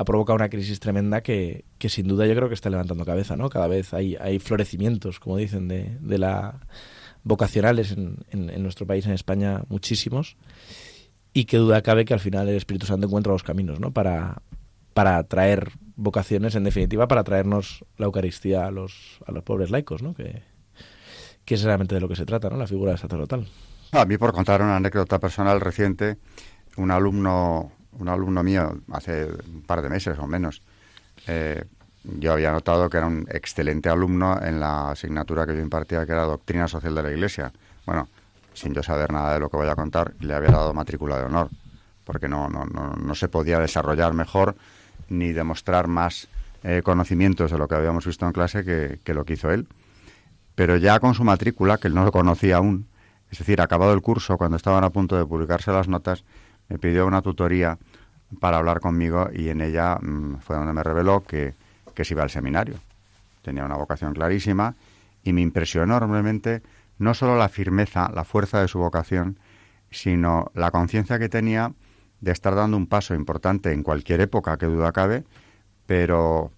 ha 0.00 0.04
provocado 0.04 0.34
una 0.34 0.48
crisis 0.48 0.80
tremenda 0.80 1.22
que, 1.22 1.66
que, 1.76 1.90
sin 1.90 2.08
duda 2.08 2.26
yo 2.26 2.34
creo 2.34 2.48
que 2.48 2.54
está 2.54 2.70
levantando 2.70 3.04
cabeza, 3.04 3.36
¿no? 3.36 3.50
Cada 3.50 3.66
vez 3.66 3.92
hay, 3.92 4.16
hay 4.18 4.38
florecimientos, 4.38 5.20
como 5.20 5.36
dicen, 5.36 5.68
de, 5.68 5.98
de 6.00 6.16
la 6.16 6.58
vocacionales 7.22 7.92
en, 7.92 8.16
en, 8.30 8.62
nuestro 8.62 8.86
país, 8.86 9.04
en 9.04 9.12
España, 9.12 9.62
muchísimos, 9.68 10.38
y 11.34 11.44
que 11.44 11.58
duda 11.58 11.82
cabe 11.82 12.06
que 12.06 12.14
al 12.14 12.20
final 12.20 12.48
el 12.48 12.56
Espíritu 12.56 12.86
Santo 12.86 13.08
encuentra 13.08 13.34
los 13.34 13.42
caminos, 13.42 13.78
¿no? 13.78 13.92
Para, 13.92 14.40
para 14.94 15.22
traer 15.24 15.72
vocaciones, 15.96 16.54
en 16.54 16.64
definitiva, 16.64 17.06
para 17.06 17.22
traernos 17.22 17.84
la 17.98 18.06
Eucaristía 18.06 18.64
a 18.66 18.70
los, 18.70 19.18
a 19.26 19.32
los 19.32 19.42
pobres 19.42 19.68
laicos, 19.68 20.02
¿no? 20.02 20.14
Que, 20.14 20.42
que 21.44 21.56
es 21.56 21.62
realmente 21.62 21.94
de 21.94 22.00
lo 22.00 22.08
que 22.08 22.16
se 22.16 22.24
trata, 22.24 22.48
¿no? 22.48 22.56
La 22.56 22.66
figura 22.66 22.96
sacerdotal. 22.96 23.46
A 23.92 24.06
mí, 24.06 24.16
por 24.16 24.32
contar 24.32 24.62
una 24.62 24.76
anécdota 24.76 25.18
personal 25.18 25.60
reciente, 25.60 26.16
un 26.78 26.90
alumno 26.90 27.72
un 27.98 28.08
alumno 28.08 28.42
mío 28.42 28.80
hace 28.92 29.26
un 29.26 29.62
par 29.62 29.82
de 29.82 29.88
meses 29.88 30.18
o 30.18 30.26
menos, 30.26 30.62
eh, 31.26 31.64
yo 32.04 32.32
había 32.32 32.50
notado 32.50 32.88
que 32.88 32.96
era 32.96 33.06
un 33.06 33.26
excelente 33.30 33.88
alumno 33.88 34.40
en 34.42 34.58
la 34.58 34.90
asignatura 34.90 35.46
que 35.46 35.54
yo 35.54 35.60
impartía, 35.60 36.06
que 36.06 36.12
era 36.12 36.22
Doctrina 36.22 36.66
Social 36.66 36.94
de 36.94 37.02
la 37.02 37.10
Iglesia. 37.10 37.52
Bueno, 37.84 38.08
sin 38.54 38.72
yo 38.72 38.82
saber 38.82 39.12
nada 39.12 39.34
de 39.34 39.40
lo 39.40 39.50
que 39.50 39.56
voy 39.56 39.68
a 39.68 39.74
contar, 39.74 40.14
le 40.20 40.34
había 40.34 40.50
dado 40.50 40.72
matrícula 40.72 41.18
de 41.18 41.24
honor, 41.24 41.48
porque 42.04 42.28
no, 42.28 42.48
no, 42.48 42.64
no, 42.64 42.94
no 42.94 43.14
se 43.14 43.28
podía 43.28 43.58
desarrollar 43.58 44.14
mejor 44.14 44.56
ni 45.08 45.32
demostrar 45.32 45.88
más 45.88 46.28
eh, 46.62 46.82
conocimientos 46.82 47.50
de 47.50 47.58
lo 47.58 47.68
que 47.68 47.74
habíamos 47.74 48.06
visto 48.06 48.26
en 48.26 48.32
clase 48.32 48.64
que, 48.64 48.98
que 49.04 49.12
lo 49.12 49.24
que 49.24 49.34
hizo 49.34 49.50
él. 49.50 49.66
Pero 50.54 50.76
ya 50.76 51.00
con 51.00 51.14
su 51.14 51.24
matrícula, 51.24 51.78
que 51.78 51.88
él 51.88 51.94
no 51.94 52.04
lo 52.04 52.12
conocía 52.12 52.56
aún, 52.56 52.86
es 53.30 53.38
decir, 53.38 53.60
acabado 53.60 53.92
el 53.92 54.02
curso, 54.02 54.36
cuando 54.36 54.56
estaban 54.56 54.84
a 54.84 54.90
punto 54.90 55.16
de 55.16 55.24
publicarse 55.24 55.70
las 55.70 55.88
notas, 55.88 56.24
me 56.70 56.78
pidió 56.78 57.06
una 57.06 57.20
tutoría 57.20 57.78
para 58.38 58.56
hablar 58.56 58.80
conmigo 58.80 59.28
y 59.34 59.50
en 59.50 59.60
ella 59.60 59.96
mm, 60.00 60.36
fue 60.36 60.56
donde 60.56 60.72
me 60.72 60.82
reveló 60.82 61.22
que, 61.22 61.54
que 61.94 62.04
se 62.04 62.14
iba 62.14 62.22
al 62.22 62.30
seminario. 62.30 62.76
Tenía 63.42 63.64
una 63.64 63.76
vocación 63.76 64.14
clarísima 64.14 64.76
y 65.22 65.32
me 65.32 65.42
impresionó 65.42 65.96
enormemente 65.96 66.62
no 66.98 67.12
solo 67.14 67.36
la 67.36 67.48
firmeza, 67.48 68.10
la 68.14 68.24
fuerza 68.24 68.60
de 68.60 68.68
su 68.68 68.78
vocación, 68.78 69.38
sino 69.90 70.50
la 70.54 70.70
conciencia 70.70 71.18
que 71.18 71.28
tenía 71.28 71.72
de 72.20 72.32
estar 72.32 72.54
dando 72.54 72.76
un 72.76 72.86
paso 72.86 73.14
importante 73.14 73.72
en 73.72 73.82
cualquier 73.82 74.20
época, 74.20 74.56
que 74.58 74.66
duda 74.66 74.92
cabe, 74.92 75.24
pero 75.86 76.52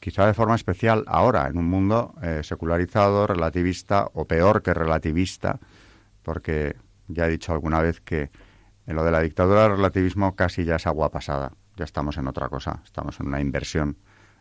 quizá 0.00 0.26
de 0.26 0.34
forma 0.34 0.54
especial 0.54 1.04
ahora, 1.06 1.46
en 1.46 1.58
un 1.58 1.66
mundo 1.66 2.14
eh, 2.22 2.40
secularizado, 2.42 3.26
relativista 3.26 4.08
o 4.14 4.24
peor 4.24 4.62
que 4.62 4.74
relativista, 4.74 5.60
porque 6.22 6.76
ya 7.08 7.26
he 7.26 7.30
dicho 7.30 7.52
alguna 7.52 7.80
vez 7.80 8.00
que 8.00 8.30
en 8.86 8.96
lo 8.96 9.04
de 9.04 9.10
la 9.10 9.20
dictadura 9.20 9.62
del 9.62 9.72
relativismo 9.72 10.34
casi 10.34 10.64
ya 10.64 10.76
es 10.76 10.86
agua 10.86 11.10
pasada, 11.10 11.52
ya 11.76 11.84
estamos 11.84 12.16
en 12.16 12.28
otra 12.28 12.48
cosa, 12.48 12.80
estamos 12.84 13.18
en 13.20 13.26
una 13.26 13.40
inversión 13.40 13.96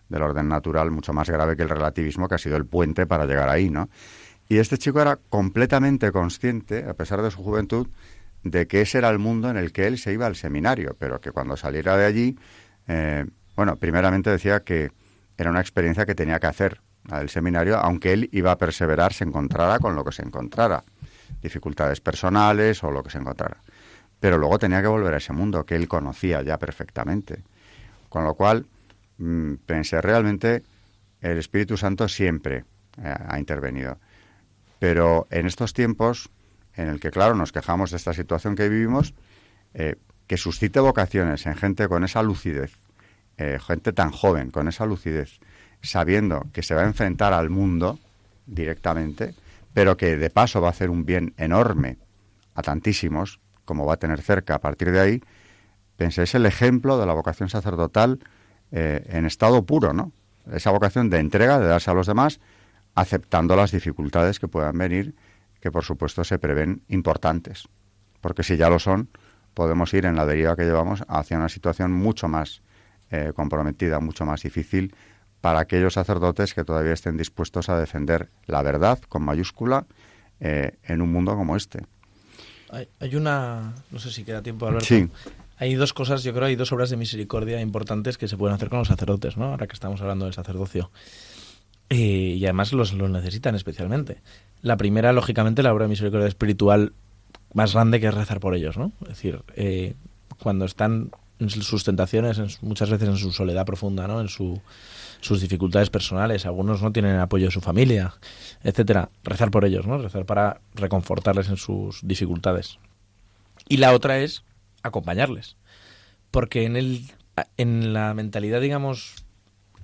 del 0.09 0.21
orden 0.21 0.47
natural 0.47 0.91
mucho 0.91 1.13
más 1.13 1.29
grave 1.29 1.55
que 1.55 1.63
el 1.63 1.69
relativismo, 1.69 2.27
que 2.27 2.35
ha 2.35 2.39
sido 2.39 2.57
el 2.57 2.65
puente 2.65 3.07
para 3.07 3.25
llegar 3.25 3.49
ahí, 3.49 3.69
¿no? 3.69 3.89
Y 4.47 4.57
este 4.57 4.77
chico 4.77 5.01
era 5.01 5.17
completamente 5.29 6.11
consciente, 6.11 6.85
a 6.87 6.93
pesar 6.93 7.21
de 7.23 7.31
su 7.31 7.43
juventud, 7.43 7.87
de 8.43 8.67
que 8.67 8.81
ese 8.81 8.99
era 8.99 9.09
el 9.09 9.17
mundo 9.17 9.49
en 9.49 9.57
el 9.57 9.71
que 9.71 9.87
él 9.87 9.97
se 9.97 10.13
iba 10.13 10.27
al 10.27 10.35
seminario, 10.35 10.95
pero 10.99 11.19
que 11.19 11.31
cuando 11.31 11.57
saliera 11.57 11.97
de 11.97 12.05
allí, 12.05 12.37
eh, 12.87 13.25
bueno, 13.55 13.75
primeramente 13.77 14.29
decía 14.29 14.59
que 14.63 14.91
era 15.35 15.49
una 15.49 15.61
experiencia 15.61 16.05
que 16.05 16.13
tenía 16.13 16.39
que 16.39 16.47
hacer, 16.47 16.81
del 17.05 17.29
seminario, 17.29 17.77
aunque 17.77 18.13
él 18.13 18.29
iba 18.31 18.51
a 18.51 18.57
perseverar, 18.57 19.13
se 19.13 19.23
encontrara 19.23 19.79
con 19.79 19.95
lo 19.95 20.03
que 20.03 20.11
se 20.11 20.23
encontrara, 20.23 20.83
dificultades 21.41 22.01
personales 22.01 22.83
o 22.83 22.91
lo 22.91 23.03
que 23.03 23.09
se 23.09 23.17
encontrara. 23.17 23.57
Pero 24.25 24.39
luego 24.39 24.57
tenía 24.57 24.81
que 24.81 24.87
volver 24.87 25.13
a 25.13 25.17
ese 25.17 25.33
mundo 25.33 25.67
que 25.67 25.75
él 25.75 25.87
conocía 25.87 26.41
ya 26.41 26.57
perfectamente. 26.57 27.43
Con 28.09 28.23
lo 28.23 28.33
cual, 28.33 28.65
mm, 29.19 29.53
pensé 29.67 30.01
realmente, 30.01 30.63
el 31.21 31.37
Espíritu 31.37 31.77
Santo 31.77 32.07
siempre 32.07 32.65
eh, 32.97 33.13
ha 33.27 33.37
intervenido. 33.37 33.99
Pero 34.79 35.27
en 35.29 35.45
estos 35.45 35.75
tiempos, 35.75 36.31
en 36.73 36.87
el 36.87 36.99
que, 36.99 37.11
claro, 37.11 37.35
nos 37.35 37.51
quejamos 37.51 37.91
de 37.91 37.97
esta 37.97 38.15
situación 38.15 38.55
que 38.55 38.67
vivimos, 38.67 39.13
eh, 39.75 39.97
que 40.25 40.37
suscite 40.37 40.79
vocaciones 40.79 41.45
en 41.45 41.55
gente 41.55 41.87
con 41.87 42.03
esa 42.03 42.23
lucidez, 42.23 42.79
eh, 43.37 43.59
gente 43.61 43.93
tan 43.93 44.09
joven, 44.09 44.49
con 44.49 44.67
esa 44.67 44.87
lucidez, 44.87 45.39
sabiendo 45.83 46.47
que 46.51 46.63
se 46.63 46.73
va 46.73 46.81
a 46.81 46.87
enfrentar 46.87 47.31
al 47.33 47.51
mundo 47.51 47.99
directamente, 48.47 49.35
pero 49.75 49.97
que 49.97 50.17
de 50.17 50.31
paso 50.31 50.61
va 50.61 50.69
a 50.69 50.71
hacer 50.71 50.89
un 50.89 51.05
bien 51.05 51.35
enorme 51.37 51.99
a 52.55 52.63
tantísimos, 52.63 53.39
como 53.65 53.85
va 53.85 53.95
a 53.95 53.97
tener 53.97 54.21
cerca 54.21 54.55
a 54.55 54.59
partir 54.59 54.91
de 54.91 54.99
ahí, 54.99 55.21
pensé, 55.97 56.23
es 56.23 56.35
el 56.35 56.45
ejemplo 56.45 56.97
de 56.97 57.05
la 57.05 57.13
vocación 57.13 57.49
sacerdotal 57.49 58.19
eh, 58.71 59.05
en 59.09 59.25
estado 59.25 59.65
puro, 59.65 59.93
¿no? 59.93 60.11
Esa 60.51 60.71
vocación 60.71 61.09
de 61.09 61.19
entrega, 61.19 61.59
de 61.59 61.67
darse 61.67 61.91
a 61.91 61.93
los 61.93 62.07
demás, 62.07 62.39
aceptando 62.93 63.55
las 63.55 63.71
dificultades 63.71 64.39
que 64.39 64.47
puedan 64.47 64.77
venir, 64.77 65.15
que 65.59 65.71
por 65.71 65.83
supuesto 65.83 66.23
se 66.23 66.37
prevén 66.37 66.83
importantes. 66.87 67.67
Porque 68.21 68.43
si 68.43 68.57
ya 68.57 68.69
lo 68.69 68.79
son, 68.79 69.09
podemos 69.53 69.93
ir 69.93 70.05
en 70.05 70.15
la 70.15 70.25
deriva 70.25 70.55
que 70.55 70.63
llevamos 70.63 71.03
hacia 71.07 71.37
una 71.37 71.49
situación 71.49 71.91
mucho 71.91 72.27
más 72.27 72.61
eh, 73.09 73.31
comprometida, 73.35 73.99
mucho 73.99 74.25
más 74.25 74.43
difícil 74.43 74.93
para 75.41 75.59
aquellos 75.59 75.93
sacerdotes 75.93 76.53
que 76.53 76.63
todavía 76.63 76.93
estén 76.93 77.17
dispuestos 77.17 77.69
a 77.69 77.79
defender 77.79 78.29
la 78.47 78.63
verdad 78.63 78.99
con 79.09 79.23
mayúscula 79.23 79.85
eh, 80.39 80.77
en 80.83 81.01
un 81.01 81.11
mundo 81.11 81.35
como 81.35 81.55
este. 81.55 81.85
Hay, 82.99 83.15
una, 83.15 83.73
no 83.91 83.99
sé 83.99 84.11
si 84.11 84.23
queda 84.23 84.41
tiempo 84.41 84.65
de 84.65 84.69
hablar. 84.69 84.83
Sí. 84.83 85.07
Hay 85.57 85.75
dos 85.75 85.93
cosas, 85.93 86.23
yo 86.23 86.33
creo, 86.33 86.45
hay 86.45 86.55
dos 86.55 86.71
obras 86.73 86.89
de 86.89 86.97
misericordia 86.97 87.61
importantes 87.61 88.17
que 88.17 88.27
se 88.27 88.35
pueden 88.35 88.55
hacer 88.55 88.69
con 88.69 88.79
los 88.79 88.89
sacerdotes, 88.89 89.37
¿no? 89.37 89.45
Ahora 89.45 89.67
que 89.67 89.73
estamos 89.73 90.01
hablando 90.01 90.25
del 90.25 90.33
sacerdocio. 90.33 90.91
Eh, 91.89 92.35
y 92.37 92.43
además 92.45 92.73
los, 92.73 92.93
los 92.93 93.09
necesitan 93.09 93.55
especialmente. 93.55 94.17
La 94.61 94.75
primera, 94.75 95.13
lógicamente, 95.13 95.63
la 95.63 95.73
obra 95.73 95.85
de 95.85 95.89
misericordia 95.89 96.27
espiritual 96.27 96.93
más 97.53 97.73
grande 97.73 98.01
que 98.01 98.07
es 98.07 98.13
rezar 98.13 98.39
por 98.39 98.55
ellos, 98.55 98.77
¿no? 98.77 98.91
Es 99.03 99.09
decir, 99.09 99.43
eh, 99.55 99.93
cuando 100.41 100.65
están 100.65 101.11
en 101.39 101.49
sus 101.49 101.83
tentaciones, 101.83 102.61
muchas 102.61 102.89
veces 102.89 103.09
en 103.09 103.17
su 103.17 103.31
soledad 103.31 103.65
profunda, 103.65 104.07
¿no? 104.07 104.21
En 104.21 104.29
su, 104.29 104.61
sus 105.21 105.41
dificultades 105.41 105.89
personales, 105.89 106.45
algunos 106.45 106.81
no 106.81 106.91
tienen 106.91 107.17
apoyo 107.17 107.45
de 107.45 107.51
su 107.51 107.61
familia, 107.61 108.13
etcétera. 108.63 109.09
Rezar 109.23 109.51
por 109.51 109.65
ellos, 109.65 109.85
¿no? 109.85 109.97
Rezar 109.97 110.25
para 110.25 110.61
reconfortarles 110.73 111.49
en 111.49 111.57
sus 111.57 111.99
dificultades. 112.03 112.79
Y 113.67 113.77
la 113.77 113.93
otra 113.93 114.19
es 114.19 114.43
acompañarles. 114.83 115.57
Porque 116.31 116.65
en 116.65 116.75
el 116.75 117.05
en 117.57 117.93
la 117.93 118.13
mentalidad, 118.13 118.61
digamos, 118.61 119.25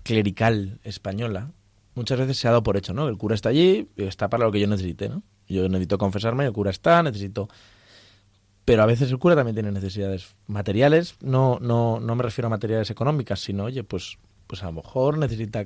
clerical 0.04 0.80
española, 0.84 1.52
muchas 1.96 2.20
veces 2.20 2.38
se 2.38 2.48
ha 2.48 2.52
dado 2.52 2.64
por 2.64 2.78
hecho, 2.78 2.94
¿no? 2.94 3.08
El 3.08 3.18
cura 3.18 3.36
está 3.36 3.50
allí, 3.50 3.90
está 3.98 4.30
para 4.30 4.46
lo 4.46 4.52
que 4.52 4.60
yo 4.60 4.68
necesite, 4.68 5.10
¿no? 5.10 5.24
Yo 5.48 5.68
necesito 5.68 5.98
confesarme, 5.98 6.46
el 6.46 6.54
cura 6.54 6.72
está, 6.72 7.04
necesito... 7.04 7.50
Pero 8.72 8.84
a 8.84 8.86
veces 8.86 9.12
el 9.12 9.20
cura 9.20 9.36
también 9.36 9.54
tiene 9.54 9.70
necesidades 9.70 10.34
materiales, 10.48 11.18
no, 11.20 11.60
no, 11.60 12.00
no 12.00 12.16
me 12.16 12.24
refiero 12.24 12.48
a 12.48 12.50
materiales 12.50 12.90
económicas, 12.90 13.42
sino, 13.42 13.66
oye, 13.66 13.84
pues, 13.84 14.18
pues 14.48 14.64
a 14.64 14.68
lo 14.68 14.72
mejor 14.72 15.18
necesita 15.18 15.66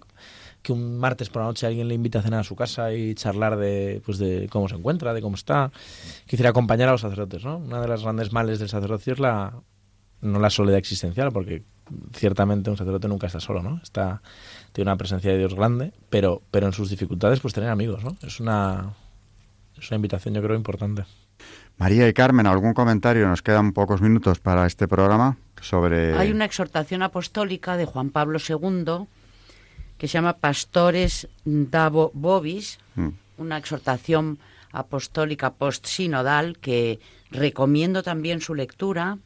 que 0.63 0.73
un 0.73 0.97
martes 0.97 1.29
por 1.29 1.43
la 1.43 1.49
noche 1.49 1.67
alguien 1.67 1.87
le 1.87 1.93
invite 1.93 2.17
a 2.17 2.23
cenar 2.23 2.39
a 2.39 2.43
su 2.43 2.55
casa 2.55 2.95
y 2.95 3.13
charlar 3.13 3.57
de, 3.57 4.01
pues 4.03 4.17
de 4.17 4.49
cómo 4.49 4.67
se 4.67 4.73
encuentra, 4.73 5.13
de 5.13 5.21
cómo 5.21 5.35
está. 5.35 5.71
Quisiera 6.25 6.49
acompañar 6.49 6.89
a 6.89 6.93
los 6.93 7.01
sacerdotes, 7.01 7.45
¿no? 7.45 7.57
Una 7.57 7.79
de 7.79 7.87
las 7.87 8.01
grandes 8.01 8.33
males 8.33 8.57
del 8.57 8.69
sacerdocio 8.69 9.13
es 9.13 9.19
la, 9.19 9.53
no 10.21 10.39
la 10.39 10.49
soledad 10.49 10.79
existencial, 10.79 11.31
porque 11.31 11.61
ciertamente 12.11 12.71
un 12.71 12.77
sacerdote 12.77 13.07
nunca 13.07 13.27
está 13.27 13.39
solo, 13.39 13.61
¿no? 13.61 13.79
Está, 13.83 14.23
tiene 14.73 14.89
una 14.89 14.97
presencia 14.97 15.31
de 15.31 15.37
Dios 15.37 15.53
grande, 15.53 15.93
pero, 16.09 16.41
pero 16.49 16.65
en 16.65 16.73
sus 16.73 16.89
dificultades, 16.89 17.39
pues 17.39 17.53
tener 17.53 17.69
amigos, 17.69 18.03
¿no? 18.03 18.17
Es 18.23 18.39
una, 18.39 18.95
es 19.77 19.91
una 19.91 19.97
invitación, 19.97 20.33
yo 20.33 20.41
creo, 20.41 20.55
importante. 20.55 21.05
María 21.77 22.07
y 22.07 22.13
Carmen, 22.13 22.47
¿algún 22.47 22.73
comentario? 22.73 23.27
Nos 23.27 23.41
quedan 23.41 23.73
pocos 23.73 24.01
minutos 24.01 24.39
para 24.39 24.65
este 24.65 24.87
programa 24.87 25.37
sobre... 25.61 26.13
Hay 26.15 26.31
una 26.31 26.45
exhortación 26.45 27.01
apostólica 27.01 27.77
de 27.77 27.85
Juan 27.85 28.09
Pablo 28.09 28.39
II 28.39 29.07
que 29.97 30.07
se 30.07 30.13
llama 30.13 30.37
Pastores 30.37 31.27
Davo 31.43 32.11
Bobis, 32.13 32.79
mm. 32.95 33.09
una 33.37 33.57
exhortación 33.57 34.39
apostólica 34.71 35.53
post-sinodal 35.53 36.57
que 36.59 36.99
recomiendo 37.31 38.03
también 38.03 38.41
su 38.41 38.55
lectura 38.55 39.17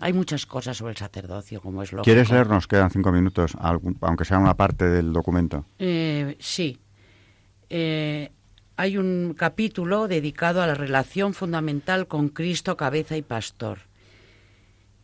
hay 0.00 0.12
muchas 0.12 0.46
cosas 0.46 0.76
sobre 0.76 0.92
el 0.92 0.96
sacerdocio, 0.96 1.60
como 1.60 1.80
es 1.82 1.92
lógico. 1.92 2.04
¿Quieres 2.04 2.28
leernos? 2.28 2.66
Quedan 2.66 2.90
cinco 2.90 3.12
minutos, 3.12 3.56
aunque 3.60 4.24
sea 4.24 4.38
una 4.38 4.54
parte 4.54 4.88
del 4.88 5.12
documento. 5.12 5.64
Eh, 5.78 6.36
sí. 6.40 6.76
Eh, 7.70 8.32
hay 8.76 8.96
un 8.96 9.34
capítulo 9.36 10.08
dedicado 10.08 10.62
a 10.62 10.66
la 10.66 10.74
relación 10.74 11.34
fundamental 11.34 12.06
con 12.06 12.28
Cristo, 12.28 12.76
cabeza 12.76 13.16
y 13.16 13.22
pastor. 13.22 13.80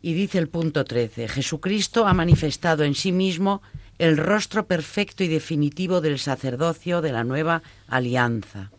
Y 0.01 0.13
dice 0.13 0.37
el 0.37 0.47
punto 0.47 0.85
13, 0.85 1.27
Jesucristo 1.27 2.07
ha 2.07 2.13
manifestado 2.13 2.83
en 2.83 2.95
sí 2.95 3.11
mismo 3.11 3.61
el 3.97 4.17
rostro 4.17 4.65
perfecto 4.65 5.23
y 5.23 5.27
definitivo 5.27 5.99
del 5.99 6.19
sacerdocio 6.19 7.01
de 7.01 7.11
la 7.11 7.23
nueva 7.23 7.61
alianza. 7.87 8.71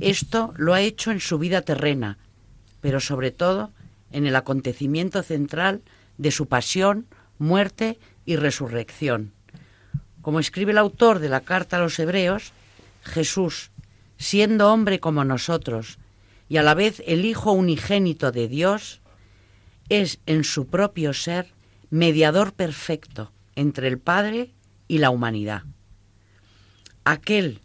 Esto 0.00 0.52
lo 0.56 0.74
ha 0.74 0.80
hecho 0.80 1.12
en 1.12 1.20
su 1.20 1.38
vida 1.38 1.62
terrena, 1.62 2.18
pero 2.80 3.00
sobre 3.00 3.30
todo 3.30 3.70
en 4.10 4.26
el 4.26 4.34
acontecimiento 4.34 5.22
central 5.22 5.82
de 6.18 6.32
su 6.32 6.46
pasión, 6.46 7.06
muerte 7.38 7.98
y 8.26 8.36
resurrección. 8.36 9.32
Como 10.20 10.40
escribe 10.40 10.72
el 10.72 10.78
autor 10.78 11.20
de 11.20 11.28
la 11.28 11.40
carta 11.40 11.76
a 11.76 11.80
los 11.80 11.98
Hebreos, 11.98 12.52
Jesús, 13.02 13.69
siendo 14.20 14.70
hombre 14.70 15.00
como 15.00 15.24
nosotros 15.24 15.98
y 16.46 16.58
a 16.58 16.62
la 16.62 16.74
vez 16.74 17.02
el 17.06 17.24
Hijo 17.24 17.52
unigénito 17.52 18.32
de 18.32 18.48
Dios, 18.48 19.00
es 19.88 20.20
en 20.26 20.44
su 20.44 20.66
propio 20.66 21.14
ser 21.14 21.54
mediador 21.88 22.52
perfecto 22.52 23.32
entre 23.56 23.88
el 23.88 23.98
Padre 23.98 24.52
y 24.88 24.98
la 24.98 25.08
humanidad. 25.08 25.62
Aquel 27.04 27.62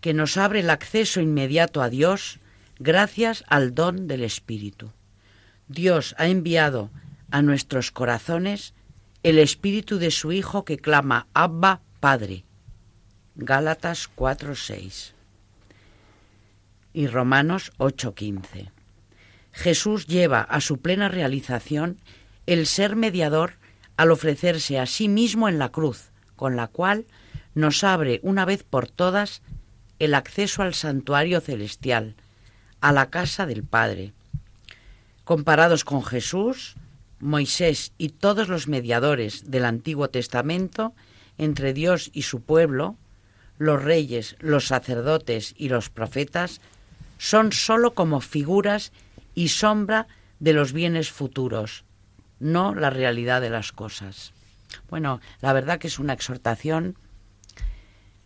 que 0.00 0.14
nos 0.14 0.36
abre 0.36 0.60
el 0.60 0.70
acceso 0.70 1.20
inmediato 1.20 1.80
a 1.80 1.88
Dios 1.88 2.40
gracias 2.80 3.44
al 3.46 3.72
don 3.72 4.08
del 4.08 4.24
Espíritu. 4.24 4.90
Dios 5.68 6.16
ha 6.18 6.26
enviado 6.26 6.90
a 7.30 7.40
nuestros 7.40 7.92
corazones 7.92 8.74
el 9.22 9.38
espíritu 9.38 9.98
de 9.98 10.10
su 10.10 10.32
Hijo 10.32 10.64
que 10.64 10.78
clama 10.78 11.28
Abba, 11.34 11.82
Padre. 12.00 12.44
Gálatas 13.36 14.10
4:6 14.16 15.17
y 16.98 17.06
Romanos 17.06 17.70
8:15. 17.78 18.72
Jesús 19.52 20.08
lleva 20.08 20.40
a 20.40 20.60
su 20.60 20.78
plena 20.78 21.08
realización 21.08 21.96
el 22.46 22.66
ser 22.66 22.96
mediador 22.96 23.52
al 23.96 24.10
ofrecerse 24.10 24.80
a 24.80 24.86
sí 24.86 25.08
mismo 25.08 25.48
en 25.48 25.60
la 25.60 25.68
cruz, 25.68 26.10
con 26.34 26.56
la 26.56 26.66
cual 26.66 27.06
nos 27.54 27.84
abre 27.84 28.18
una 28.24 28.44
vez 28.44 28.64
por 28.64 28.88
todas 28.88 29.42
el 30.00 30.12
acceso 30.12 30.62
al 30.62 30.74
santuario 30.74 31.40
celestial, 31.40 32.16
a 32.80 32.90
la 32.90 33.10
casa 33.10 33.46
del 33.46 33.62
Padre. 33.62 34.12
Comparados 35.22 35.84
con 35.84 36.02
Jesús, 36.02 36.74
Moisés 37.20 37.92
y 37.96 38.08
todos 38.08 38.48
los 38.48 38.66
mediadores 38.66 39.52
del 39.52 39.66
Antiguo 39.66 40.10
Testamento 40.10 40.94
entre 41.36 41.74
Dios 41.74 42.10
y 42.12 42.22
su 42.22 42.40
pueblo, 42.40 42.96
los 43.56 43.84
reyes, 43.84 44.34
los 44.40 44.66
sacerdotes 44.66 45.54
y 45.56 45.68
los 45.68 45.90
profetas, 45.90 46.60
son 47.18 47.52
sólo 47.52 47.94
como 47.94 48.20
figuras 48.20 48.92
y 49.34 49.48
sombra 49.48 50.06
de 50.40 50.52
los 50.52 50.72
bienes 50.72 51.10
futuros, 51.10 51.84
no 52.38 52.74
la 52.74 52.90
realidad 52.90 53.40
de 53.40 53.50
las 53.50 53.72
cosas. 53.72 54.32
Bueno, 54.88 55.20
la 55.40 55.52
verdad 55.52 55.78
que 55.78 55.88
es 55.88 55.98
una 55.98 56.12
exhortación 56.12 56.96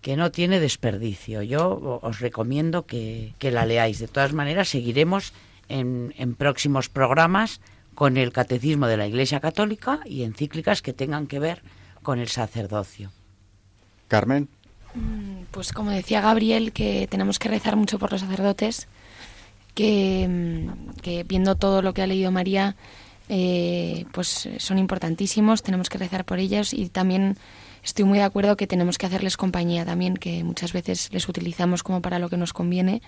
que 0.01 0.17
no 0.17 0.31
tiene 0.31 0.61
desperdicio. 0.61 1.43
Yo 1.43 2.01
os 2.03 2.21
recomiendo 2.21 2.87
que, 2.87 3.35
la 3.41 3.67
leáis. 3.67 3.99
De 4.01 4.09
todas 4.09 4.33
maneras, 4.33 4.69
seguiremos 4.69 5.33
en, 5.69 6.13
en 6.19 6.35
próximos 6.35 6.89
programas 6.89 7.61
con 7.95 8.17
el 8.17 8.33
Catecismo 8.33 8.87
de 8.87 8.97
la 8.97 9.07
Iglesia 9.07 9.41
Católica 9.41 10.01
y 10.05 10.25
encíclicas 10.25 10.83
que 10.83 10.93
tengan 10.93 11.27
que 11.27 11.39
ver 11.39 11.63
con 12.03 12.19
el 12.19 12.29
sacerdocio. 12.29 13.13
Carmen. 14.09 14.49
Mm, 14.95 15.45
pues 15.51 15.73
como 15.73 15.91
decía 15.91 16.21
Gabriel, 16.21 16.73
que 16.73 17.07
tenemos 17.11 17.39
que 17.39 17.49
rezar 17.49 17.77
mucho 17.77 17.99
por 17.99 18.13
los 18.13 18.21
sacerdotes, 18.21 18.89
que, 19.75 20.27
mm, 20.29 21.01
que 21.01 21.25
viendo 21.25 21.57
todo 21.57 21.83
lo 21.83 21.95
que 21.95 22.03
ha 22.03 22.07
leído 22.07 22.31
María, 22.31 22.77
eh, 23.29 24.05
pues 24.13 24.49
son 24.59 24.79
importantísimos, 24.79 25.63
tenemos 25.63 25.89
que 25.89 25.99
rezar 25.99 26.25
por 26.25 26.39
ellos 26.39 26.75
y 26.75 26.89
también 26.89 27.39
estoy 27.83 28.05
muy 28.05 28.19
de 28.19 28.25
acuerdo 28.25 28.57
que 28.57 28.67
tenemos 28.67 28.99
que 28.99 29.07
hacerles 29.07 29.37
compañía 29.37 29.85
también, 29.85 30.17
que 30.17 30.45
muchas 30.45 30.73
veces 30.73 31.09
les 31.13 31.29
utilizamos 31.29 31.83
como 31.83 32.03
para 32.03 32.19
lo 32.19 32.29
que 32.29 32.37
nos 32.37 32.53
conviene 32.53 33.01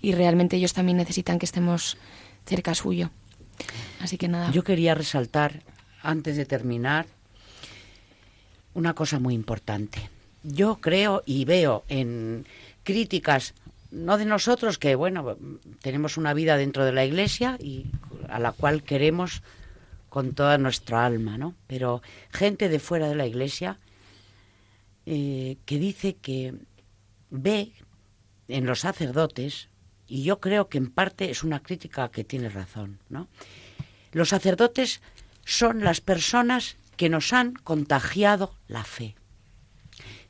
y 0.00 0.12
realmente 0.12 0.56
ellos 0.56 0.74
también 0.74 0.98
necesitan 0.98 1.38
que 1.38 1.46
estemos 1.46 1.96
cerca 2.46 2.74
suyo. 2.74 3.10
Así 4.00 4.18
que 4.18 4.28
nada. 4.28 4.50
Yo 4.50 4.64
quería 4.64 4.94
resaltar, 4.94 5.62
antes 6.02 6.36
de 6.36 6.44
terminar, 6.44 7.06
una 8.74 8.94
cosa 8.94 9.18
muy 9.18 9.34
importante. 9.34 10.10
Yo 10.44 10.76
creo 10.76 11.22
y 11.26 11.44
veo 11.44 11.84
en 11.88 12.46
críticas, 12.84 13.54
no 13.90 14.18
de 14.18 14.26
nosotros, 14.26 14.78
que 14.78 14.94
bueno, 14.94 15.36
tenemos 15.80 16.16
una 16.16 16.34
vida 16.34 16.56
dentro 16.56 16.84
de 16.84 16.92
la 16.92 17.04
iglesia 17.04 17.56
y 17.58 17.86
a 18.28 18.38
la 18.38 18.52
cual 18.52 18.82
queremos 18.82 19.42
con 20.10 20.34
toda 20.34 20.58
nuestra 20.58 21.04
alma, 21.04 21.38
¿no? 21.38 21.54
Pero 21.66 22.02
gente 22.30 22.68
de 22.68 22.78
fuera 22.78 23.08
de 23.08 23.16
la 23.16 23.26
iglesia 23.26 23.78
eh, 25.06 25.56
que 25.64 25.78
dice 25.78 26.14
que 26.14 26.54
ve 27.30 27.72
en 28.48 28.66
los 28.66 28.80
sacerdotes 28.80 29.68
y 30.06 30.22
yo 30.22 30.40
creo 30.40 30.68
que 30.68 30.78
en 30.78 30.90
parte 30.90 31.30
es 31.30 31.42
una 31.42 31.60
crítica 31.60 32.10
que 32.10 32.24
tiene 32.24 32.48
razón. 32.48 33.00
Los 34.12 34.28
sacerdotes 34.28 35.00
son 35.44 35.82
las 35.82 36.00
personas 36.00 36.76
que 36.96 37.08
nos 37.08 37.32
han 37.32 37.54
contagiado 37.54 38.54
la 38.68 38.84
fe. 38.84 39.16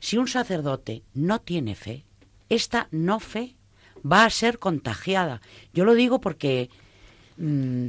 Si 0.05 0.17
un 0.17 0.27
sacerdote 0.27 1.01
no 1.15 1.41
tiene 1.41 1.73
fe, 1.73 2.05
esta 2.47 2.87
no 2.91 3.19
fe 3.19 3.55
va 4.05 4.23
a 4.23 4.29
ser 4.29 4.59
contagiada. 4.59 5.41
Yo 5.73 5.83
lo 5.83 5.95
digo 5.95 6.21
porque 6.21 6.69
mm, 7.37 7.87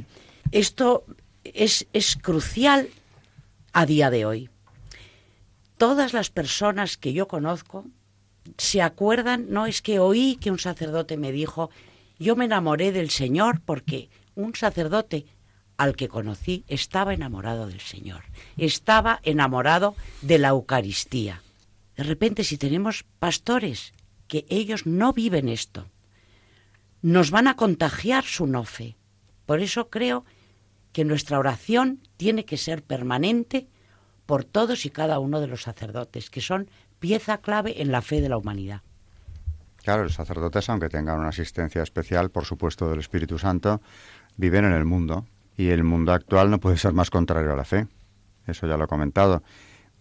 esto 0.51 1.05
es, 1.43 1.85
es 1.93 2.15
crucial 2.15 2.89
a 3.71 3.85
día 3.85 4.09
de 4.09 4.25
hoy. 4.25 4.49
Todas 5.77 6.13
las 6.13 6.31
personas 6.31 6.97
que 6.97 7.13
yo 7.13 7.27
conozco 7.27 7.85
se 8.57 8.81
acuerdan, 8.81 9.51
no 9.51 9.67
es 9.67 9.83
que 9.83 9.99
oí 9.99 10.37
que 10.41 10.49
un 10.49 10.57
sacerdote 10.57 11.17
me 11.17 11.31
dijo, 11.31 11.69
yo 12.17 12.35
me 12.35 12.45
enamoré 12.45 12.91
del 12.91 13.11
Señor 13.11 13.61
porque 13.63 14.09
un 14.33 14.55
sacerdote 14.55 15.27
al 15.77 15.95
que 15.95 16.07
conocí 16.07 16.63
estaba 16.67 17.13
enamorado 17.13 17.67
del 17.67 17.81
Señor, 17.81 18.23
estaba 18.57 19.19
enamorado 19.21 19.95
de 20.23 20.39
la 20.39 20.47
Eucaristía. 20.47 21.43
De 21.97 22.03
repente, 22.03 22.43
si 22.43 22.57
tenemos 22.57 23.03
pastores 23.19 23.93
que 24.27 24.45
ellos 24.49 24.85
no 24.85 25.13
viven 25.13 25.49
esto, 25.49 25.89
nos 27.01 27.31
van 27.31 27.47
a 27.47 27.55
contagiar 27.55 28.23
su 28.23 28.45
no 28.45 28.63
fe. 28.63 28.95
Por 29.45 29.61
eso 29.61 29.89
creo 29.89 30.23
que 30.93 31.05
nuestra 31.05 31.39
oración 31.39 32.01
tiene 32.17 32.45
que 32.45 32.57
ser 32.57 32.83
permanente 32.83 33.67
por 34.25 34.43
todos 34.43 34.85
y 34.85 34.89
cada 34.89 35.19
uno 35.19 35.39
de 35.39 35.47
los 35.47 35.63
sacerdotes, 35.63 36.29
que 36.29 36.41
son 36.41 36.69
pieza 36.99 37.39
clave 37.39 37.81
en 37.81 37.91
la 37.91 38.01
fe 38.01 38.21
de 38.21 38.29
la 38.29 38.37
humanidad. 38.37 38.81
Claro, 39.77 40.03
los 40.03 40.13
sacerdotes, 40.13 40.69
aunque 40.69 40.89
tengan 40.89 41.19
una 41.19 41.29
asistencia 41.29 41.81
especial, 41.81 42.29
por 42.29 42.45
supuesto, 42.45 42.89
del 42.89 42.99
Espíritu 42.99 43.39
Santo, 43.39 43.81
viven 44.35 44.65
en 44.65 44.73
el 44.73 44.85
mundo 44.85 45.25
y 45.55 45.69
el 45.69 45.83
mundo 45.83 46.11
actual 46.11 46.51
no 46.51 46.59
puede 46.59 46.77
ser 46.77 46.93
más 46.93 47.09
contrario 47.09 47.53
a 47.53 47.55
la 47.55 47.63
fe. 47.63 47.87
Eso 48.45 48.67
ya 48.67 48.77
lo 48.77 48.83
he 48.83 48.87
comentado. 48.87 49.43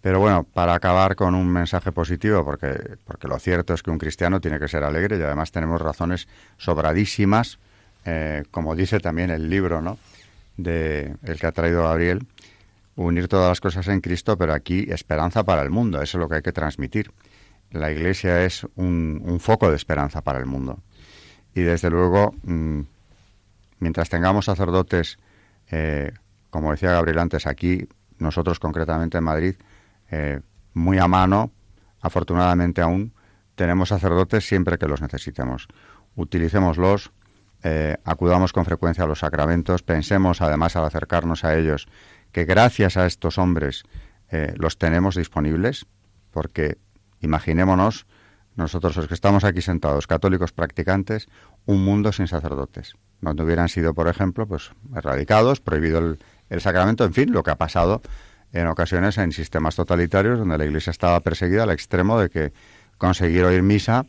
Pero 0.01 0.20
bueno, 0.20 0.44
para 0.44 0.74
acabar 0.74 1.16
con 1.16 1.34
un 1.34 1.49
mensaje 1.49 1.90
positivo, 1.90 2.44
porque, 2.44 2.97
porque 3.05 3.26
lo 3.26 3.38
cierto 3.38 3.74
es 3.74 3.82
que 3.82 3.90
un 3.90 3.99
cristiano 3.99 4.40
tiene 4.40 4.59
que 4.59 4.68
ser 4.68 4.84
alegre 4.84 5.18
y 5.18 5.22
además 5.22 5.51
tenemos 5.51 5.80
razones 5.80 6.28
sobradísimas, 6.59 7.59
eh, 8.05 8.44
como 8.51 8.76
dice 8.76 9.01
también 9.01 9.30
el 9.30 9.51
libro, 9.51 9.82
¿no? 9.82 9.99
De 10.57 11.16
el 11.24 11.40
que 11.40 11.47
ha 11.47 11.53
traído 11.53 11.82
Gabriel, 11.82 12.26
unir 12.94 13.28
todas 13.28 13.49
las 13.49 13.61
cosas 13.61 13.88
en 13.88 14.01
Cristo, 14.01 14.38
pero 14.38 14.55
aquí 14.55 14.86
esperanza 14.88 15.44
para 15.44 15.62
el 15.62 15.70
mundo, 15.70 16.01
eso 16.01 16.18
es 16.18 16.20
lo 16.20 16.28
que 16.28 16.36
hay 16.36 16.42
que 16.42 16.53
transmitir. 16.53 17.11
La 17.70 17.90
Iglesia 17.90 18.44
es 18.44 18.66
un, 18.76 19.38
foco 19.40 19.70
de 19.70 19.76
esperanza 19.76 20.22
para 20.22 20.38
el 20.38 20.47
mundo. 20.47 20.78
Y 21.55 21.62
desde 21.62 21.90
luego, 21.90 22.34
mm, 22.42 22.80
mientras 23.80 24.09
tengamos 24.09 24.47
sacerdotes, 24.47 25.18
eh, 25.70 26.12
como 26.51 26.70
decía 26.70 26.92
Gabriel 26.92 27.18
antes, 27.18 27.47
aquí, 27.47 27.88
nosotros 28.18 28.59
concretamente 28.59 29.18
en 29.18 29.24
Madrid, 29.24 29.57
eh, 30.11 30.41
muy 30.75 30.99
a 30.99 31.09
mano, 31.09 31.53
afortunadamente 32.01 32.81
aún, 32.83 33.15
tenemos 33.55 33.89
sacerdotes 33.89 34.47
siempre 34.47 34.79
que 34.79 34.87
los 34.87 35.01
necesitemos. 35.01 35.69
Utilicémoslos, 36.15 37.13
eh, 37.63 37.97
acudamos 38.05 38.53
con 38.53 38.65
frecuencia 38.65 39.05
a 39.05 39.07
los 39.07 39.21
sacramentos, 39.21 39.83
pensemos 39.83 40.41
además 40.41 40.77
al 40.77 40.85
acercarnos 40.85 41.45
a 41.45 41.57
ellos 41.57 41.89
que 42.33 42.45
gracias 42.45 42.97
a 42.97 43.07
estos 43.07 43.39
hombres 43.39 43.85
eh, 44.31 44.55
los 44.57 44.79
tenemos 44.79 45.17
disponibles, 45.17 45.87
porque 46.31 46.79
imaginémonos, 47.21 48.07
nosotros 48.57 48.97
los 48.97 49.09
que 49.09 49.15
estamos 49.15 49.45
aquí 49.45 49.63
sentados, 49.63 50.07
católicos 50.07 50.53
practicantes, 50.53 51.29
un 51.67 51.85
mundo 51.85 52.13
sin 52.13 52.27
sacerdotes, 52.27 52.95
donde 53.21 53.43
hubieran 53.43 53.69
sido, 53.69 53.95
por 53.95 54.09
ejemplo, 54.09 54.47
pues 54.47 54.71
erradicados, 54.95 55.61
prohibido 55.61 56.17
el, 56.49 56.61
sacramento, 56.61 57.05
en 57.05 57.13
fin, 57.13 57.33
lo 57.33 57.43
que 57.43 57.51
ha 57.51 57.57
pasado 57.57 58.03
en 58.53 58.66
ocasiones 58.68 59.18
en 59.18 59.32
sistemas 59.32 59.76
totalitarios 59.76 60.38
donde 60.38 60.59
la 60.59 60.64
Iglesia 60.64 60.90
estaba 60.90 61.20
perseguida 61.20 61.64
al 61.64 61.70
extremo 61.70 62.18
de 62.20 62.30
que 62.30 62.53
conseguir 62.99 63.44
oír 63.44 63.62
misa 63.62 64.07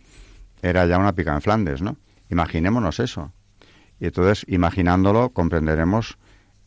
era 0.61 0.85
ya 0.85 0.97
una 0.97 1.13
pica 1.13 1.33
en 1.33 1.41
Flandes, 1.41 1.81
¿no? 1.81 1.97
Imaginémonos 2.29 2.99
eso. 2.99 3.31
Y 3.99 4.05
entonces, 4.05 4.45
imaginándolo, 4.47 5.29
comprenderemos 5.29 6.17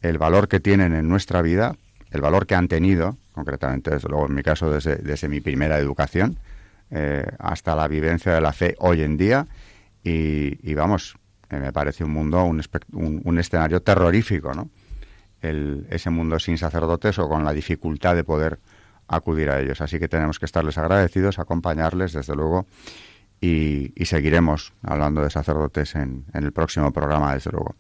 el 0.00 0.18
valor 0.18 0.48
que 0.48 0.60
tienen 0.60 0.94
en 0.94 1.08
nuestra 1.08 1.42
vida, 1.42 1.76
el 2.10 2.20
valor 2.20 2.46
que 2.46 2.54
han 2.54 2.68
tenido, 2.68 3.16
concretamente, 3.32 3.90
desde 3.90 4.08
luego 4.08 4.26
en 4.26 4.34
mi 4.34 4.42
caso, 4.42 4.70
desde, 4.70 5.28
mi 5.28 5.40
primera 5.40 5.78
educación, 5.78 6.38
eh, 6.90 7.24
hasta 7.38 7.76
la 7.76 7.86
vivencia 7.86 8.34
de 8.34 8.40
la 8.40 8.52
fe 8.52 8.74
hoy 8.78 9.02
en 9.02 9.16
día. 9.16 9.46
Y, 10.02 10.74
vamos, 10.74 11.16
eh, 11.50 11.58
me 11.58 11.72
parece 11.72 12.04
un 12.04 12.10
mundo, 12.10 12.42
un, 12.44 12.62
un, 12.92 13.38
escenario 13.38 13.82
terrorífico, 13.82 14.54
¿no? 14.54 14.70
El, 15.42 15.86
ese 15.90 16.10
mundo 16.10 16.38
sin 16.38 16.58
sacerdotes 16.58 17.18
o 17.18 17.28
con 17.28 17.44
la 17.44 17.52
dificultad 17.52 18.14
de 18.14 18.24
poder 18.24 18.58
acudir 19.08 19.50
a 19.50 19.60
ellos. 19.60 19.80
Así 19.80 19.98
que 19.98 20.08
tenemos 20.08 20.38
que 20.38 20.46
estarles 20.46 20.78
agradecidos, 20.78 21.38
acompañarles, 21.38 22.12
desde 22.12 22.34
luego, 22.34 22.66
y, 23.40 23.92
seguiremos 24.04 24.72
hablando 24.82 25.22
de 25.22 25.30
sacerdotes 25.30 25.94
en, 25.94 26.24
en 26.34 26.44
el 26.44 26.52
próximo 26.52 26.92
programa, 26.92 27.34
desde 27.34 27.50
luego. 27.50 27.74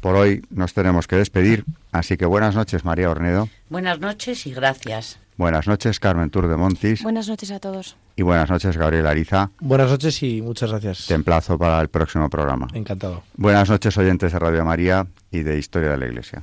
Por 0.00 0.14
hoy 0.14 0.42
nos 0.50 0.72
tenemos 0.72 1.06
que 1.06 1.16
despedir, 1.16 1.64
así 1.92 2.16
que 2.16 2.26
buenas 2.26 2.54
noches, 2.54 2.84
María 2.84 3.10
Ornedo. 3.10 3.48
Buenas 3.68 4.00
noches 4.00 4.46
y 4.46 4.52
gracias. 4.52 5.18
Buenas 5.36 5.66
noches, 5.66 5.98
Carmen 6.00 6.30
Tour 6.30 6.48
de 6.48 6.56
Montis. 6.56 7.02
Buenas 7.02 7.28
noches 7.28 7.50
a 7.50 7.60
todos. 7.60 7.96
Y 8.16 8.22
buenas 8.22 8.50
noches, 8.50 8.76
Gabriel 8.76 9.06
Ariza. 9.06 9.50
Buenas 9.60 9.90
noches 9.90 10.22
y 10.22 10.42
muchas 10.42 10.70
gracias. 10.70 11.06
Te 11.06 11.14
emplazo 11.14 11.56
para 11.58 11.80
el 11.80 11.88
próximo 11.88 12.28
programa. 12.28 12.68
Encantado. 12.74 13.22
Buenas 13.36 13.70
noches, 13.70 13.96
oyentes 13.96 14.32
de 14.32 14.38
Radio 14.38 14.64
María 14.64 15.06
y 15.30 15.42
de 15.42 15.58
Historia 15.58 15.92
de 15.92 15.96
la 15.96 16.06
Iglesia. 16.06 16.42